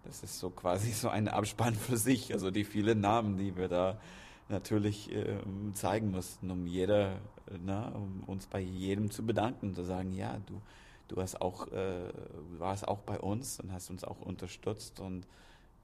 Das 0.05 0.23
ist 0.23 0.39
so 0.39 0.49
quasi 0.49 0.91
so 0.91 1.09
ein 1.09 1.27
Abspann 1.27 1.75
für 1.75 1.97
sich, 1.97 2.31
also 2.33 2.49
die 2.49 2.63
vielen 2.63 3.01
Namen, 3.01 3.37
die 3.37 3.57
wir 3.57 3.67
da 3.67 3.99
natürlich 4.47 5.11
äh, 5.11 5.37
zeigen 5.73 6.11
mussten, 6.11 6.49
um 6.49 6.65
jeder, 6.65 7.19
na, 7.63 7.89
um 7.89 8.23
uns 8.25 8.47
bei 8.47 8.59
jedem 8.59 9.11
zu 9.11 9.25
bedanken 9.25 9.75
zu 9.75 9.83
sagen, 9.83 10.13
ja, 10.13 10.37
du, 10.45 10.61
du 11.09 11.21
hast 11.21 11.41
auch, 11.41 11.67
äh, 11.71 12.09
warst 12.57 12.87
auch 12.87 12.99
bei 12.99 13.19
uns 13.19 13.59
und 13.59 13.71
hast 13.73 13.89
uns 13.89 14.03
auch 14.03 14.21
unterstützt 14.21 14.99
und 14.99 15.27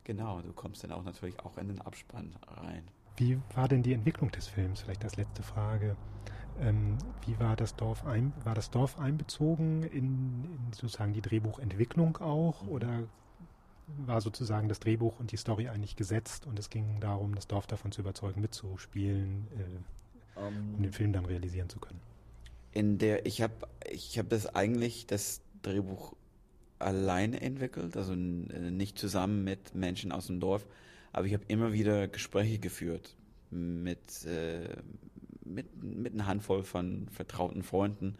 genau, 0.05 0.41
du 0.41 0.53
kommst 0.53 0.83
dann 0.83 0.91
auch 0.93 1.03
natürlich 1.03 1.39
auch 1.41 1.57
in 1.57 1.67
den 1.67 1.81
Abspann 1.81 2.33
rein. 2.47 2.83
Wie 3.17 3.39
war 3.55 3.67
denn 3.67 3.83
die 3.83 3.93
Entwicklung 3.93 4.31
des 4.31 4.47
Films? 4.47 4.81
Vielleicht 4.81 5.03
als 5.03 5.17
letzte 5.17 5.43
Frage. 5.43 5.97
Ähm, 6.61 6.97
wie 7.25 7.39
war 7.39 7.55
das 7.55 7.75
Dorf 7.75 8.05
ein, 8.05 8.33
war 8.43 8.55
das 8.55 8.71
Dorf 8.71 8.99
einbezogen 8.99 9.83
in, 9.83 10.45
in 10.45 10.73
sozusagen 10.73 11.13
die 11.13 11.21
Drehbuchentwicklung 11.21 12.17
auch 12.17 12.63
mhm. 12.63 12.69
oder 12.69 13.03
war 14.05 14.21
sozusagen 14.21 14.67
das 14.67 14.79
Drehbuch 14.79 15.19
und 15.19 15.31
die 15.31 15.37
Story 15.37 15.69
eigentlich 15.69 15.95
gesetzt 15.95 16.45
und 16.45 16.59
es 16.59 16.69
ging 16.69 16.99
darum, 16.99 17.35
das 17.35 17.47
Dorf 17.47 17.67
davon 17.67 17.91
zu 17.91 18.01
überzeugen, 18.01 18.41
mitzuspielen, 18.41 19.47
äh, 19.55 20.39
um, 20.39 20.47
ähm. 20.47 20.75
um 20.75 20.83
den 20.83 20.91
Film 20.91 21.13
dann 21.13 21.25
realisieren 21.25 21.69
zu 21.69 21.79
können. 21.79 21.99
In 22.73 22.97
der 22.97 23.25
ich 23.25 23.41
habe 23.41 23.53
ich 23.89 24.17
habe 24.17 24.27
das 24.27 24.47
eigentlich 24.47 25.07
das 25.07 25.41
Drehbuch 25.61 26.15
alleine 26.79 27.41
entwickelt, 27.41 27.97
also 27.97 28.13
nicht 28.13 28.99
zusammen 28.99 29.43
mit 29.43 29.73
Menschen 29.73 30.11
aus 30.11 30.27
dem 30.27 30.39
Dorf, 30.39 30.67
aber 31.13 31.25
ich 31.25 31.33
habe 31.33 31.43
immer 31.47 31.73
wieder 31.73 32.07
Gespräche 32.07 32.59
geführt 32.59 33.15
mit 33.49 34.25
äh, 34.25 34.75
mit 35.53 35.83
mit 35.83 36.13
einer 36.13 36.27
Handvoll 36.27 36.63
von 36.63 37.07
vertrauten 37.09 37.63
Freunden. 37.63 38.17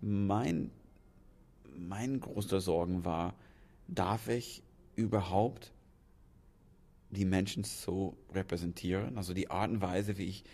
Mein 0.00 0.70
mein 1.78 2.20
großer 2.20 2.60
Sorgen 2.60 3.04
war, 3.04 3.34
darf 3.88 4.28
ich 4.28 4.62
überhaupt 4.94 5.72
die 7.10 7.24
Menschen 7.24 7.64
so 7.64 8.16
repräsentieren. 8.34 9.16
Also 9.16 9.34
die 9.34 9.50
Art 9.50 9.70
und 9.70 9.80
Weise, 9.80 10.18
wie 10.18 10.24
ich 10.24 10.44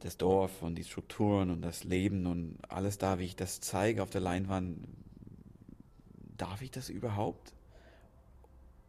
das 0.00 0.16
Dorf 0.16 0.62
und 0.62 0.76
die 0.76 0.84
Strukturen 0.84 1.50
und 1.50 1.62
das 1.62 1.84
Leben 1.84 2.26
und 2.26 2.58
alles 2.68 2.98
da, 2.98 3.18
wie 3.18 3.24
ich 3.24 3.36
das 3.36 3.60
zeige 3.60 4.02
auf 4.02 4.10
der 4.10 4.20
Leinwand, 4.20 4.86
darf 6.36 6.62
ich 6.62 6.70
das 6.70 6.88
überhaupt? 6.88 7.52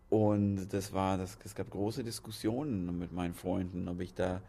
Und 0.09 0.69
das 0.69 0.93
war, 0.93 1.17
das, 1.17 1.37
es 1.43 1.55
gab 1.55 1.69
große 1.69 2.03
Diskussionen 2.03 2.97
mit 2.97 3.11
meinen 3.11 3.33
Freunden, 3.33 3.87
ob 3.87 3.99
ich 3.99 4.13
da, 4.13 4.41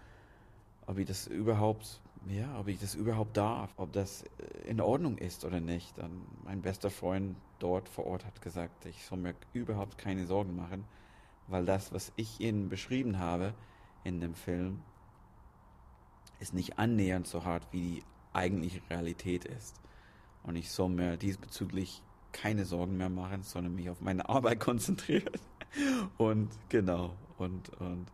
ob 0.90 0.98
ich 0.98 1.06
das 1.06 1.28
überhaupt, 1.28 2.00
ja, 2.28 2.58
ob 2.58 2.66
ich 2.66 2.80
das 2.80 2.96
überhaupt 2.96 3.36
darf, 3.36 3.72
ob 3.76 3.92
das 3.92 4.24
in 4.66 4.80
Ordnung 4.80 5.18
ist 5.18 5.44
oder 5.44 5.60
nicht. 5.60 5.96
Und 6.00 6.26
mein 6.42 6.62
bester 6.62 6.90
Freund 6.90 7.36
dort 7.60 7.88
vor 7.88 8.06
Ort 8.06 8.26
hat 8.26 8.42
gesagt, 8.42 8.86
ich 8.86 9.04
soll 9.04 9.18
mir 9.18 9.34
überhaupt 9.52 9.98
keine 9.98 10.26
Sorgen 10.26 10.56
machen, 10.56 10.84
weil 11.46 11.64
das, 11.64 11.92
was 11.92 12.12
ich 12.16 12.40
Ihnen 12.40 12.68
beschrieben 12.68 13.20
habe 13.20 13.54
in 14.02 14.20
dem 14.20 14.34
Film, 14.34 14.82
ist 16.40 16.54
nicht 16.54 16.76
annähernd 16.80 17.28
so 17.28 17.44
hart, 17.44 17.68
wie 17.70 17.80
die 17.80 18.04
eigentliche 18.32 18.80
Realität 18.90 19.44
ist. 19.44 19.80
Und 20.42 20.56
ich 20.56 20.72
soll 20.72 20.88
mir 20.88 21.16
diesbezüglich 21.16 22.02
keine 22.32 22.64
Sorgen 22.64 22.96
mehr 22.96 23.10
machen, 23.10 23.44
sondern 23.44 23.76
mich 23.76 23.90
auf 23.90 24.00
meine 24.00 24.28
Arbeit 24.28 24.58
konzentrieren. 24.68 25.38
Und 26.18 26.50
genau, 26.68 27.14
und, 27.38 27.68
und, 27.80 28.06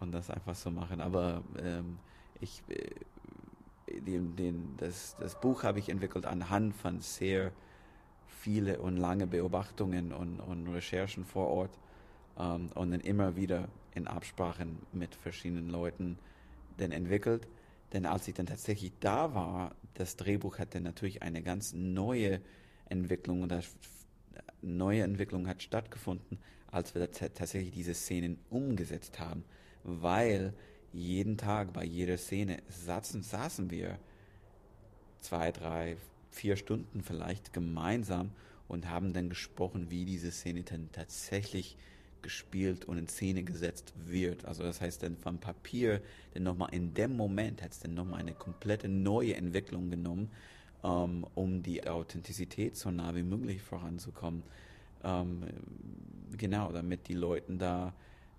und 0.00 0.12
das 0.12 0.30
einfach 0.30 0.54
so 0.54 0.70
machen. 0.70 1.00
Aber 1.00 1.42
ähm, 1.62 1.98
ich, 2.40 2.62
äh, 2.68 4.00
den, 4.00 4.36
den, 4.36 4.76
das, 4.78 5.16
das 5.20 5.40
Buch 5.40 5.62
habe 5.62 5.78
ich 5.78 5.88
entwickelt 5.88 6.26
anhand 6.26 6.74
von 6.74 7.00
sehr 7.00 7.52
viele 8.26 8.80
und 8.80 8.96
lange 8.96 9.26
Beobachtungen 9.26 10.12
und, 10.12 10.40
und 10.40 10.68
Recherchen 10.68 11.24
vor 11.24 11.48
Ort 11.48 11.78
ähm, 12.38 12.68
und 12.74 12.90
dann 12.90 13.00
immer 13.00 13.36
wieder 13.36 13.68
in 13.94 14.06
Absprachen 14.06 14.78
mit 14.92 15.14
verschiedenen 15.14 15.68
Leuten 15.68 16.18
dann 16.78 16.92
entwickelt. 16.92 17.46
Denn 17.92 18.06
als 18.06 18.28
ich 18.28 18.34
dann 18.34 18.46
tatsächlich 18.46 18.92
da 19.00 19.34
war, 19.34 19.74
das 19.94 20.16
Drehbuch 20.16 20.58
hatte 20.58 20.80
natürlich 20.80 21.22
eine 21.22 21.42
ganz 21.42 21.72
neue 21.72 22.40
Entwicklung 22.88 23.42
und 23.42 23.52
neue 24.62 25.02
Entwicklung 25.02 25.48
hat 25.48 25.62
stattgefunden, 25.62 26.38
als 26.70 26.94
wir 26.94 27.10
tatsächlich 27.10 27.72
diese 27.72 27.94
Szenen 27.94 28.38
umgesetzt 28.48 29.18
haben, 29.18 29.44
weil 29.84 30.54
jeden 30.92 31.36
Tag 31.36 31.72
bei 31.72 31.84
jeder 31.84 32.18
Szene 32.18 32.58
saßen, 32.68 33.22
saßen 33.22 33.70
wir 33.70 33.98
zwei, 35.20 35.52
drei, 35.52 35.96
vier 36.30 36.56
Stunden 36.56 37.02
vielleicht 37.02 37.52
gemeinsam 37.52 38.30
und 38.68 38.88
haben 38.88 39.12
dann 39.12 39.28
gesprochen, 39.28 39.90
wie 39.90 40.04
diese 40.04 40.30
Szene 40.30 40.62
dann 40.62 40.90
tatsächlich 40.92 41.76
gespielt 42.22 42.84
und 42.84 42.98
in 42.98 43.08
Szene 43.08 43.42
gesetzt 43.42 43.92
wird. 44.06 44.44
Also 44.44 44.62
das 44.62 44.80
heißt 44.80 45.02
dann 45.02 45.16
vom 45.16 45.38
Papier, 45.38 46.00
denn 46.34 46.42
nochmal 46.42 46.72
in 46.72 46.94
dem 46.94 47.16
Moment 47.16 47.62
hat 47.62 47.72
es 47.72 47.80
dann 47.80 47.94
nochmal 47.94 48.20
eine 48.20 48.34
komplette 48.34 48.88
neue 48.88 49.34
Entwicklung 49.34 49.90
genommen, 49.90 50.30
ähm, 50.84 51.26
um 51.34 51.62
die 51.62 51.86
Authentizität 51.86 52.76
so 52.76 52.90
nah 52.90 53.14
wie 53.14 53.22
möglich 53.22 53.62
voranzukommen. 53.62 54.42
Ähm, 55.02 55.44
genau, 56.36 56.72
damit 56.72 57.08
die 57.08 57.14
Leute 57.14 57.54
da 57.56 57.94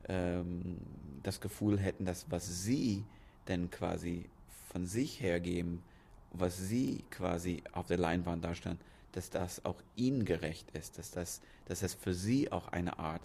ähm, 0.07 0.77
das 1.23 1.41
Gefühl 1.41 1.79
hätten, 1.79 2.05
dass 2.05 2.29
was 2.29 2.63
sie 2.63 3.03
denn 3.47 3.69
quasi 3.69 4.29
von 4.69 4.85
sich 4.85 5.21
hergeben, 5.21 5.83
was 6.31 6.57
sie 6.57 7.03
quasi 7.09 7.63
auf 7.73 7.87
der 7.87 7.97
Leinwand 7.97 8.43
darstellen, 8.43 8.79
dass 9.11 9.29
das 9.29 9.65
auch 9.65 9.81
ihnen 9.95 10.25
gerecht 10.25 10.71
ist, 10.71 10.97
dass 10.97 11.11
das, 11.11 11.41
dass 11.65 11.81
das 11.81 11.93
für 11.93 12.13
sie 12.13 12.51
auch 12.51 12.69
eine 12.69 12.97
Art 12.99 13.21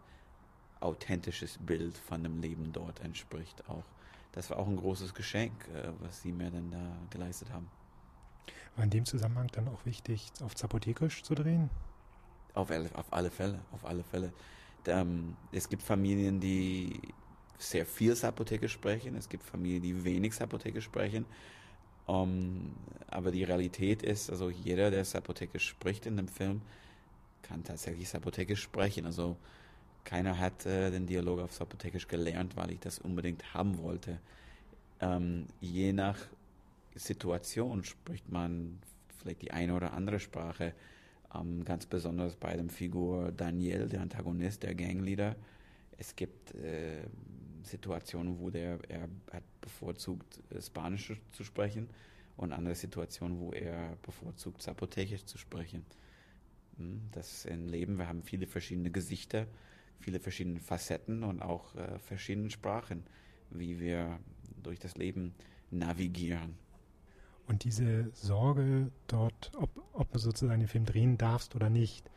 authentisches 0.81 1.59
Bild 1.59 1.97
von 1.97 2.23
dem 2.23 2.41
Leben 2.41 2.73
dort 2.73 3.01
entspricht 3.01 3.69
auch. 3.69 3.85
Das 4.33 4.51
war 4.51 4.59
auch 4.59 4.67
ein 4.67 4.77
großes 4.77 5.15
Geschenk, 5.15 5.53
äh, 5.69 5.89
was 6.01 6.23
sie 6.23 6.33
mir 6.33 6.51
dann 6.51 6.71
da 6.71 6.97
geleistet 7.11 7.51
haben. 7.53 7.69
War 8.77 8.85
in 8.85 8.91
dem 8.91 9.07
Zusammenhang 9.07 9.49
dann 9.53 9.69
auch 9.69 9.87
wichtig, 9.87 10.31
auf 10.43 10.55
Zapotekisch 10.55 11.23
zu 11.23 11.35
drehen? 11.35 11.71
Auf, 12.53 12.71
auf 12.71 13.13
alle 13.13 13.31
Fälle, 13.31 13.59
auf 13.73 13.87
alle 13.87 14.05
Fälle. 14.05 14.33
Ähm, 14.89 15.37
es 15.53 15.69
gibt 15.69 15.83
Familien, 15.83 16.41
die 16.41 17.01
sehr 17.59 17.87
viel 17.87 18.15
Zapotekisch 18.15 18.73
sprechen, 18.73 19.17
es 19.17 19.29
gibt 19.29 19.43
Familien, 19.43 19.83
die 19.83 20.05
wenig 20.05 20.33
Zapotekisch 20.35 20.85
sprechen. 20.85 21.25
Um, 22.07 22.77
aber 23.09 23.33
die 23.33 23.43
Realität 23.43 24.03
ist, 24.03 24.31
also 24.31 24.49
jeder, 24.49 24.93
der 24.93 25.05
Zapotekisch 25.05 25.67
spricht 25.67 26.07
in 26.07 26.17
dem 26.17 26.29
Film, 26.29 26.63
kann 27.43 27.65
tatsächlich 27.65 28.09
Zapotekisch 28.09 28.63
sprechen. 28.63 29.07
Also 29.07 29.37
keiner 30.05 30.39
hat 30.39 30.67
äh, 30.67 30.93
den 30.93 31.07
Dialog 31.07 31.41
auf 31.41 31.51
Zapotekisch 31.51 32.07
gelernt, 32.07 32.57
weil 32.57 32.71
ich 32.71 32.81
das 32.81 33.01
unbedingt 33.01 33.55
haben 33.55 33.79
wollte. 33.79 34.21
Ähm, 35.01 35.47
je 35.61 35.93
nach 35.93 36.17
Situation 36.95 37.83
spricht 37.85 38.31
man 38.31 38.79
vielleicht 39.19 39.43
die 39.43 39.51
eine 39.51 39.75
oder 39.75 39.93
andere 39.93 40.21
Sprache. 40.21 40.75
Ähm, 41.35 41.65
ganz 41.65 41.87
besonders 41.87 42.37
bei 42.37 42.57
dem 42.57 42.69
Figur 42.71 43.33
Daniel, 43.33 43.89
der 43.89 44.03
Antagonist, 44.03 44.63
der 44.63 44.75
Gangleader. 44.75 45.37
Es 45.99 46.15
gibt 46.15 46.55
äh, 46.55 47.05
Situationen, 47.63 48.39
wo 48.39 48.51
der 48.51 48.79
er 48.89 49.09
hat 49.33 49.45
bevorzugt 49.61 50.43
äh, 50.51 50.61
Spanisch 50.61 51.13
zu 51.33 51.45
sprechen 51.45 51.89
und 52.37 52.53
andere 52.53 52.75
Situationen, 52.75 53.41
wo 53.41 53.53
er 53.53 53.97
bevorzugt 54.03 54.63
Zapotekisch 54.63 55.25
zu 55.25 55.39
sprechen. 55.39 55.85
Hm, 56.77 57.01
das 57.13 57.33
ist 57.33 57.49
ein 57.49 57.67
Leben. 57.69 57.97
Wir 57.97 58.09
haben 58.09 58.23
viele 58.23 58.47
verschiedene 58.47 58.91
Gesichter 58.91 59.47
viele 60.01 60.21
verschiedene 60.21 60.61
Facetten 60.61 61.23
und 61.23 61.43
auch 61.43 61.75
äh, 61.75 61.99
verschiedene 61.99 62.51
Sprachen, 62.51 63.05
wie 63.51 63.81
wir 63.81 64.19
durch 64.63 64.79
das 64.79 64.97
Leben 64.97 65.35
navigieren. 65.71 66.55
Und 67.49 67.65
diese 67.65 68.11
Sorge 68.13 68.91
dort, 69.07 69.53
ob, 69.57 69.71
ob 69.93 70.11
du 70.13 70.19
sozusagen 70.19 70.61
den 70.61 70.69
Film 70.69 70.85
drehen 70.85 71.17
darfst 71.17 71.55
oder 71.55 71.71
nicht, 71.71 72.11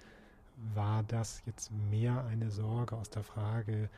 war 0.74 1.04
das 1.04 1.42
jetzt 1.46 1.72
mehr 1.72 2.26
eine 2.26 2.52
Sorge 2.52 2.96
aus 2.96 3.10
der 3.10 3.24
Frage, 3.24 3.90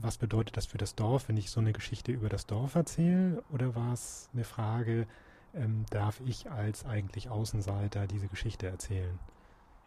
was 0.00 0.18
bedeutet 0.18 0.56
das 0.56 0.66
für 0.66 0.78
das 0.78 0.94
Dorf, 0.94 1.28
wenn 1.28 1.36
ich 1.36 1.50
so 1.50 1.60
eine 1.60 1.72
Geschichte 1.72 2.12
über 2.12 2.28
das 2.28 2.46
Dorf 2.46 2.74
erzähle? 2.74 3.42
Oder 3.52 3.74
war 3.74 3.92
es 3.92 4.28
eine 4.32 4.44
Frage, 4.44 5.06
ähm, 5.54 5.84
darf 5.90 6.20
ich 6.24 6.50
als 6.50 6.84
eigentlich 6.86 7.28
Außenseiter 7.28 8.06
diese 8.06 8.28
Geschichte 8.28 8.66
erzählen? 8.66 9.18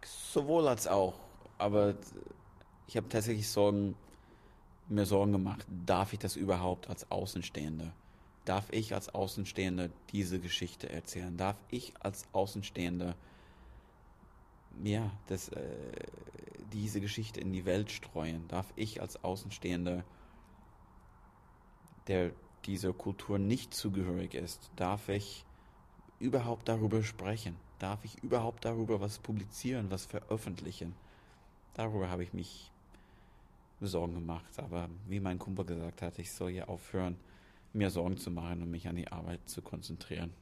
Sowohl 0.04 0.68
als 0.68 0.88
auch. 0.88 1.20
Aber 1.58 1.96
ich 2.88 2.98
habe 2.98 3.10
tatsächlich 3.10 3.50
Sorgen, 3.50 3.96
mir 4.88 5.06
Sorgen 5.06 5.32
gemacht, 5.32 5.66
darf 5.86 6.14
ich 6.14 6.20
das 6.20 6.36
überhaupt 6.36 6.88
als 6.88 7.10
Außenstehender? 7.12 7.92
Darf 8.46 8.72
ich 8.72 8.94
als 8.94 9.10
Außenstehender 9.14 9.90
diese 10.12 10.40
Geschichte 10.40 10.90
erzählen? 10.90 11.36
Darf 11.36 11.58
ich 11.70 11.94
als 12.00 12.28
Außenstehender 12.32 13.16
ja, 14.84 15.12
das, 15.28 15.50
äh, 15.50 15.66
diese 16.74 17.02
Geschichte 17.02 17.40
in 17.40 17.52
die 17.52 17.66
Welt 17.66 17.92
streuen? 17.92 18.48
Darf 18.48 18.72
ich 18.76 19.02
als 19.02 19.24
Außenstehender, 19.24 20.04
der 22.08 22.32
dieser 22.66 22.94
Kultur 22.94 23.40
nicht 23.40 23.74
zugehörig 23.74 24.34
ist, 24.34 24.70
darf 24.76 25.10
ich 25.10 25.46
überhaupt 26.20 26.68
darüber 26.68 27.04
sprechen? 27.04 27.56
Darf 27.80 28.06
ich 28.06 28.24
überhaupt 28.24 28.66
darüber 28.66 29.02
was 29.02 29.20
publizieren, 29.20 29.92
was 29.92 30.06
veröffentlichen? 30.06 30.96
Darüber 31.74 32.10
habe 32.10 32.24
ich 32.24 32.34
mich 32.34 32.72
Sorgen 33.82 34.14
gemacht. 34.14 34.58
Aber 34.58 34.90
wie 35.08 35.20
mein 35.20 35.40
Kumpel 35.40 35.66
gesagt 35.66 36.02
hat, 36.02 36.20
ich 36.20 36.32
soll 36.32 36.52
ja 36.52 36.68
aufhören, 36.68 37.18
mir 37.76 37.90
Sorgen 37.90 38.18
zu 38.18 38.32
machen 38.32 38.62
und 38.62 38.72
mich 38.72 38.88
an 38.88 38.96
die 38.96 39.08
Arbeit 39.08 39.48
zu 39.50 39.62
konzentrieren. 39.62 40.34